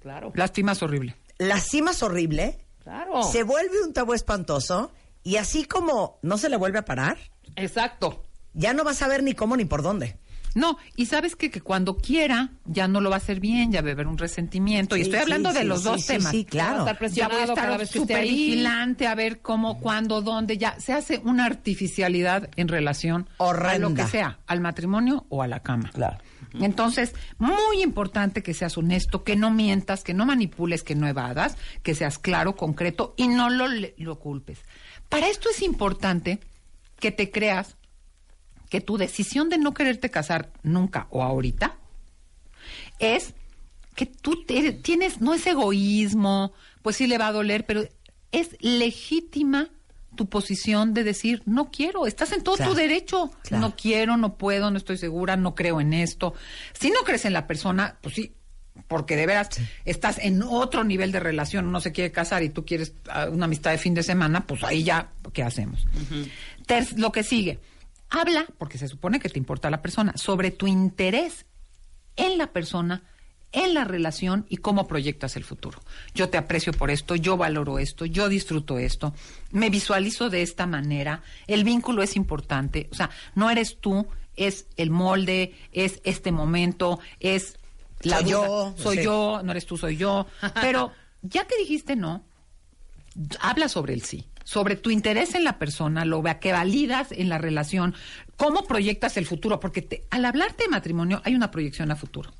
Claro. 0.00 0.32
Lastimas 0.34 0.82
horrible. 0.82 1.14
lastimas 1.38 2.02
horrible, 2.02 2.58
Claro. 2.82 3.22
se 3.22 3.44
vuelve 3.44 3.82
un 3.84 3.92
tabú 3.92 4.14
espantoso 4.14 4.90
y 5.22 5.36
así 5.36 5.64
como 5.64 6.18
no 6.22 6.36
se 6.38 6.48
le 6.48 6.56
vuelve 6.56 6.80
a 6.80 6.84
parar, 6.84 7.18
Exacto. 7.54 8.24
ya 8.54 8.72
no 8.72 8.82
vas 8.82 9.00
a 9.02 9.06
ver 9.08 9.22
ni 9.22 9.34
cómo 9.34 9.56
ni 9.56 9.64
por 9.64 9.82
dónde. 9.82 10.18
No, 10.58 10.76
y 10.96 11.06
sabes 11.06 11.36
que, 11.36 11.52
que 11.52 11.60
cuando 11.60 11.96
quiera 11.98 12.50
ya 12.64 12.88
no 12.88 13.00
lo 13.00 13.10
va 13.10 13.16
a 13.16 13.18
hacer 13.18 13.38
bien, 13.38 13.70
ya 13.70 13.80
va 13.80 13.90
a 13.90 13.92
haber 13.92 14.08
un 14.08 14.18
resentimiento. 14.18 14.96
y 14.96 15.02
estoy 15.02 15.18
sí, 15.18 15.22
hablando 15.22 15.52
de 15.52 15.62
los 15.62 15.82
sí, 15.82 15.84
dos 15.84 16.06
temas. 16.06 16.32
sí, 16.32 16.44
claro. 16.44 16.84
Va 16.84 16.90
a 16.90 16.92
estar 16.94 17.10
Ya 17.10 17.28
voy 17.28 17.36
a 17.36 17.44
estar 17.44 17.86
súper 17.86 18.22
vigilante 18.24 19.06
a 19.06 19.14
ver 19.14 19.40
cómo, 19.40 19.78
cuándo, 19.78 20.20
dónde. 20.20 20.58
Ya 20.58 20.80
se 20.80 20.92
hace 20.92 21.20
una 21.22 21.46
artificialidad 21.46 22.50
en 22.56 22.66
relación 22.66 23.28
a 23.38 23.78
lo 23.78 23.94
que 23.94 24.04
sea, 24.08 24.40
al 24.48 24.60
matrimonio 24.60 25.26
o 25.28 25.44
a 25.44 25.46
la 25.46 25.60
cama. 25.60 25.90
Claro. 25.94 26.18
Entonces, 26.54 27.14
muy 27.38 27.80
importante 27.82 28.42
que 28.42 28.52
seas 28.52 28.76
honesto, 28.78 29.22
que 29.22 29.36
no 29.36 29.52
mientas, 29.52 30.02
que 30.02 30.12
no 30.12 30.26
manipules, 30.26 30.82
que 30.82 30.96
no 30.96 31.06
evadas, 31.06 31.56
que 31.84 31.94
seas 31.94 32.18
claro, 32.18 32.56
concreto 32.56 33.14
y 33.16 33.28
no 33.28 33.48
lo, 33.48 33.66
lo 33.68 34.18
culpes. 34.18 34.58
Para 35.08 35.28
esto 35.28 35.48
es 35.50 35.62
importante 35.62 36.40
que 36.98 37.12
te 37.12 37.30
creas 37.30 37.77
que 38.68 38.80
tu 38.80 38.96
decisión 38.98 39.48
de 39.48 39.58
no 39.58 39.74
quererte 39.74 40.10
casar 40.10 40.50
nunca 40.62 41.06
o 41.10 41.22
ahorita 41.22 41.76
es 42.98 43.34
que 43.94 44.06
tú 44.06 44.44
te- 44.44 44.72
tienes, 44.72 45.20
no 45.20 45.34
es 45.34 45.46
egoísmo, 45.46 46.52
pues 46.82 46.96
sí 46.96 47.06
le 47.06 47.18
va 47.18 47.28
a 47.28 47.32
doler, 47.32 47.66
pero 47.66 47.84
es 48.32 48.56
legítima 48.60 49.68
tu 50.14 50.28
posición 50.28 50.94
de 50.94 51.04
decir, 51.04 51.42
no 51.46 51.70
quiero, 51.70 52.06
estás 52.06 52.32
en 52.32 52.42
todo 52.42 52.56
Claro, 52.56 52.72
tu 52.72 52.76
derecho, 52.76 53.30
claro. 53.42 53.60
no 53.68 53.76
quiero, 53.76 54.16
no 54.16 54.34
puedo, 54.36 54.70
no 54.70 54.76
estoy 54.76 54.98
segura, 54.98 55.36
no 55.36 55.54
creo 55.54 55.80
en 55.80 55.92
esto. 55.94 56.34
Si 56.78 56.90
no 56.90 57.00
crees 57.04 57.24
en 57.24 57.32
la 57.32 57.46
persona, 57.46 57.96
pues 58.00 58.14
sí, 58.16 58.32
porque 58.88 59.16
de 59.16 59.26
veras 59.26 59.48
estás 59.84 60.18
en 60.18 60.42
otro 60.42 60.82
nivel 60.84 61.12
de 61.12 61.20
relación, 61.20 61.70
no 61.70 61.80
se 61.80 61.92
quiere 61.92 62.10
casar 62.12 62.42
y 62.42 62.48
tú 62.48 62.64
quieres 62.64 62.94
ah, 63.10 63.26
una 63.30 63.44
amistad 63.46 63.70
de 63.72 63.78
fin 63.78 63.94
de 63.94 64.02
semana, 64.02 64.46
pues 64.46 64.62
ahí 64.64 64.82
ya, 64.84 65.10
¿qué 65.32 65.42
hacemos? 65.42 65.86
Ter- 66.66 66.98
lo 66.98 67.10
que 67.12 67.22
sigue, 67.22 67.58
habla, 68.10 68.46
porque 68.58 68.78
se 68.78 68.88
supone 68.88 69.20
que 69.20 69.28
te 69.28 69.38
importa 69.38 69.70
la 69.70 69.82
persona, 69.82 70.16
sobre 70.16 70.50
tu 70.50 70.66
interés 70.66 71.46
en 72.16 72.38
la 72.38 72.48
persona, 72.48 73.02
en 73.52 73.74
la 73.74 73.84
relación 73.84 74.46
y 74.48 74.58
cómo 74.58 74.86
proyectas 74.86 75.36
el 75.36 75.44
futuro. 75.44 75.80
Yo 76.14 76.28
te 76.28 76.36
aprecio 76.36 76.72
por 76.72 76.90
esto, 76.90 77.16
yo 77.16 77.36
valoro 77.36 77.78
esto, 77.78 78.04
yo 78.04 78.28
disfruto 78.28 78.78
esto, 78.78 79.14
me 79.52 79.70
visualizo 79.70 80.28
de 80.28 80.42
esta 80.42 80.66
manera, 80.66 81.22
el 81.46 81.64
vínculo 81.64 82.02
es 82.02 82.16
importante, 82.16 82.88
o 82.92 82.94
sea, 82.94 83.10
no 83.34 83.50
eres 83.50 83.78
tú, 83.80 84.06
es 84.36 84.66
el 84.76 84.90
molde, 84.90 85.54
es 85.72 86.00
este 86.04 86.30
momento, 86.30 87.00
es 87.20 87.58
la 88.02 88.16
Soy 88.16 88.24
duda, 88.24 88.46
yo, 88.46 88.74
soy 88.76 88.96
sí. 88.98 89.02
yo, 89.04 89.40
no 89.42 89.50
eres 89.50 89.66
tú, 89.66 89.76
soy 89.76 89.96
yo, 89.96 90.26
pero 90.60 90.92
ya 91.22 91.46
que 91.46 91.56
dijiste 91.56 91.96
no, 91.96 92.24
habla 93.40 93.68
sobre 93.68 93.94
el 93.94 94.02
sí, 94.02 94.26
sobre 94.48 94.76
tu 94.76 94.88
interés 94.90 95.34
en 95.34 95.44
la 95.44 95.58
persona, 95.58 96.06
lo 96.06 96.22
que 96.40 96.52
validas 96.52 97.08
en 97.12 97.28
la 97.28 97.36
relación, 97.36 97.94
cómo 98.38 98.64
proyectas 98.64 99.18
el 99.18 99.26
futuro, 99.26 99.60
porque 99.60 99.82
te- 99.82 100.04
al 100.08 100.24
hablarte 100.24 100.62
de 100.64 100.70
matrimonio 100.70 101.20
hay 101.26 101.34
una 101.34 101.50
proyección 101.50 101.90
a 101.90 101.96
futuro. 101.96 102.32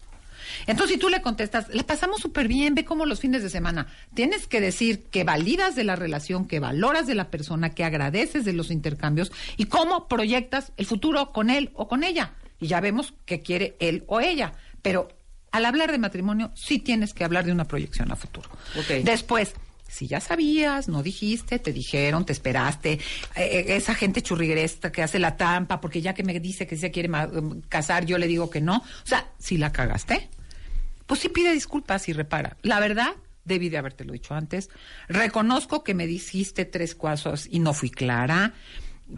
Entonces, 0.67 0.95
si 0.95 0.99
tú 0.99 1.11
le 1.11 1.21
contestas, 1.21 1.69
le 1.69 1.85
pasamos 1.85 2.23
súper 2.23 2.49
bien, 2.49 2.75
ve 2.75 2.87
como 2.87 3.05
los 3.05 3.21
fines 3.21 3.43
de 3.43 3.51
semana, 3.51 3.89
tienes 4.15 4.47
que 4.47 4.63
decir 4.63 5.03
que 5.11 5.23
validas 5.23 5.77
de 5.77 5.85
la 5.85 5.97
relación, 5.97 6.47
que 6.49 6.61
valoras 6.61 7.07
de 7.07 7.15
la 7.15 7.31
persona, 7.31 7.75
que 7.75 7.85
agradeces 7.85 8.47
de 8.47 8.55
los 8.55 8.71
intercambios 8.71 9.31
y 9.59 9.67
cómo 9.67 10.09
proyectas 10.09 10.73
el 10.79 10.87
futuro 10.87 11.31
con 11.33 11.51
él 11.51 11.73
o 11.75 11.89
con 11.89 12.05
ella. 12.05 12.33
Y 12.59 12.69
ya 12.69 12.81
vemos 12.81 13.13
que 13.27 13.43
quiere 13.43 13.77
él 13.81 14.05
o 14.07 14.21
ella. 14.21 14.55
Pero 14.81 15.09
al 15.53 15.67
hablar 15.67 15.93
de 15.93 15.99
matrimonio, 15.99 16.53
sí 16.55 16.79
tienes 16.79 17.13
que 17.13 17.25
hablar 17.25 17.45
de 17.45 17.53
una 17.53 17.67
proyección 17.67 18.11
a 18.11 18.17
futuro. 18.17 18.49
Ok. 18.79 19.05
Después, 19.05 19.53
si 19.89 20.07
ya 20.07 20.21
sabías, 20.21 20.87
no 20.87 21.03
dijiste, 21.03 21.59
te 21.59 21.73
dijeron, 21.73 22.25
te 22.25 22.33
esperaste, 22.33 22.93
eh, 22.93 23.01
eh, 23.35 23.65
esa 23.69 23.95
gente 23.95 24.23
churrigueresta 24.23 24.93
que 24.93 25.03
hace 25.03 25.19
la 25.19 25.37
trampa, 25.37 25.81
porque 25.81 26.01
ya 26.01 26.15
que 26.15 26.23
me 26.23 26.39
dice 26.39 26.67
que 26.67 26.77
se 26.77 26.91
quiere 26.91 27.09
em, 27.09 27.63
casar, 27.63 28.05
yo 28.05 28.19
le 28.19 28.27
digo 28.27 28.51
que 28.51 28.61
no. 28.61 28.77
O 28.77 29.07
sea, 29.07 29.33
si 29.39 29.57
la 29.57 29.73
cagaste, 29.73 30.29
pues 31.07 31.21
sí 31.21 31.31
pide 31.31 31.53
disculpas 31.53 32.09
y 32.09 32.13
repara. 32.13 32.59
La 32.63 32.79
verdad, 32.81 33.15
debí 33.45 33.71
de 33.71 33.79
habértelo 33.79 34.13
dicho 34.13 34.35
antes. 34.35 34.69
Reconozco 35.09 35.83
que 35.83 35.95
me 35.95 36.07
dijiste 36.07 36.67
tres 36.67 36.95
cosas 36.95 37.49
y 37.51 37.59
no 37.59 37.73
fui 37.73 37.91
clara. 37.91 38.53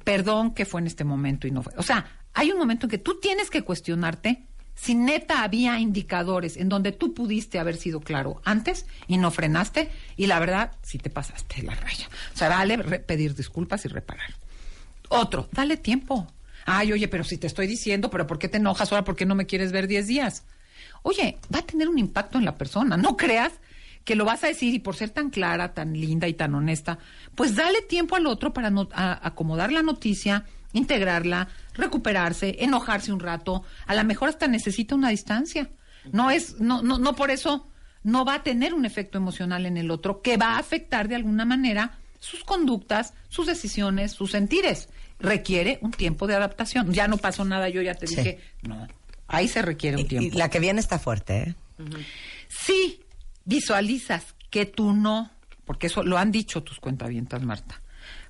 Perdón 0.04 0.54
que 0.54 0.64
fue 0.64 0.80
en 0.80 0.86
este 0.86 1.04
momento 1.04 1.48
y 1.48 1.50
no 1.50 1.62
fue. 1.62 1.74
O 1.76 1.82
sea, 1.82 2.06
hay 2.32 2.52
un 2.52 2.58
momento 2.58 2.86
en 2.86 2.90
que 2.90 2.98
tú 2.98 3.18
tienes 3.20 3.50
que 3.50 3.62
cuestionarte 3.62 4.46
si 4.80 4.94
neta 4.94 5.42
había 5.42 5.78
indicadores 5.78 6.56
en 6.56 6.68
donde 6.68 6.92
tú 6.92 7.12
pudiste 7.12 7.58
haber 7.58 7.76
sido 7.76 8.00
claro 8.00 8.40
antes 8.44 8.86
y 9.06 9.18
no 9.18 9.30
frenaste 9.30 9.90
y 10.16 10.26
la 10.26 10.38
verdad, 10.38 10.72
si 10.82 10.98
te 10.98 11.10
pasaste 11.10 11.62
la 11.62 11.74
raya. 11.74 12.08
O 12.34 12.36
sea, 12.38 12.48
vale 12.48 12.78
pedir 13.00 13.34
disculpas 13.34 13.84
y 13.84 13.88
reparar. 13.88 14.34
Otro, 15.08 15.48
dale 15.52 15.76
tiempo. 15.76 16.26
Ay, 16.64 16.92
oye, 16.92 17.08
pero 17.08 17.24
si 17.24 17.36
te 17.36 17.46
estoy 17.46 17.66
diciendo, 17.66 18.10
pero 18.10 18.26
¿por 18.26 18.38
qué 18.38 18.48
te 18.48 18.56
enojas 18.58 18.90
ahora? 18.92 19.04
¿Por 19.04 19.16
qué 19.16 19.26
no 19.26 19.34
me 19.34 19.46
quieres 19.46 19.72
ver 19.72 19.86
10 19.86 20.06
días? 20.06 20.44
Oye, 21.02 21.38
va 21.54 21.58
a 21.60 21.66
tener 21.66 21.88
un 21.88 21.98
impacto 21.98 22.38
en 22.38 22.44
la 22.44 22.56
persona. 22.56 22.96
No 22.96 23.16
creas 23.16 23.52
que 24.04 24.14
lo 24.14 24.24
vas 24.24 24.44
a 24.44 24.46
decir 24.46 24.72
y 24.74 24.78
por 24.78 24.96
ser 24.96 25.10
tan 25.10 25.30
clara, 25.30 25.74
tan 25.74 25.92
linda 25.92 26.26
y 26.28 26.32
tan 26.34 26.54
honesta, 26.54 26.98
pues 27.34 27.54
dale 27.54 27.82
tiempo 27.82 28.16
al 28.16 28.26
otro 28.26 28.52
para 28.54 28.70
no- 28.70 28.88
acomodar 28.94 29.72
la 29.72 29.82
noticia, 29.82 30.44
integrarla, 30.72 31.48
recuperarse, 31.74 32.56
enojarse 32.60 33.12
un 33.12 33.20
rato. 33.20 33.64
A 33.86 33.94
lo 33.94 34.04
mejor 34.04 34.28
hasta 34.28 34.46
necesita 34.48 34.94
una 34.94 35.08
distancia. 35.10 35.70
No 36.12 36.30
es, 36.30 36.60
no, 36.60 36.82
no, 36.82 36.98
no 36.98 37.14
por 37.14 37.30
eso 37.30 37.68
no 38.02 38.24
va 38.24 38.34
a 38.36 38.42
tener 38.42 38.72
un 38.72 38.84
efecto 38.86 39.18
emocional 39.18 39.66
en 39.66 39.76
el 39.76 39.90
otro 39.90 40.22
que 40.22 40.36
va 40.36 40.54
a 40.54 40.58
afectar 40.58 41.08
de 41.08 41.16
alguna 41.16 41.44
manera 41.44 41.98
sus 42.18 42.44
conductas, 42.44 43.12
sus 43.28 43.46
decisiones, 43.46 44.12
sus 44.12 44.30
sentires. 44.30 44.88
Requiere 45.18 45.78
un 45.82 45.90
tiempo 45.90 46.26
de 46.26 46.34
adaptación. 46.36 46.92
Ya 46.92 47.08
no 47.08 47.18
pasó 47.18 47.44
nada, 47.44 47.68
yo 47.68 47.82
ya 47.82 47.94
te 47.94 48.06
Sí. 48.06 48.16
dije, 48.16 48.40
no. 48.62 48.86
Ahí 49.28 49.46
se 49.48 49.62
requiere 49.62 49.96
un 49.98 50.08
tiempo. 50.08 50.34
y 50.34 50.38
la 50.38 50.48
que 50.50 50.58
viene 50.60 50.80
está 50.80 50.98
fuerte, 50.98 51.50
¿eh? 51.50 51.54
Si 52.48 53.00
visualizas 53.44 54.34
que 54.50 54.66
tú 54.66 54.92
no, 54.92 55.30
porque 55.64 55.86
eso 55.86 56.02
lo 56.02 56.18
han 56.18 56.32
dicho 56.32 56.62
tus 56.62 56.80
cuentavientas, 56.80 57.42
Marta, 57.42 57.79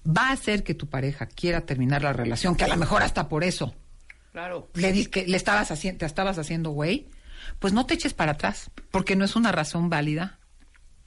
va 0.07 0.29
a 0.29 0.33
hacer 0.33 0.63
que 0.65 0.75
tu 0.75 0.89
pareja 0.89 1.27
quiera 1.27 1.63
terminar 1.63 2.03
la 2.03 2.13
relación, 2.13 2.57
que 2.57 2.65
a 2.65 2.69
lo 2.69 2.77
mejor 2.77 3.03
hasta 3.03 3.29
por 3.29 3.45
eso 3.45 3.75
Claro. 4.33 4.69
le, 4.75 5.07
que 5.11 5.27
le 5.27 5.37
estabas 5.37 5.71
haciendo, 5.71 5.99
te 5.99 6.07
estabas 6.07 6.39
haciendo 6.39 6.71
güey, 6.71 7.09
pues 7.59 7.73
no 7.73 7.87
te 7.87 7.95
eches 7.95 8.15
para 8.15 8.33
atrás, 8.33 8.71
porque 8.91 9.17
no 9.17 9.25
es 9.25 9.37
una 9.37 9.53
razón 9.53 9.91
válida 9.91 10.39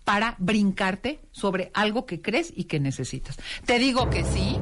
para 0.03 0.35
brincarte 0.39 1.21
sobre 1.31 1.71
algo 1.73 2.05
que 2.05 2.21
crees 2.21 2.51
y 2.55 2.65
que 2.65 2.79
necesitas. 2.79 3.37
Te 3.65 3.79
digo 3.79 4.09
que 4.09 4.23
sí, 4.25 4.57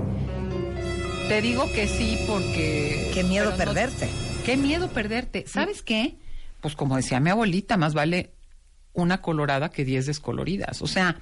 te 1.27 1.41
digo 1.41 1.65
que 1.73 1.87
sí 1.87 2.17
porque... 2.27 3.09
Qué 3.13 3.23
miedo 3.23 3.51
no- 3.51 3.57
perderte. 3.57 4.09
Qué 4.45 4.57
miedo 4.57 4.89
perderte. 4.89 5.45
¿Sabes 5.47 5.81
qué? 5.81 6.17
Pues 6.61 6.75
como 6.75 6.95
decía 6.95 7.19
mi 7.19 7.29
abuelita, 7.29 7.77
más 7.77 7.93
vale 7.93 8.33
una 8.93 9.21
colorada 9.21 9.69
que 9.69 9.85
diez 9.85 10.05
descoloridas. 10.05 10.81
O 10.81 10.87
sea, 10.87 11.19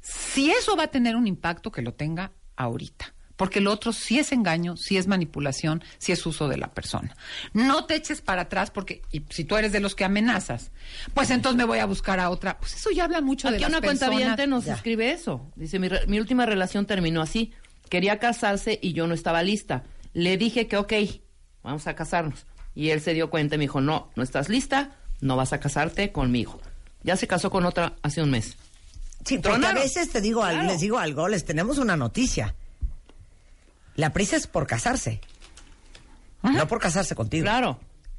si 0.00 0.50
eso 0.50 0.76
va 0.76 0.84
a 0.84 0.88
tener 0.88 1.16
un 1.16 1.26
impacto, 1.26 1.70
que 1.70 1.80
lo 1.82 1.94
tenga 1.94 2.32
ahorita. 2.56 3.14
Porque 3.36 3.60
lo 3.60 3.72
otro 3.72 3.92
sí 3.92 4.18
es 4.20 4.30
engaño, 4.30 4.76
sí 4.76 4.96
es 4.98 5.08
manipulación, 5.08 5.82
sí 5.98 6.12
es 6.12 6.24
uso 6.26 6.48
de 6.48 6.58
la 6.58 6.72
persona. 6.74 7.16
No 7.54 7.86
te 7.86 7.96
eches 7.96 8.20
para 8.20 8.42
atrás 8.42 8.70
porque 8.70 9.02
y 9.10 9.22
si 9.30 9.44
tú 9.44 9.56
eres 9.56 9.72
de 9.72 9.80
los 9.80 9.94
que 9.96 10.04
amenazas, 10.04 10.70
pues 11.14 11.30
entonces 11.30 11.56
me 11.56 11.64
voy 11.64 11.78
a 11.80 11.86
buscar 11.86 12.20
a 12.20 12.30
otra. 12.30 12.58
Pues 12.58 12.74
eso 12.76 12.90
ya 12.90 13.04
habla 13.04 13.20
mucho 13.20 13.48
de 13.48 13.56
Aquí 13.56 13.62
las 13.62 13.70
una 13.70 13.80
personas. 13.80 14.14
cuenta 14.22 14.46
nos 14.46 14.66
Ya. 14.66 14.74
escribe 14.74 15.10
eso. 15.10 15.50
Dice, 15.56 15.78
mi, 15.80 15.88
re- 15.88 16.06
mi 16.06 16.20
última 16.20 16.46
relación 16.46 16.86
terminó 16.86 17.20
así. 17.22 17.52
Quería 17.88 18.18
casarse 18.20 18.78
y 18.80 18.92
yo 18.92 19.06
no 19.08 19.14
estaba 19.14 19.42
lista. 19.42 19.82
Le 20.12 20.36
dije 20.36 20.68
que 20.68 20.76
ok, 20.76 20.92
vamos 21.64 21.86
a 21.88 21.94
casarnos. 21.96 22.46
Y 22.74 22.90
él 22.90 23.00
se 23.00 23.12
dio 23.14 23.28
cuenta 23.28 23.56
y 23.56 23.58
me 23.58 23.64
dijo, 23.64 23.80
no, 23.80 24.10
no 24.14 24.22
estás 24.22 24.48
lista, 24.50 24.92
no 25.20 25.36
vas 25.36 25.52
a 25.52 25.58
casarte 25.58 26.12
conmigo. 26.12 26.60
Ya 27.02 27.16
se 27.16 27.26
casó 27.26 27.50
con 27.50 27.64
otra 27.66 27.96
hace 28.02 28.22
un 28.22 28.30
mes. 28.30 28.56
Sí, 29.24 29.38
porque 29.38 29.66
a 29.66 29.72
veces 29.74 30.10
te 30.10 30.20
digo 30.20 30.42
algo, 30.42 30.60
Claro. 30.60 30.72
les 30.72 30.80
digo 30.80 30.98
algo, 30.98 31.28
les 31.28 31.44
tenemos 31.44 31.78
una 31.78 31.96
noticia. 31.96 32.54
La 33.94 34.12
prisa 34.12 34.36
es 34.36 34.46
por 34.46 34.66
casarse. 34.66 35.20
No 36.42 36.66
por 36.66 36.80
casarse 36.80 37.14
contigo. 37.14 37.44
Claro. 37.44 37.78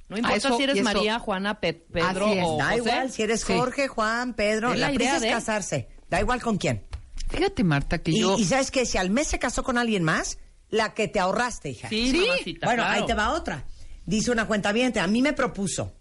No 0.10 0.18
importa 0.18 0.38
eso- 0.38 0.58
si 0.58 0.64
eres 0.64 0.76
eso- 0.76 0.84
María, 0.84 1.20
Juana, 1.20 1.60
Pe- 1.60 1.74
Pedro 1.74 2.28
Así 2.28 2.38
es. 2.38 2.46
o 2.48 2.58
Da 2.58 2.66
José. 2.66 2.78
igual 2.78 3.12
si 3.12 3.22
eres 3.24 3.42
Sí. 3.42 3.54
Jorge, 3.58 3.88
Juan, 3.88 4.34
Pedro. 4.34 4.74
La, 4.76 4.90
la 4.90 4.94
prisa 4.96 5.18
es 5.18 5.24
casarse. 5.34 5.90
Da 6.10 6.20
igual 6.20 6.42
con 6.42 6.58
quién. 6.58 6.86
Fíjate, 7.30 7.64
Marta, 7.64 7.98
que 8.00 8.12
Y, 8.12 8.20
yo... 8.22 8.38
y 8.38 8.46
sabes 8.46 8.70
que 8.70 8.86
si 8.86 8.98
al 8.98 9.10
mes 9.10 9.28
se 9.28 9.40
casó 9.40 9.64
con 9.64 9.78
alguien 9.78 10.04
más, 10.04 10.38
la 10.70 10.94
que 10.94 11.08
te 11.08 11.20
ahorraste, 11.20 11.70
hija. 11.72 11.90
Sí, 11.90 12.14
mamacita, 12.28 12.68
Bueno, 12.68 12.84
claro. 12.84 13.00
ahí 13.02 13.06
te 13.08 13.14
va 13.14 13.32
otra. 13.32 13.66
Dice 14.06 14.32
una 14.32 14.46
cuenta 14.46 14.70
a 14.70 15.08
mí 15.08 15.22
me 15.22 15.34
propuso. 15.34 15.94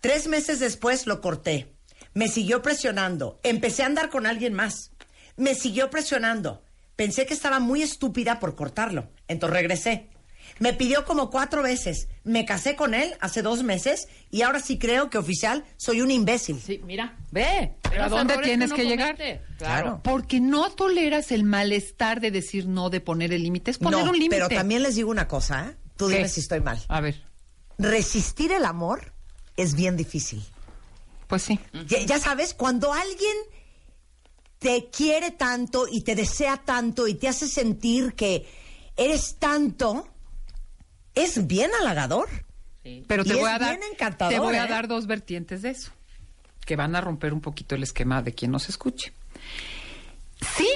Tres 0.00 0.26
meses 0.28 0.60
después 0.60 1.06
lo 1.06 1.20
corté. 1.20 1.75
Me 2.16 2.28
siguió 2.28 2.62
presionando. 2.62 3.38
Empecé 3.42 3.82
a 3.82 3.86
andar 3.86 4.08
con 4.08 4.24
alguien 4.24 4.54
más. 4.54 4.90
Me 5.36 5.54
siguió 5.54 5.90
presionando. 5.90 6.62
Pensé 6.96 7.26
que 7.26 7.34
estaba 7.34 7.60
muy 7.60 7.82
estúpida 7.82 8.40
por 8.40 8.56
cortarlo. 8.56 9.10
Entonces 9.28 9.54
regresé. 9.54 10.08
Me 10.58 10.72
pidió 10.72 11.04
como 11.04 11.28
cuatro 11.30 11.62
veces. 11.62 12.08
Me 12.24 12.46
casé 12.46 12.74
con 12.74 12.94
él 12.94 13.12
hace 13.20 13.42
dos 13.42 13.62
meses 13.62 14.08
y 14.30 14.40
ahora 14.40 14.60
sí 14.60 14.78
creo 14.78 15.10
que 15.10 15.18
oficial 15.18 15.66
soy 15.76 16.00
un 16.00 16.10
imbécil. 16.10 16.58
Sí, 16.58 16.80
mira, 16.86 17.18
ve. 17.32 17.74
¿Pero 17.82 18.04
a 18.04 18.08
dónde 18.08 18.38
tienes 18.38 18.72
que 18.72 18.86
llegar? 18.86 19.14
comete. 19.14 19.42
Claro. 19.58 20.00
Porque 20.02 20.40
no 20.40 20.70
toleras 20.70 21.32
el 21.32 21.44
malestar 21.44 22.22
de 22.22 22.30
decir 22.30 22.66
no, 22.66 22.88
de 22.88 23.02
poner 23.02 23.34
el 23.34 23.42
límite. 23.42 23.72
Es 23.72 23.76
poner 23.76 24.02
no, 24.02 24.10
un 24.10 24.18
límite. 24.18 24.36
pero 24.36 24.48
también 24.48 24.82
les 24.82 24.94
digo 24.94 25.10
una 25.10 25.28
cosa, 25.28 25.68
¿eh? 25.68 25.76
Tú 25.98 26.08
¿Qué? 26.08 26.14
dime 26.16 26.28
si 26.30 26.40
estoy 26.40 26.60
mal. 26.60 26.82
A 26.88 27.02
ver, 27.02 27.22
Resistir 27.76 28.52
el 28.52 28.64
amor 28.64 29.12
es 29.58 29.74
bien 29.74 29.98
difícil. 29.98 30.42
Pues 31.26 31.42
sí. 31.42 31.58
Ya, 31.86 32.00
ya 32.02 32.18
sabes, 32.18 32.54
cuando 32.54 32.92
alguien 32.92 33.36
te 34.58 34.88
quiere 34.90 35.30
tanto 35.32 35.86
y 35.90 36.02
te 36.02 36.14
desea 36.14 36.56
tanto 36.64 37.06
y 37.08 37.14
te 37.14 37.28
hace 37.28 37.46
sentir 37.46 38.14
que 38.14 38.46
eres 38.96 39.36
tanto, 39.38 40.08
es 41.14 41.46
bien 41.46 41.70
halagador. 41.80 42.28
Pero 43.06 43.24
Y 43.24 43.28
te 43.28 43.34
voy 43.34 43.42
es 43.42 43.48
a 43.48 43.58
dar, 43.58 43.76
bien 43.78 43.90
encantador, 43.92 44.32
te 44.32 44.38
voy 44.38 44.54
a 44.56 44.64
¿eh? 44.64 44.68
dar 44.68 44.86
dos 44.86 45.06
vertientes 45.08 45.62
de 45.62 45.70
eso, 45.70 45.90
que 46.64 46.76
van 46.76 46.94
a 46.94 47.00
romper 47.00 47.32
un 47.32 47.40
poquito 47.40 47.74
el 47.74 47.82
esquema 47.82 48.22
de 48.22 48.32
quien 48.32 48.52
nos 48.52 48.68
escuche. 48.68 49.12
Sí, 50.56 50.68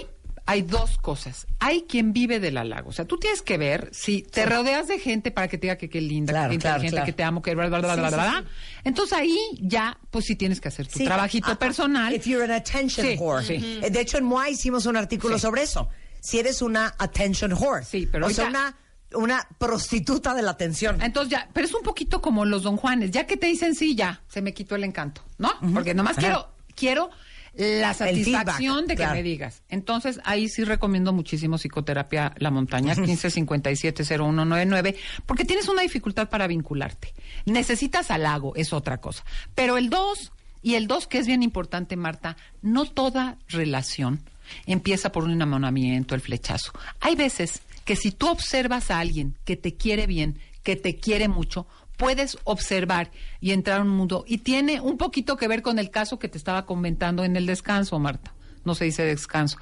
hay 0.50 0.62
dos 0.62 0.98
cosas. 0.98 1.46
Hay 1.58 1.82
quien 1.88 2.12
vive 2.12 2.40
del 2.40 2.56
halago. 2.56 2.90
O 2.90 2.92
sea, 2.92 3.04
tú 3.04 3.18
tienes 3.18 3.42
que 3.42 3.56
ver 3.58 3.88
si 3.92 4.22
te 4.22 4.44
rodeas 4.46 4.88
de 4.88 4.98
gente 4.98 5.30
para 5.30 5.48
que 5.48 5.58
te 5.58 5.62
diga 5.68 5.76
que 5.76 5.88
qué 5.88 6.00
linda, 6.00 6.32
Claro, 6.32 6.50
que 6.50 6.58
claro, 6.58 6.76
inteligente, 6.76 6.94
claro. 6.96 7.06
que 7.06 7.12
te 7.12 7.22
amo, 7.22 7.42
que 7.42 7.54
bla, 7.54 7.68
bla, 7.68 7.78
bla, 7.80 7.94
Sí, 7.94 8.00
bla, 8.00 8.08
bla, 8.10 8.44
sí. 8.46 8.80
Entonces 8.84 9.18
ahí 9.18 9.38
ya, 9.60 9.98
pues 10.10 10.24
sí 10.26 10.36
tienes 10.36 10.60
que 10.60 10.68
hacer 10.68 10.86
tu 10.88 10.98
trabajito 11.04 11.50
Ah, 11.52 11.58
personal. 11.58 12.14
If 12.14 12.26
you're 12.26 12.44
an 12.44 12.50
attention 12.50 13.06
whore. 13.18 13.44
sí. 13.44 13.80
Eh, 13.82 13.90
De 13.90 14.00
hecho, 14.00 14.18
en 14.18 14.24
MOA 14.24 14.50
hicimos 14.50 14.86
un 14.86 14.96
artículo 14.96 15.38
sobre 15.38 15.62
eso. 15.62 15.88
Si 16.20 16.38
eres 16.38 16.60
una 16.62 16.94
attention 16.98 17.52
whore. 17.52 17.84
Sí, 17.84 18.06
pero 18.10 18.26
O 18.26 18.30
sea, 18.30 18.48
una, 18.48 18.76
una 19.14 19.46
prostituta 19.58 20.34
de 20.34 20.42
la 20.42 20.50
atención. 20.50 21.00
Entonces 21.02 21.30
ya, 21.30 21.48
pero 21.52 21.66
es 21.66 21.74
un 21.74 21.82
poquito 21.82 22.20
como 22.20 22.44
los 22.44 22.62
don 22.62 22.76
Juanes, 22.76 23.10
ya 23.10 23.26
que 23.26 23.36
te 23.36 23.46
dicen 23.46 23.74
sí, 23.74 23.94
ya, 23.94 24.22
se 24.28 24.42
me 24.42 24.52
quitó 24.52 24.74
el 24.74 24.84
encanto, 24.84 25.22
¿no? 25.38 25.50
Porque 25.72 25.94
nomás 25.94 26.18
Ajá. 26.18 26.20
quiero, 26.20 26.48
quiero 26.74 27.10
la 27.54 27.94
satisfacción 27.94 28.74
feedback, 28.74 28.86
de 28.86 28.94
que 28.94 29.02
claro. 29.02 29.14
me 29.14 29.22
digas. 29.22 29.62
Entonces, 29.68 30.20
ahí 30.24 30.48
sí 30.48 30.64
recomiendo 30.64 31.12
muchísimo 31.12 31.58
psicoterapia 31.58 32.34
La 32.38 32.50
Montaña, 32.50 32.94
1557-0199, 32.94 34.96
porque 35.26 35.44
tienes 35.44 35.68
una 35.68 35.82
dificultad 35.82 36.28
para 36.28 36.46
vincularte. 36.46 37.14
Necesitas 37.46 38.10
halago, 38.10 38.54
es 38.56 38.72
otra 38.72 38.98
cosa. 38.98 39.24
Pero 39.54 39.76
el 39.76 39.90
2, 39.90 40.32
y 40.62 40.74
el 40.74 40.86
2 40.86 41.06
que 41.06 41.18
es 41.18 41.26
bien 41.26 41.42
importante, 41.42 41.96
Marta, 41.96 42.36
no 42.62 42.84
toda 42.84 43.38
relación 43.48 44.20
empieza 44.66 45.12
por 45.12 45.24
un 45.24 45.32
enamoramiento, 45.32 46.14
el 46.14 46.20
flechazo. 46.20 46.72
Hay 47.00 47.14
veces 47.14 47.62
que 47.84 47.96
si 47.96 48.10
tú 48.10 48.28
observas 48.28 48.90
a 48.90 48.98
alguien 48.98 49.36
que 49.44 49.56
te 49.56 49.74
quiere 49.74 50.06
bien, 50.06 50.38
que 50.62 50.76
te 50.76 50.96
quiere 50.96 51.28
mucho, 51.28 51.66
puedes 52.00 52.36
observar 52.44 53.10
y 53.40 53.52
entrar 53.52 53.78
a 53.78 53.82
un 53.82 53.90
mundo. 53.90 54.24
Y 54.26 54.38
tiene 54.38 54.80
un 54.80 54.96
poquito 54.96 55.36
que 55.36 55.46
ver 55.46 55.60
con 55.62 55.78
el 55.78 55.90
caso 55.90 56.18
que 56.18 56.28
te 56.28 56.38
estaba 56.38 56.64
comentando 56.66 57.22
en 57.24 57.36
el 57.36 57.44
descanso, 57.46 57.98
Marta. 57.98 58.34
No 58.64 58.74
se 58.74 58.86
dice 58.86 59.04
descanso. 59.04 59.58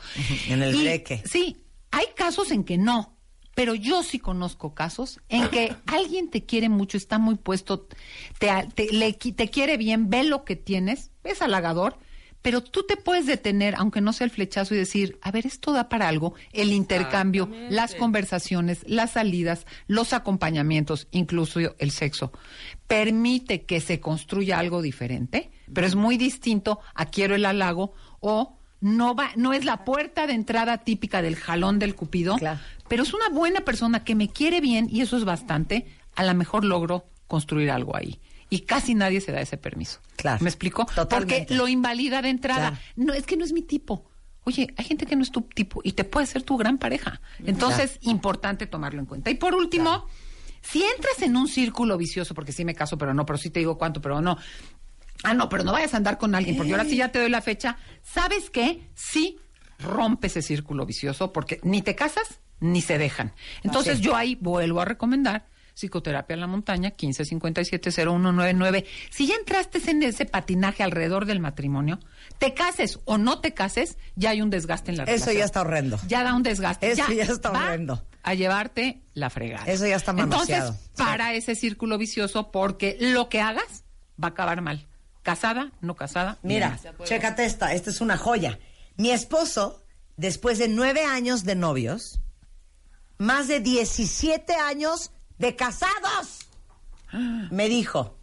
En 0.49 0.62
el 0.62 0.74
Y, 0.74 0.82
breque. 0.82 1.22
Sí, 1.26 1.57
hay 1.91 2.07
casos 2.16 2.51
en 2.53 2.62
que 2.64 2.78
no. 2.78 3.16
Pero 3.55 3.74
yo 3.74 4.05
sí 4.05 4.20
conozco 4.20 4.72
casos 4.72 5.20
en 5.28 5.49
que 5.49 5.74
alguien 5.86 6.30
te 6.30 6.45
quiere 6.47 6.68
mucho, 6.68 6.97
está 6.97 7.18
muy 7.18 7.34
puesto, 7.34 7.89
te, 8.39 8.49
te- 8.74 8.93
le 8.93 9.12
te 9.14 9.49
quiere 9.51 9.76
bien, 9.76 10.09
ve 10.09 10.22
lo 10.22 10.45
que 10.45 10.55
tienes, 10.55 11.11
es 11.24 11.43
halagador, 11.43 11.99
pero 12.49 12.62
tú 12.62 12.82
te 12.84 12.96
puedes 12.96 13.26
detener, 13.26 13.74
aunque 13.76 14.01
no 14.01 14.14
sea 14.14 14.24
el 14.24 14.30
flechazo, 14.30 14.74
y 14.74 14.78
decir, 14.78 15.18
a 15.20 15.30
ver, 15.30 15.46
esto 15.46 15.70
da 15.70 15.90
para 15.90 16.09
algo, 16.09 16.32
el 16.55 16.72
intercambio, 16.72 17.51
las 17.68 17.94
conversaciones, 17.94 18.84
las 18.86 19.11
salidas, 19.11 19.66
los 19.86 20.14
acompañamientos, 20.14 21.09
incluso 21.11 21.61
el 21.78 21.90
sexo. 21.90 22.32
Permite 22.86 23.66
que 23.66 23.82
se 23.82 24.01
construya 24.01 24.59
algo 24.59 24.80
diferente, 24.80 25.51
pero 25.74 25.86
es 25.86 25.94
muy 25.94 26.16
distinto 26.16 26.80
a 26.94 27.05
quiero 27.05 27.34
el 27.34 27.44
halago 27.44 27.92
o 28.20 28.57
no 28.80 29.14
va, 29.14 29.28
no 29.36 29.53
es 29.53 29.66
la 29.66 29.84
puerta 29.84 30.26
de 30.26 30.32
entrada 30.32 30.78
típica 30.78 31.20
del 31.20 31.36
jalón 31.36 31.78
del 31.78 31.94
cupido, 31.94 32.36
Claro. 32.38 32.61
pero 32.88 33.03
es 33.03 33.12
una 33.12 33.28
buena 33.28 33.61
persona 33.61 34.05
que 34.05 34.14
me 34.14 34.30
quiere 34.30 34.62
bien 34.62 34.88
y 34.90 35.03
eso 35.03 35.18
es 35.18 35.26
bastante, 35.26 35.84
a 36.16 36.24
lo 36.24 36.32
mejor 36.32 36.64
logro 36.64 37.11
construir 37.26 37.70
algo 37.70 37.94
ahí. 37.94 38.18
Y 38.51 38.61
casi 38.61 38.94
nadie 38.94 39.20
se 39.20 39.32
da 39.32 39.40
ese 39.40 39.57
permiso. 39.57 40.01
Claro. 40.16 40.42
¿Me 40.42 40.49
explico? 40.49 40.86
Totalmente. 40.94 41.40
Porque 41.40 41.55
lo 41.55 41.68
invalida 41.68 42.22
de 42.22 42.30
entrada. 42.30 42.70
Claro. 42.70 42.78
No, 42.96 43.12
es 43.12 43.26
que 43.26 43.36
no 43.36 43.44
es 43.44 43.53
mi 43.53 43.62
tipo. 43.62 44.09
Oye, 44.44 44.72
hay 44.76 44.84
gente 44.84 45.05
que 45.05 45.14
no 45.14 45.22
es 45.22 45.30
tu 45.30 45.42
tipo 45.42 45.80
y 45.84 45.92
te 45.92 46.05
puede 46.05 46.26
ser 46.26 46.42
tu 46.42 46.57
gran 46.57 46.78
pareja. 46.78 47.20
Entonces, 47.44 47.99
importante 48.01 48.66
tomarlo 48.66 49.01
en 49.01 49.07
cuenta. 49.07 49.30
Y 49.30 49.34
por 49.34 49.55
último, 49.55 50.07
si 50.62 50.82
entras 50.82 51.20
en 51.20 51.36
un 51.36 51.49
círculo 51.49 51.99
vicioso, 51.99 52.34
porque 52.34 52.53
sí 52.53 52.64
me 52.64 52.74
caso, 52.74 52.96
pero 52.96 53.12
no, 53.12 53.26
pero 53.26 53.38
sí 53.38 53.51
te 53.51 53.59
digo 53.61 53.76
cuánto, 53.76 54.01
pero 54.01 54.22
no. 54.22 54.38
Ah, 55.22 55.34
no, 55.34 55.51
pero 55.51 55.64
no 55.64 55.72
vayas 55.72 55.92
a 55.92 55.99
andar 55.99 56.16
con 56.16 56.34
alguien, 56.34 56.57
porque 56.57 56.72
ahora 56.72 56.84
sí 56.84 56.96
ya 56.96 57.12
te 57.12 57.18
doy 57.18 57.28
la 57.28 57.42
fecha. 57.42 57.76
¿Sabes 58.03 58.49
qué? 58.49 58.88
Sí 58.94 59.38
rompe 59.80 60.28
ese 60.28 60.40
círculo 60.40 60.86
vicioso, 60.86 61.32
porque 61.32 61.61
ni 61.62 61.82
te 61.82 61.94
casas 61.94 62.40
ni 62.61 62.80
se 62.80 62.96
dejan. 62.96 63.34
Entonces, 63.62 64.01
yo 64.01 64.16
ahí 64.16 64.38
vuelvo 64.40 64.80
a 64.80 64.86
recomendar 64.86 65.46
psicoterapia 65.78 66.34
en 66.34 66.40
la 66.40 66.46
montaña 66.48 66.90
1557-0199. 66.96 68.84
Si 69.10 69.26
ya 69.28 69.36
entraste 69.36 69.78
en 69.90 70.02
ese 70.02 70.24
patinaje 70.24 70.82
alrededor 70.82 71.24
del 71.24 71.38
matrimonio, 71.40 72.00
te 72.38 72.52
cases 72.54 72.98
o 73.04 73.16
no 73.18 73.40
te 73.40 73.54
cases, 73.54 73.96
ya 74.16 74.30
hay 74.30 74.42
un 74.42 74.50
desgaste 74.50 74.90
en 74.90 74.96
la 74.98 75.04
Eso 75.04 75.12
relación. 75.26 75.36
ya 75.36 75.44
está 75.44 75.60
horrendo. 75.60 75.98
Ya 76.08 76.24
da 76.24 76.34
un 76.34 76.42
desgaste. 76.42 76.90
Eso 76.90 77.12
ya 77.12 77.24
está 77.24 77.50
horrendo. 77.52 78.04
A 78.24 78.34
llevarte 78.34 79.00
la 79.14 79.30
fregada. 79.30 79.64
Eso 79.66 79.86
ya 79.86 79.96
está 79.96 80.10
Entonces, 80.10 80.30
manoseado. 80.58 80.72
Sí. 80.72 80.78
para 80.96 81.34
ese 81.34 81.54
círculo 81.54 81.96
vicioso, 81.96 82.50
porque 82.50 82.96
lo 83.00 83.28
que 83.28 83.40
hagas 83.40 83.84
va 84.22 84.28
a 84.28 84.30
acabar 84.30 84.60
mal. 84.60 84.86
Casada, 85.22 85.72
no 85.80 85.94
casada. 85.94 86.38
Mira, 86.42 86.78
chécate 87.04 87.44
esta, 87.44 87.72
esta 87.72 87.90
es 87.90 88.00
una 88.00 88.16
joya. 88.16 88.58
Mi 88.96 89.10
esposo, 89.10 89.84
después 90.16 90.58
de 90.58 90.68
nueve 90.68 91.04
años 91.04 91.44
de 91.44 91.54
novios, 91.54 92.20
más 93.18 93.46
de 93.46 93.60
17 93.60 94.54
años 94.54 95.12
de 95.39 95.57
casados, 95.57 96.47
me 97.51 97.68
dijo, 97.68 98.16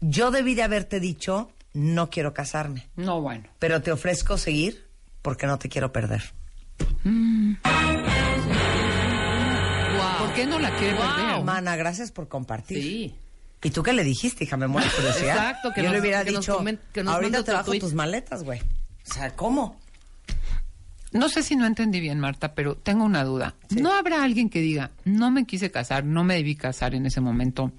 yo 0.00 0.30
debí 0.30 0.54
de 0.54 0.62
haberte 0.62 1.00
dicho, 1.00 1.50
no 1.72 2.10
quiero 2.10 2.32
casarme, 2.34 2.88
No, 2.96 3.20
bueno. 3.20 3.48
pero 3.58 3.82
te 3.82 3.90
ofrezco 3.92 4.38
seguir 4.38 4.86
porque 5.22 5.46
no 5.46 5.58
te 5.58 5.68
quiero 5.68 5.92
perder. 5.92 6.22
¿Por 10.18 10.32
qué 10.34 10.46
no 10.46 10.58
la 10.58 10.74
quiere 10.76 10.96
perder? 10.96 11.42
Mana, 11.44 11.76
gracias 11.76 12.10
por 12.12 12.28
compartir. 12.28 12.82
Sí. 12.82 13.14
¿Y 13.62 13.70
tú 13.70 13.82
qué 13.82 13.92
le 13.94 14.04
dijiste, 14.04 14.44
hija? 14.44 14.56
Me 14.56 14.66
muero 14.66 14.86
de 14.88 14.94
curiosidad. 14.94 15.36
Exacto, 15.36 15.72
que 15.74 15.82
Yo 15.82 15.90
le 15.92 16.00
hubiera 16.00 16.22
que 16.24 16.32
nos 16.32 16.40
dicho, 16.44 16.58
comen- 16.60 16.78
que 16.92 17.02
nos 17.02 17.14
ahorita 17.14 17.42
te 17.44 17.52
bajo 17.52 17.64
tuit". 17.70 17.80
tus 17.80 17.94
maletas, 17.94 18.42
güey. 18.44 18.60
O 18.60 19.14
sea, 19.14 19.34
¿cómo? 19.34 19.80
No 21.14 21.28
sé 21.30 21.42
si 21.42 21.56
no 21.56 21.64
entendí 21.66 22.00
bien, 22.00 22.20
Marta, 22.20 22.54
pero 22.54 22.76
tengo 22.76 23.04
una 23.04 23.24
duda. 23.24 23.54
¿No 23.70 23.92
habrá 23.94 24.22
alguien 24.22 24.50
que 24.50 24.60
diga, 24.60 24.90
no 25.04 25.30
me 25.30 25.46
quise 25.46 25.70
casar, 25.70 26.04
no 26.04 26.24
me 26.24 26.34
debí 26.34 26.54
casar 26.56 26.94
en 26.94 27.06
ese 27.06 27.20
momento? 27.22 27.72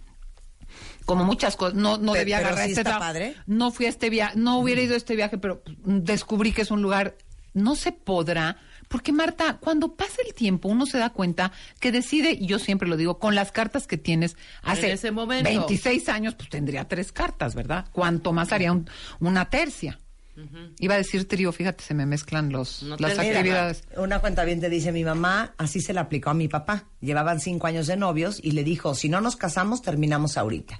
Como 1.05 1.23
muchas 1.23 1.55
cosas, 1.55 1.75
no, 1.75 1.97
no 1.97 2.13
debía 2.13 2.37
pero 2.37 2.47
agarrar 2.49 2.65
sí 2.65 2.71
este 2.71 2.81
está 2.81 2.97
padre. 2.99 3.35
No 3.45 3.71
fui 3.71 3.85
a 3.85 3.89
este 3.89 4.09
viaje, 4.09 4.37
no 4.37 4.57
hubiera 4.57 4.81
ido 4.81 4.95
a 4.95 4.97
este 4.97 5.15
viaje, 5.15 5.37
pero 5.37 5.61
descubrí 5.85 6.51
que 6.51 6.63
es 6.63 6.71
un 6.71 6.81
lugar. 6.81 7.15
No 7.53 7.75
se 7.75 7.91
podrá, 7.93 8.57
Porque 8.87 9.11
Marta, 9.11 9.57
cuando 9.59 9.95
pasa 9.95 10.17
el 10.27 10.33
tiempo, 10.35 10.67
uno 10.69 10.85
se 10.85 10.97
da 10.99 11.09
cuenta 11.09 11.51
que 11.79 11.91
decide, 11.91 12.31
y 12.39 12.45
yo 12.45 12.59
siempre 12.59 12.87
lo 12.87 12.97
digo, 12.97 13.17
con 13.17 13.33
las 13.33 13.51
cartas 13.51 13.87
que 13.87 13.97
tienes 13.97 14.35
hace 14.61 14.91
ese 14.91 15.09
momento. 15.11 15.49
26 15.49 16.07
años, 16.09 16.35
pues 16.35 16.49
tendría 16.49 16.87
tres 16.87 17.11
cartas, 17.11 17.55
¿verdad? 17.55 17.85
Cuanto 17.91 18.31
más 18.33 18.51
haría 18.51 18.71
un- 18.71 18.87
una 19.19 19.49
tercia. 19.49 19.99
Iba 20.79 20.95
a 20.95 20.97
decir 20.97 21.27
trío, 21.27 21.51
fíjate, 21.51 21.83
se 21.83 21.93
me 21.93 22.05
mezclan 22.05 22.51
los, 22.51 22.83
No 22.83 22.97
las 22.97 23.17
Mira, 23.17 23.23
actividades. 23.39 23.83
Una 23.97 24.19
cuenta 24.19 24.43
bien 24.43 24.59
te 24.59 24.69
dice, 24.69 24.91
mi 24.91 25.03
mamá 25.03 25.53
así 25.57 25.79
se 25.81 25.93
la 25.93 26.01
aplicó 26.01 26.29
a 26.29 26.33
mi 26.33 26.47
papá. 26.47 26.85
Llevaban 27.01 27.39
cinco 27.39 27.67
años 27.67 27.87
de 27.87 27.95
novios 27.97 28.39
y 28.43 28.51
le 28.51 28.63
dijo, 28.63 28.95
si 28.95 29.07
no 29.09 29.21
nos 29.21 29.35
casamos, 29.35 29.81
terminamos 29.81 30.37
ahorita. 30.37 30.79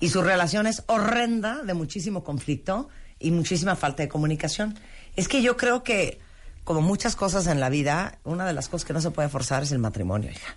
Y 0.00 0.08
su 0.08 0.22
relación 0.22 0.66
es 0.66 0.82
horrenda, 0.86 1.62
de 1.62 1.74
muchísimo 1.74 2.24
conflicto 2.24 2.88
y 3.18 3.30
muchísima 3.30 3.76
falta 3.76 4.02
de 4.02 4.08
comunicación. 4.08 4.78
Es 5.16 5.28
que 5.28 5.42
yo 5.42 5.56
creo 5.56 5.82
que, 5.82 6.18
como 6.64 6.80
muchas 6.80 7.14
cosas 7.16 7.46
en 7.46 7.60
la 7.60 7.68
vida, 7.68 8.18
una 8.24 8.46
de 8.46 8.52
las 8.54 8.68
cosas 8.68 8.84
que 8.86 8.92
no 8.94 9.00
se 9.00 9.10
puede 9.10 9.28
forzar 9.28 9.62
es 9.62 9.72
el 9.72 9.78
matrimonio, 9.78 10.30
hija. 10.30 10.54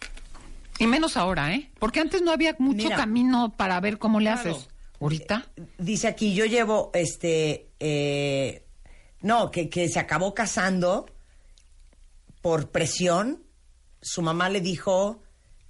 Y 0.79 0.87
menos 0.87 1.17
ahora, 1.17 1.53
¿eh? 1.53 1.69
Porque 1.79 1.99
antes 1.99 2.21
no 2.21 2.31
había 2.31 2.55
mucho 2.59 2.83
Mira. 2.85 2.95
camino 2.97 3.53
para 3.57 3.79
ver 3.79 3.97
cómo 3.97 4.19
le 4.19 4.31
Claro. 4.31 4.51
haces. 4.51 4.67
Ahorita. 4.99 5.45
Dice 5.77 6.07
aquí, 6.07 6.33
yo 6.33 6.45
llevo, 6.45 6.91
este, 6.93 7.69
eh, 7.79 8.65
no, 9.21 9.51
que, 9.51 9.69
que 9.69 9.89
se 9.89 9.99
acabó 9.99 10.33
casando 10.33 11.05
por 12.41 12.69
presión. 12.71 13.43
Su 14.01 14.21
mamá 14.21 14.49
le 14.49 14.61
dijo, 14.61 15.21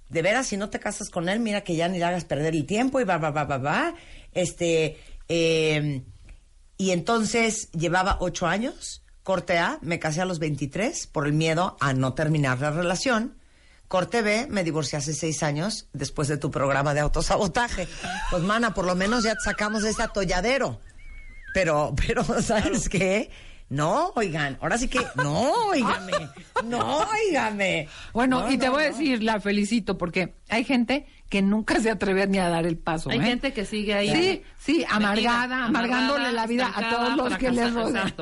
de 0.08 0.22
veras, 0.22 0.46
si 0.46 0.56
no 0.56 0.70
te 0.70 0.80
casas 0.80 1.10
con 1.10 1.28
él, 1.28 1.40
mira 1.40 1.62
que 1.62 1.76
ya 1.76 1.88
ni 1.88 1.98
le 1.98 2.04
hagas 2.04 2.24
perder 2.24 2.54
el 2.54 2.66
tiempo 2.66 3.00
y 3.00 3.04
va, 3.04 3.18
va, 3.18 3.30
va, 3.30 3.44
va, 3.44 3.58
va. 3.58 3.94
Este, 4.32 4.98
eh, 5.28 6.02
y 6.78 6.90
entonces 6.92 7.70
llevaba 7.72 8.18
ocho 8.20 8.46
años, 8.46 9.02
corte 9.22 9.58
A, 9.58 9.78
me 9.82 9.98
casé 9.98 10.22
a 10.22 10.24
los 10.24 10.38
23 10.38 11.08
por 11.08 11.26
el 11.26 11.32
miedo 11.32 11.76
a 11.80 11.92
no 11.92 12.14
terminar 12.14 12.60
la 12.60 12.70
relación. 12.70 13.37
Corte 13.88 14.20
B, 14.22 14.46
me 14.50 14.64
divorcié 14.64 14.98
hace 14.98 15.14
seis 15.14 15.42
años 15.42 15.88
después 15.94 16.28
de 16.28 16.36
tu 16.36 16.50
programa 16.50 16.92
de 16.94 17.00
autosabotaje. 17.00 17.88
Pues, 18.30 18.42
mana, 18.42 18.74
por 18.74 18.84
lo 18.84 18.94
menos 18.94 19.24
ya 19.24 19.34
te 19.34 19.40
sacamos 19.40 19.82
de 19.82 19.90
ese 19.90 20.02
atolladero. 20.02 20.78
Pero, 21.54 21.94
pero, 22.06 22.22
¿sabes 22.42 22.88
qué? 22.88 23.30
No, 23.70 24.12
oigan, 24.14 24.56
ahora 24.62 24.78
sí 24.78 24.88
que, 24.88 25.00
no, 25.16 25.52
oígame, 25.68 26.12
no, 26.64 27.00
oígame. 27.00 27.86
Bueno, 28.14 28.44
No, 28.44 28.50
y 28.50 28.56
te 28.56 28.66
no, 28.66 28.72
voy 28.72 28.84
a 28.84 28.90
no. 28.90 28.96
decir, 28.96 29.22
la 29.22 29.40
felicito, 29.40 29.98
porque 29.98 30.34
hay 30.48 30.64
gente 30.64 31.06
que 31.28 31.42
nunca 31.42 31.78
se 31.78 31.90
atreve 31.90 32.26
ni 32.26 32.38
a 32.38 32.48
dar 32.48 32.66
el 32.66 32.78
paso. 32.78 33.10
Hay 33.10 33.18
¿eh? 33.18 33.22
gente 33.22 33.52
que 33.52 33.66
sigue 33.66 33.92
ahí. 33.92 34.10
Sí, 34.10 34.42
sí, 34.58 34.86
amargada, 34.88 35.66
amargándole 35.66 36.32
la 36.32 36.46
vida 36.46 36.72
a 36.74 36.88
todos 36.90 37.16
los 37.16 37.38
que 37.38 37.50
les 37.50 37.74
rodean. 37.74 38.14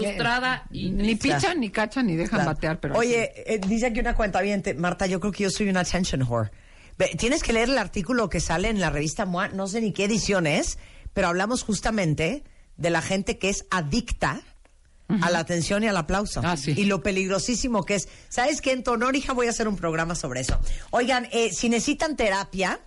Frustrada 0.00 0.64
y 0.70 0.90
Ni 0.90 1.14
pichan, 1.16 1.60
ni 1.60 1.70
cachan, 1.70 2.06
ni 2.06 2.16
dejan 2.16 2.38
Claro. 2.40 2.50
batear, 2.54 2.80
pero 2.80 2.96
Oye, 2.96 3.32
eh, 3.46 3.60
dice 3.66 3.86
aquí 3.86 4.00
una 4.00 4.14
cuenta 4.14 4.40
bien, 4.40 4.62
Marta, 4.78 5.06
yo 5.06 5.20
creo 5.20 5.32
que 5.32 5.44
yo 5.44 5.50
soy 5.50 5.68
una 5.68 5.80
attention 5.80 6.22
whore. 6.22 6.50
Ve, 6.98 7.10
Tienes 7.18 7.42
que 7.42 7.52
leer 7.52 7.68
el 7.68 7.78
artículo 7.78 8.28
que 8.28 8.40
sale 8.40 8.68
en 8.68 8.80
la 8.80 8.90
revista 8.90 9.26
MOA, 9.26 9.48
no 9.48 9.66
sé 9.66 9.80
ni 9.80 9.92
qué 9.92 10.04
edición 10.04 10.46
es, 10.46 10.78
pero 11.12 11.28
hablamos 11.28 11.62
justamente 11.62 12.44
de 12.76 12.90
la 12.90 13.02
gente 13.02 13.38
que 13.38 13.50
es 13.50 13.66
adicta 13.70 14.40
a 15.20 15.30
la 15.30 15.40
atención 15.40 15.84
y 15.84 15.88
al 15.88 15.96
aplauso. 15.98 16.40
Ah, 16.42 16.56
sí. 16.56 16.72
Y 16.74 16.84
lo 16.86 17.02
peligrosísimo 17.02 17.84
que 17.84 17.96
es. 17.96 18.08
¿Sabes 18.30 18.62
qué? 18.62 18.72
En 18.72 18.82
tu 18.82 18.92
honor, 18.92 19.14
hija, 19.14 19.34
voy 19.34 19.46
a 19.46 19.50
hacer 19.50 19.68
un 19.68 19.76
programa 19.76 20.14
sobre 20.14 20.40
eso. 20.40 20.58
Oigan, 20.90 21.28
eh, 21.32 21.50
si 21.52 21.68
necesitan 21.68 22.16
terapia, 22.16 22.80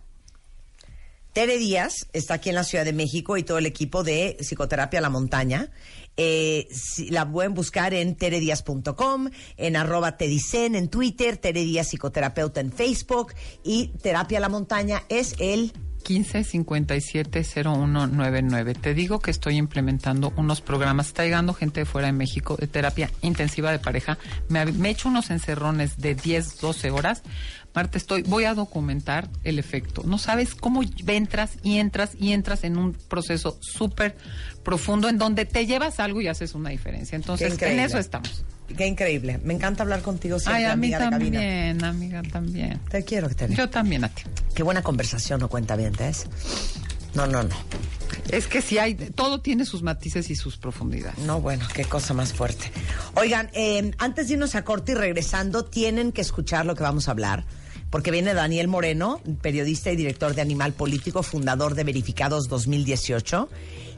Tere 1.36 1.58
Díaz 1.58 2.08
está 2.14 2.36
aquí 2.36 2.48
en 2.48 2.56
la 2.56 2.64
Ciudad 2.64 2.86
de 2.86 2.94
México 2.94 3.36
y 3.36 3.44
todo 3.44 3.58
el 3.58 3.66
equipo 3.66 4.06
de 4.06 4.38
Psicoterapia 4.40 5.02
La 5.02 5.10
Montaña. 5.10 5.70
Eh, 6.16 6.70
la 7.10 7.30
pueden 7.30 7.54
buscar 7.54 7.94
en 7.94 8.16
teredias.com, 8.16 9.30
en 9.58 9.76
arroba 9.76 10.16
tedicen 10.16 10.76
en 10.76 10.88
Twitter, 10.88 11.36
Tere 11.36 11.60
Díaz 11.60 11.90
Psicoterapeuta 11.90 12.62
en 12.62 12.72
Facebook 12.72 13.34
y 13.66 13.88
Terapia 14.02 14.40
La 14.40 14.48
Montaña 14.48 15.04
es 15.10 15.36
el... 15.40 15.74
1557-0199. 16.06 18.80
Te 18.80 18.93
digo 18.93 19.20
que 19.20 19.32
estoy 19.32 19.58
implementando 19.58 20.32
unos 20.38 20.62
programas. 20.62 21.08
Está 21.08 21.24
llegando 21.24 21.53
gente 21.53 21.82
de 21.82 21.86
fuera 21.86 22.08
de 22.08 22.14
México 22.14 22.56
de 22.58 22.68
terapia 22.68 23.12
intensiva 23.22 23.72
de 23.72 23.80
pareja. 23.80 24.18
Me, 24.47 24.66
me 24.66 24.88
he 24.89 24.91
hecho 24.91 25.10
unos 25.10 25.32
encerrones 25.32 25.97
de 25.97 26.16
10, 26.16 26.62
12 26.62 26.91
horas. 26.91 27.24
Marta, 27.74 27.97
estoy, 27.97 28.22
voy 28.24 28.45
a 28.45 28.53
documentar 28.53 29.28
el 29.43 29.60
efecto. 29.60 30.03
No 30.06 30.18
sabes 30.18 30.56
cómo 30.56 30.82
entras 31.08 31.58
y 31.62 31.80
entras 31.80 32.16
y 32.18 32.32
entras 32.32 32.64
en 32.64 32.78
un 32.78 32.93
proceso 32.93 33.58
súper 33.60 34.16
profundo 34.64 35.10
en 35.10 35.18
donde 35.18 35.43
te 35.45 35.66
llevas 35.66 35.99
algo 35.99 36.22
y 36.22 36.30
haces 36.30 36.56
una 36.56 36.70
diferencia. 36.70 37.18
Entonces, 37.18 37.62
en 37.62 37.80
eso 37.80 37.97
estamos. 37.97 38.45
Qué 38.76 38.88
increíble. 38.88 39.39
Me 39.43 39.53
encanta 39.53 39.84
hablar 39.84 40.01
contigo 40.01 40.39
siempre, 40.39 40.66
Ay, 40.66 40.72
a 40.72 40.76
mí 40.76 40.88
amiga 40.93 40.99
de 40.99 41.09
cabina. 41.09 41.39
también, 41.39 41.84
amiga 41.84 42.22
también. 42.24 42.80
Te 42.89 43.03
quiero, 43.03 43.30
Tere. 43.30 43.55
Yo 43.55 43.70
también 43.70 44.03
a 44.03 44.09
ti. 44.09 44.24
Qué 44.53 44.63
buena 44.63 44.82
conversación, 44.82 45.39
¿no 45.39 45.47
cuenta 45.47 45.76
bien, 45.76 45.93
No, 47.13 47.28
no, 47.28 47.43
no. 47.43 47.55
Es 48.30 48.47
que 48.47 48.61
si 48.61 48.78
hay, 48.80 48.95
todo 48.95 49.39
tiene 49.39 49.66
sus 49.66 49.84
matices 49.84 50.30
y 50.30 50.36
sus 50.36 50.57
profundidades. 50.57 51.20
No, 51.20 51.41
bueno, 51.41 51.66
qué 51.74 51.86
cosa 51.86 52.13
más 52.13 52.34
fuerte. 52.34 52.72
Oigan, 53.16 53.49
eh, 53.53 53.91
antes 53.99 54.28
de 54.28 54.34
irnos 54.34 54.55
a 54.55 54.63
corte 54.63 54.93
y 54.93 54.95
regresando, 54.95 55.66
tienen 55.66 56.11
que 56.11 56.22
escuchar 56.22 56.66
lo 56.66 56.76
que 56.76 56.84
vamos 56.84 57.07
a 57.07 57.11
hablar. 57.11 57.45
Porque 57.91 58.11
viene 58.11 58.34
Daniel 58.34 58.68
Moreno, 58.68 59.22
periodista 59.41 59.91
y 59.91 59.95
director 59.95 60.34
de 60.34 60.41
Animal 60.41 60.74
Político, 60.74 61.24
fundador 61.24 61.76
de 61.76 61.84
Verificados 61.84 62.49
2018. 62.49 63.47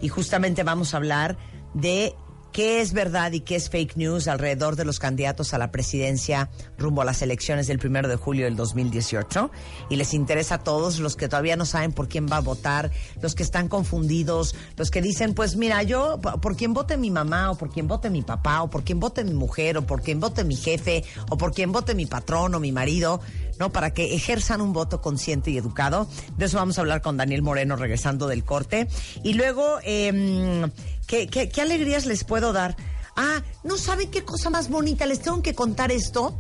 Y 0.01 0.09
justamente 0.09 0.63
vamos 0.63 0.93
a 0.93 0.97
hablar 0.97 1.37
de 1.73 2.13
qué 2.57 2.81
es 2.81 2.91
verdad 2.91 3.33
y 3.33 3.41
qué 3.41 3.55
es 3.55 3.69
fake 3.69 3.97
news 3.97 4.27
alrededor 4.27 4.75
de 4.75 4.83
los 4.83 4.97
candidatos 4.97 5.53
a 5.53 5.59
la 5.59 5.69
presidencia 5.69 6.49
rumbo 6.79 7.03
a 7.03 7.05
las 7.05 7.21
elecciones 7.21 7.67
del 7.67 7.77
primero 7.77 8.07
de 8.07 8.15
julio 8.15 8.45
del 8.45 8.55
2018. 8.55 9.51
Y 9.91 9.95
les 9.95 10.15
interesa 10.15 10.55
a 10.55 10.63
todos 10.63 10.97
los 10.97 11.15
que 11.15 11.27
todavía 11.27 11.55
no 11.55 11.67
saben 11.67 11.91
por 11.91 12.07
quién 12.07 12.25
va 12.25 12.37
a 12.37 12.41
votar, 12.41 12.89
los 13.21 13.35
que 13.35 13.43
están 13.43 13.67
confundidos, 13.67 14.55
los 14.75 14.89
que 14.89 15.03
dicen, 15.03 15.35
pues 15.35 15.55
mira, 15.55 15.83
yo 15.83 16.19
por 16.19 16.55
quien 16.57 16.73
vote 16.73 16.97
mi 16.97 17.11
mamá, 17.11 17.51
o 17.51 17.55
por 17.59 17.69
quien 17.69 17.87
vote 17.87 18.09
mi 18.09 18.23
papá, 18.23 18.63
o 18.63 18.71
por 18.71 18.83
quien 18.83 18.99
vote 18.99 19.23
mi 19.23 19.35
mujer, 19.35 19.77
o 19.77 19.85
por 19.85 20.01
quien 20.01 20.19
vote 20.19 20.43
mi 20.43 20.55
jefe, 20.55 21.03
o 21.29 21.37
por 21.37 21.53
quien 21.53 21.71
vote 21.71 21.93
mi 21.93 22.07
patrón 22.07 22.55
o 22.55 22.59
mi 22.59 22.71
marido, 22.71 23.21
¿no? 23.59 23.71
Para 23.71 23.93
que 23.93 24.15
ejerzan 24.15 24.61
un 24.61 24.73
voto 24.73 24.99
consciente 24.99 25.51
y 25.51 25.57
educado. 25.57 26.07
De 26.37 26.45
eso 26.45 26.57
vamos 26.57 26.79
a 26.79 26.81
hablar 26.81 27.03
con 27.03 27.17
Daniel 27.17 27.43
Moreno 27.43 27.75
regresando 27.75 28.27
del 28.27 28.43
corte. 28.43 28.87
Y 29.23 29.33
luego, 29.33 29.77
em, 29.83 30.71
¿qué, 31.07 31.61
alegrías 31.61 32.05
les 32.05 32.23
puedo 32.23 32.53
dar? 32.53 32.75
Ah, 33.15 33.41
¿no 33.63 33.77
saben 33.77 34.11
qué 34.11 34.23
cosa 34.23 34.49
más 34.49 34.69
bonita? 34.69 35.05
Les 35.05 35.21
tengo 35.21 35.41
que 35.41 35.55
contar 35.55 35.91
esto. 35.91 36.37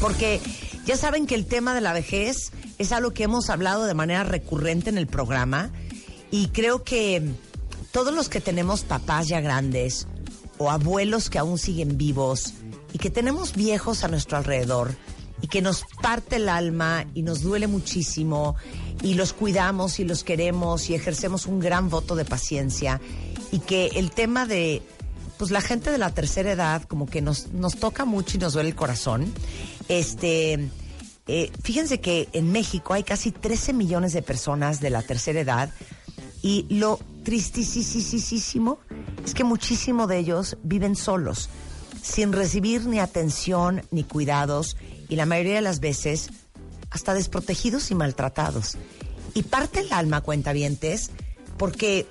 Porque 0.00 0.40
ya 0.86 0.96
saben 0.96 1.26
que 1.26 1.34
el 1.34 1.46
tema 1.46 1.74
de 1.74 1.80
la 1.80 1.92
vejez 1.92 2.52
es 2.78 2.92
algo 2.92 3.12
que 3.12 3.24
hemos 3.24 3.50
hablado 3.50 3.84
de 3.84 3.94
manera 3.94 4.24
recurrente 4.24 4.90
en 4.90 4.98
el 4.98 5.06
programa. 5.06 5.70
Y 6.30 6.48
creo 6.48 6.84
que 6.84 7.22
todos 7.92 8.14
los 8.14 8.28
que 8.28 8.40
tenemos 8.40 8.82
papás 8.82 9.28
ya 9.28 9.40
grandes 9.40 10.06
o 10.58 10.70
abuelos 10.70 11.30
que 11.30 11.38
aún 11.38 11.58
siguen 11.58 11.96
vivos 11.96 12.54
y 12.92 12.98
que 12.98 13.10
tenemos 13.10 13.54
viejos 13.54 14.04
a 14.04 14.08
nuestro 14.08 14.36
alrededor 14.36 14.94
y 15.40 15.48
que 15.48 15.62
nos 15.62 15.84
parte 16.00 16.36
el 16.36 16.48
alma 16.48 17.06
y 17.14 17.22
nos 17.22 17.42
duele 17.42 17.66
muchísimo 17.66 18.56
y 19.02 19.14
los 19.14 19.32
cuidamos 19.32 19.98
y 20.00 20.04
los 20.04 20.24
queremos 20.24 20.88
y 20.88 20.94
ejercemos 20.94 21.46
un 21.46 21.60
gran 21.60 21.90
voto 21.90 22.16
de 22.16 22.24
paciencia 22.24 23.00
y 23.54 23.60
que 23.60 23.86
el 23.94 24.10
tema 24.10 24.46
de 24.46 24.82
pues 25.38 25.52
la 25.52 25.60
gente 25.60 25.92
de 25.92 25.98
la 25.98 26.10
tercera 26.10 26.50
edad 26.50 26.82
como 26.82 27.06
que 27.06 27.22
nos, 27.22 27.52
nos 27.52 27.76
toca 27.76 28.04
mucho 28.04 28.36
y 28.36 28.40
nos 28.40 28.54
duele 28.54 28.70
el 28.70 28.74
corazón. 28.74 29.32
Este, 29.88 30.70
eh, 31.28 31.52
fíjense 31.62 32.00
que 32.00 32.28
en 32.32 32.50
México 32.50 32.94
hay 32.94 33.04
casi 33.04 33.30
13 33.30 33.72
millones 33.72 34.12
de 34.12 34.22
personas 34.22 34.80
de 34.80 34.90
la 34.90 35.02
tercera 35.02 35.38
edad 35.38 35.70
y 36.42 36.66
lo 36.68 36.98
tristísimo 37.22 38.80
es 39.24 39.34
que 39.34 39.44
muchísimo 39.44 40.08
de 40.08 40.18
ellos 40.18 40.56
viven 40.64 40.96
solos, 40.96 41.48
sin 42.02 42.32
recibir 42.32 42.86
ni 42.86 42.98
atención 42.98 43.82
ni 43.92 44.02
cuidados 44.02 44.76
y 45.08 45.14
la 45.14 45.26
mayoría 45.26 45.54
de 45.54 45.60
las 45.60 45.78
veces 45.78 46.30
hasta 46.90 47.14
desprotegidos 47.14 47.92
y 47.92 47.94
maltratados. 47.94 48.78
Y 49.32 49.44
parte 49.44 49.78
el 49.78 49.92
alma, 49.92 50.22
cuentavientes, 50.22 51.12
porque 51.56 52.08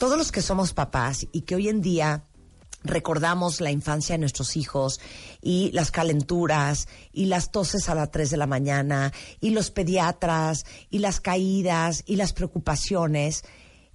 todos 0.00 0.16
los 0.16 0.32
que 0.32 0.40
somos 0.40 0.72
papás 0.72 1.26
y 1.30 1.42
que 1.42 1.54
hoy 1.54 1.68
en 1.68 1.82
día 1.82 2.24
recordamos 2.82 3.60
la 3.60 3.70
infancia 3.70 4.14
de 4.14 4.20
nuestros 4.20 4.56
hijos 4.56 4.98
y 5.42 5.70
las 5.72 5.90
calenturas 5.90 6.88
y 7.12 7.26
las 7.26 7.50
toses 7.50 7.86
a 7.90 7.94
las 7.94 8.10
3 8.10 8.30
de 8.30 8.36
la 8.38 8.46
mañana 8.46 9.12
y 9.42 9.50
los 9.50 9.70
pediatras 9.70 10.64
y 10.88 11.00
las 11.00 11.20
caídas 11.20 12.02
y 12.06 12.16
las 12.16 12.32
preocupaciones, 12.32 13.44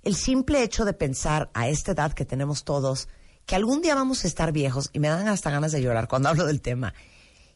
el 0.03 0.15
simple 0.15 0.61
hecho 0.61 0.85
de 0.85 0.93
pensar 0.93 1.49
a 1.55 1.69
esta 1.69 1.93
edad 1.93 2.13
que 2.13 2.23
tenemos 2.23 2.65
todos 2.65 3.09
que 3.47 3.55
algún 3.55 3.81
día 3.81 3.95
vamos 3.95 4.25
a 4.25 4.27
estar 4.27 4.51
viejos 4.51 4.91
y 4.93 4.99
me 4.99 5.07
dan 5.07 5.27
hasta 5.27 5.49
ganas 5.49 5.71
de 5.71 5.81
llorar 5.81 6.07
cuando 6.07 6.29
hablo 6.29 6.45
del 6.45 6.61
tema 6.61 6.93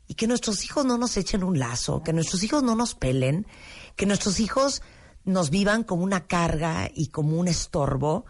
y 0.08 0.16
que 0.16 0.26
nuestros 0.26 0.66
hijos 0.66 0.86
no 0.86 0.98
nos 0.98 1.18
echen 1.18 1.44
un 1.44 1.60
lazo, 1.60 2.02
que 2.02 2.14
nuestros 2.14 2.42
hijos 2.42 2.64
no 2.64 2.74
nos 2.76 2.96
pelen, 2.96 3.46
que 3.96 4.08
nuestros 4.08 4.40
hijos 4.40 4.82
nos 5.24 5.52
vivan 5.52 5.84
como 5.84 6.04
una 6.04 6.26
carga 6.26 6.90
y 6.92 7.10
como 7.10 7.38
un 7.38 7.48
estorbo, 7.48 8.26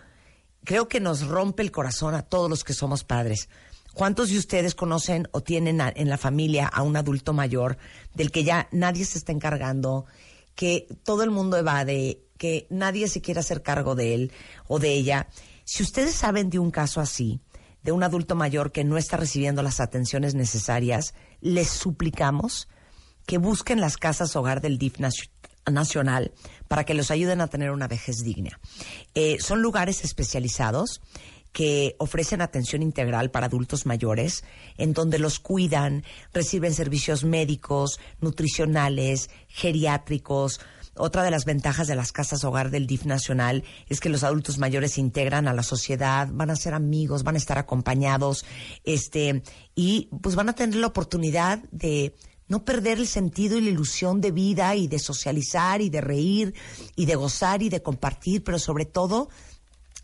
creo 0.63 0.87
que 0.87 0.99
nos 0.99 1.27
rompe 1.27 1.63
el 1.63 1.71
corazón 1.71 2.15
a 2.15 2.23
todos 2.23 2.49
los 2.49 2.63
que 2.63 2.73
somos 2.73 3.03
padres. 3.03 3.49
¿Cuántos 3.93 4.29
de 4.29 4.37
ustedes 4.37 4.75
conocen 4.75 5.27
o 5.31 5.41
tienen 5.41 5.81
en 5.81 6.09
la 6.09 6.17
familia 6.17 6.67
a 6.67 6.83
un 6.83 6.95
adulto 6.95 7.33
mayor 7.33 7.77
del 8.13 8.31
que 8.31 8.43
ya 8.43 8.67
nadie 8.71 9.03
se 9.03 9.17
está 9.17 9.31
encargando, 9.31 10.05
que 10.55 10.87
todo 11.03 11.23
el 11.23 11.31
mundo 11.31 11.57
evade, 11.57 12.21
que 12.37 12.67
nadie 12.69 13.07
se 13.07 13.21
quiere 13.21 13.39
hacer 13.39 13.61
cargo 13.61 13.95
de 13.95 14.13
él 14.13 14.31
o 14.67 14.79
de 14.79 14.93
ella? 14.93 15.27
Si 15.65 15.83
ustedes 15.83 16.15
saben 16.15 16.49
de 16.49 16.59
un 16.59 16.71
caso 16.71 17.01
así, 17.01 17.41
de 17.83 17.91
un 17.91 18.03
adulto 18.03 18.35
mayor 18.35 18.71
que 18.71 18.83
no 18.83 18.97
está 18.97 19.17
recibiendo 19.17 19.63
las 19.63 19.79
atenciones 19.79 20.35
necesarias, 20.35 21.13
les 21.41 21.69
suplicamos 21.69 22.67
que 23.25 23.37
busquen 23.37 23.79
las 23.79 23.97
casas 23.97 24.35
hogar 24.35 24.61
del 24.61 24.77
DIF 24.77 24.99
nacional 25.71 26.31
para 26.67 26.83
que 26.83 26.93
los 26.93 27.11
ayuden 27.11 27.41
a 27.41 27.47
tener 27.47 27.71
una 27.71 27.87
vejez 27.87 28.23
digna. 28.23 28.59
Eh, 29.15 29.37
son 29.39 29.61
lugares 29.61 30.03
especializados 30.03 31.01
que 31.51 31.95
ofrecen 31.97 32.41
atención 32.41 32.81
integral 32.81 33.31
para 33.31 33.47
adultos 33.47 33.85
mayores, 33.85 34.43
en 34.77 34.93
donde 34.93 35.19
los 35.19 35.39
cuidan, 35.39 36.03
reciben 36.33 36.73
servicios 36.73 37.23
médicos, 37.23 37.99
nutricionales, 38.21 39.29
geriátricos. 39.47 40.59
Otra 40.95 41.23
de 41.23 41.31
las 41.31 41.45
ventajas 41.45 41.87
de 41.87 41.95
las 41.95 42.11
casas 42.11 42.43
hogar 42.43 42.71
del 42.71 42.85
DIF 42.85 43.05
nacional 43.05 43.63
es 43.87 43.99
que 43.99 44.09
los 44.09 44.23
adultos 44.23 44.57
mayores 44.57 44.93
se 44.93 45.01
integran 45.01 45.47
a 45.47 45.53
la 45.53 45.63
sociedad, 45.63 46.27
van 46.31 46.49
a 46.49 46.55
ser 46.55 46.73
amigos, 46.73 47.23
van 47.23 47.35
a 47.35 47.39
estar 47.39 47.57
acompañados, 47.57 48.45
este, 48.83 49.41
y 49.75 50.09
pues 50.21 50.35
van 50.35 50.49
a 50.49 50.53
tener 50.53 50.75
la 50.75 50.87
oportunidad 50.87 51.59
de 51.71 52.15
no 52.49 52.65
perder 52.65 52.99
el 52.99 53.07
sentido 53.07 53.57
y 53.57 53.61
la 53.61 53.69
ilusión 53.69 54.19
de 54.19 54.31
vida 54.31 54.75
y 54.75 54.87
de 54.87 54.99
socializar 54.99 55.81
y 55.81 55.89
de 55.89 56.01
reír 56.01 56.53
y 56.95 57.05
de 57.05 57.15
gozar 57.15 57.61
y 57.61 57.69
de 57.69 57.81
compartir, 57.81 58.43
pero 58.43 58.59
sobre 58.59 58.85
todo 58.85 59.29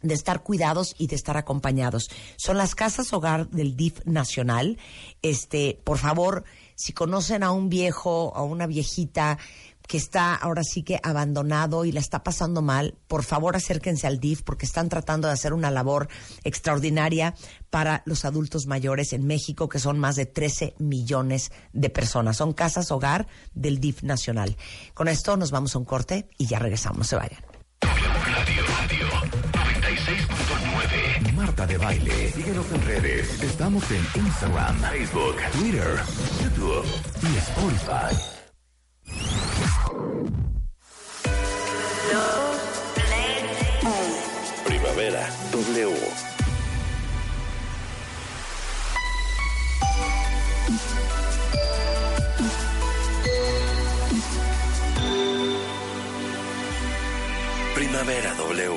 de 0.01 0.13
estar 0.13 0.43
cuidados 0.43 0.95
y 0.97 1.07
de 1.07 1.15
estar 1.15 1.35
acompañados. 1.35 2.09
Son 2.37 2.57
las 2.57 2.75
casas 2.75 3.11
hogar 3.11 3.49
del 3.49 3.75
DIF 3.75 4.05
nacional. 4.05 4.77
Este, 5.21 5.79
por 5.83 5.97
favor, 5.97 6.43
si 6.75 6.93
conocen 6.93 7.43
a 7.43 7.51
un 7.51 7.69
viejo, 7.69 8.31
a 8.35 8.43
una 8.43 8.67
viejita 8.67 9.39
que 9.87 9.97
está 9.97 10.35
ahora 10.35 10.63
sí 10.63 10.83
que 10.83 10.99
abandonado 11.03 11.85
y 11.85 11.91
la 11.91 11.99
está 11.99 12.23
pasando 12.23 12.61
mal, 12.61 12.95
por 13.07 13.23
favor 13.23 13.55
acérquense 13.55 14.07
al 14.07 14.19
DIF 14.19 14.41
porque 14.43 14.65
están 14.65 14.89
tratando 14.89 15.27
de 15.27 15.33
hacer 15.33 15.53
una 15.53 15.71
labor 15.71 16.07
extraordinaria 16.43 17.35
para 17.69 18.03
los 18.05 18.25
adultos 18.25 18.67
mayores 18.67 19.13
en 19.13 19.25
México, 19.25 19.69
que 19.69 19.79
son 19.79 19.99
más 19.99 20.15
de 20.15 20.25
13 20.25 20.75
millones 20.79 21.51
de 21.73 21.89
personas. 21.89 22.37
Son 22.37 22.53
casas 22.53 22.91
hogar 22.91 23.27
del 23.53 23.79
DIF 23.79 24.03
nacional. 24.03 24.57
Con 24.93 25.07
esto 25.07 25.37
nos 25.37 25.51
vamos 25.51 25.75
a 25.75 25.79
un 25.79 25.85
corte 25.85 26.29
y 26.37 26.47
ya 26.47 26.59
regresamos, 26.59 27.07
se 27.07 27.15
vayan. 27.15 27.43
Radio, 27.81 28.09
radio 28.65 29.07
96.9. 29.51 31.33
Marta 31.33 31.67
de 31.67 31.77
Baile. 31.77 32.31
Síguenos 32.31 32.65
en 32.71 32.81
redes. 32.85 33.43
Estamos 33.43 33.83
en 33.91 34.21
Instagram, 34.21 34.79
Facebook, 34.79 35.35
Twitter, 35.53 35.99
YouTube 36.41 36.85
y 37.21 37.37
Spotify. 37.37 38.34
Primavera 44.65 45.29
W. 45.51 45.95
Primavera 57.75 58.33
W. 58.35 58.73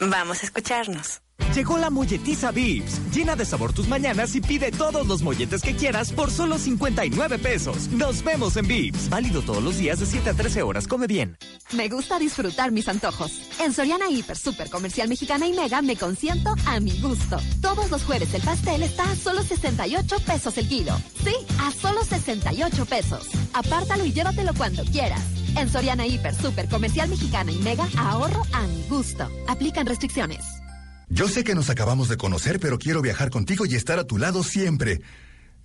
Vamos 0.00 0.42
a 0.42 0.46
escucharnos. 0.46 1.22
Llegó 1.54 1.76
la 1.76 1.90
molletiza 1.90 2.50
Vips. 2.50 3.12
Llena 3.14 3.36
de 3.36 3.44
sabor 3.44 3.72
tus 3.72 3.86
mañanas 3.86 4.34
y 4.34 4.40
pide 4.40 4.70
todos 4.70 5.06
los 5.06 5.22
molletes 5.22 5.62
que 5.62 5.76
quieras 5.76 6.12
por 6.12 6.30
solo 6.30 6.58
59 6.58 7.38
pesos. 7.38 7.88
Nos 7.88 8.24
vemos 8.24 8.56
en 8.56 8.66
Vips. 8.66 9.10
Válido 9.10 9.42
todos 9.42 9.62
los 9.62 9.76
días 9.76 10.00
de 10.00 10.06
7 10.06 10.30
a 10.30 10.34
13 10.34 10.62
horas. 10.62 10.86
Come 10.88 11.06
bien. 11.06 11.36
Me 11.72 11.88
gusta 11.88 12.18
disfrutar 12.18 12.72
mis 12.72 12.88
antojos. 12.88 13.32
En 13.60 13.72
Soriana 13.72 14.10
Hiper, 14.10 14.36
Super 14.36 14.70
Comercial 14.70 15.08
Mexicana 15.08 15.46
y 15.46 15.52
Mega 15.52 15.82
me 15.82 15.96
consiento 15.96 16.54
a 16.66 16.80
mi 16.80 16.98
gusto. 17.00 17.36
Todos 17.60 17.90
los 17.90 18.02
jueves 18.04 18.32
el 18.34 18.42
pastel 18.42 18.82
está 18.82 19.10
a 19.10 19.16
solo 19.16 19.42
68 19.42 20.16
pesos 20.26 20.56
el 20.58 20.68
kilo. 20.68 20.96
Sí, 21.22 21.34
a 21.60 21.70
solo 21.70 22.02
68 22.04 22.86
pesos. 22.86 23.28
Apártalo 23.52 24.04
y 24.04 24.12
llévatelo 24.12 24.54
cuando 24.54 24.84
quieras. 24.84 25.22
En 25.56 25.68
Soriana 25.68 26.06
Hiper, 26.06 26.34
Super 26.34 26.68
Comercial 26.68 27.08
Mexicana 27.08 27.52
y 27.52 27.58
Mega 27.58 27.86
ahorro 27.98 28.42
a 28.52 28.66
mi 28.66 28.82
gusto. 28.88 29.28
Aplican 29.48 29.86
restricciones. 29.86 30.61
Yo 31.12 31.28
sé 31.28 31.44
que 31.44 31.54
nos 31.54 31.68
acabamos 31.68 32.08
de 32.08 32.16
conocer, 32.16 32.58
pero 32.58 32.78
quiero 32.78 33.02
viajar 33.02 33.28
contigo 33.28 33.66
y 33.66 33.74
estar 33.74 33.98
a 33.98 34.04
tu 34.04 34.16
lado 34.16 34.42
siempre. 34.42 35.02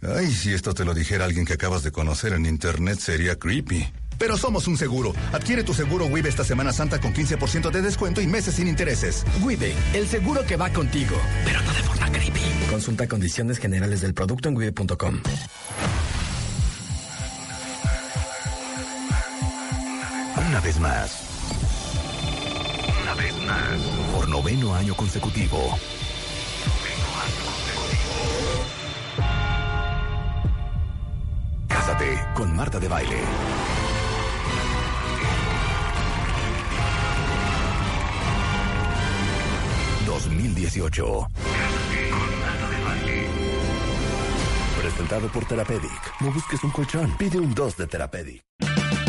Ay, 0.01 0.29
si 0.29 0.51
esto 0.53 0.73
te 0.73 0.83
lo 0.83 0.93
dijera 0.93 1.23
alguien 1.23 1.45
que 1.45 1.53
acabas 1.53 1.83
de 1.83 1.91
conocer 1.91 2.33
en 2.33 2.45
internet 2.45 2.99
sería 2.99 3.37
creepy. 3.37 3.87
Pero 4.19 4.35
somos 4.35 4.67
un 4.67 4.77
seguro. 4.77 5.13
Adquiere 5.31 5.63
tu 5.63 5.73
seguro 5.73 6.07
WIB 6.07 6.27
esta 6.27 6.43
Semana 6.43 6.73
Santa 6.73 6.99
con 6.99 7.13
15% 7.13 7.71
de 7.71 7.81
descuento 7.81 8.19
y 8.19 8.27
meses 8.27 8.55
sin 8.55 8.67
intereses. 8.67 9.23
Wibe, 9.41 9.73
el 9.93 10.07
seguro 10.09 10.45
que 10.45 10.57
va 10.57 10.69
contigo, 10.73 11.15
pero 11.45 11.61
no 11.61 11.73
de 11.73 11.83
forma 11.83 12.11
creepy. 12.11 12.41
Consulta 12.69 13.07
condiciones 13.07 13.57
generales 13.57 14.01
del 14.01 14.13
producto 14.13 14.49
en 14.49 14.57
wibe.com. 14.57 15.21
Una 20.49 20.59
vez 20.59 20.77
más. 20.79 21.36
Una 23.47 23.55
vez 23.55 23.79
más. 23.79 24.13
Por 24.13 24.27
noveno 24.27 24.75
año 24.75 24.93
consecutivo. 24.93 25.79
Cásate 31.67 32.25
con 32.35 32.55
Marta 32.55 32.79
de 32.79 32.87
Baile. 32.87 33.21
...2018. 40.05 41.27
Presentado 44.81 45.27
por 45.29 45.45
Therapedic. 45.45 46.21
No 46.21 46.31
busques 46.31 46.63
un 46.63 46.71
colchón, 46.71 47.15
pide 47.17 47.39
un 47.39 47.53
2 47.53 47.77
de 47.77 47.87
Therapedic. 47.87 48.66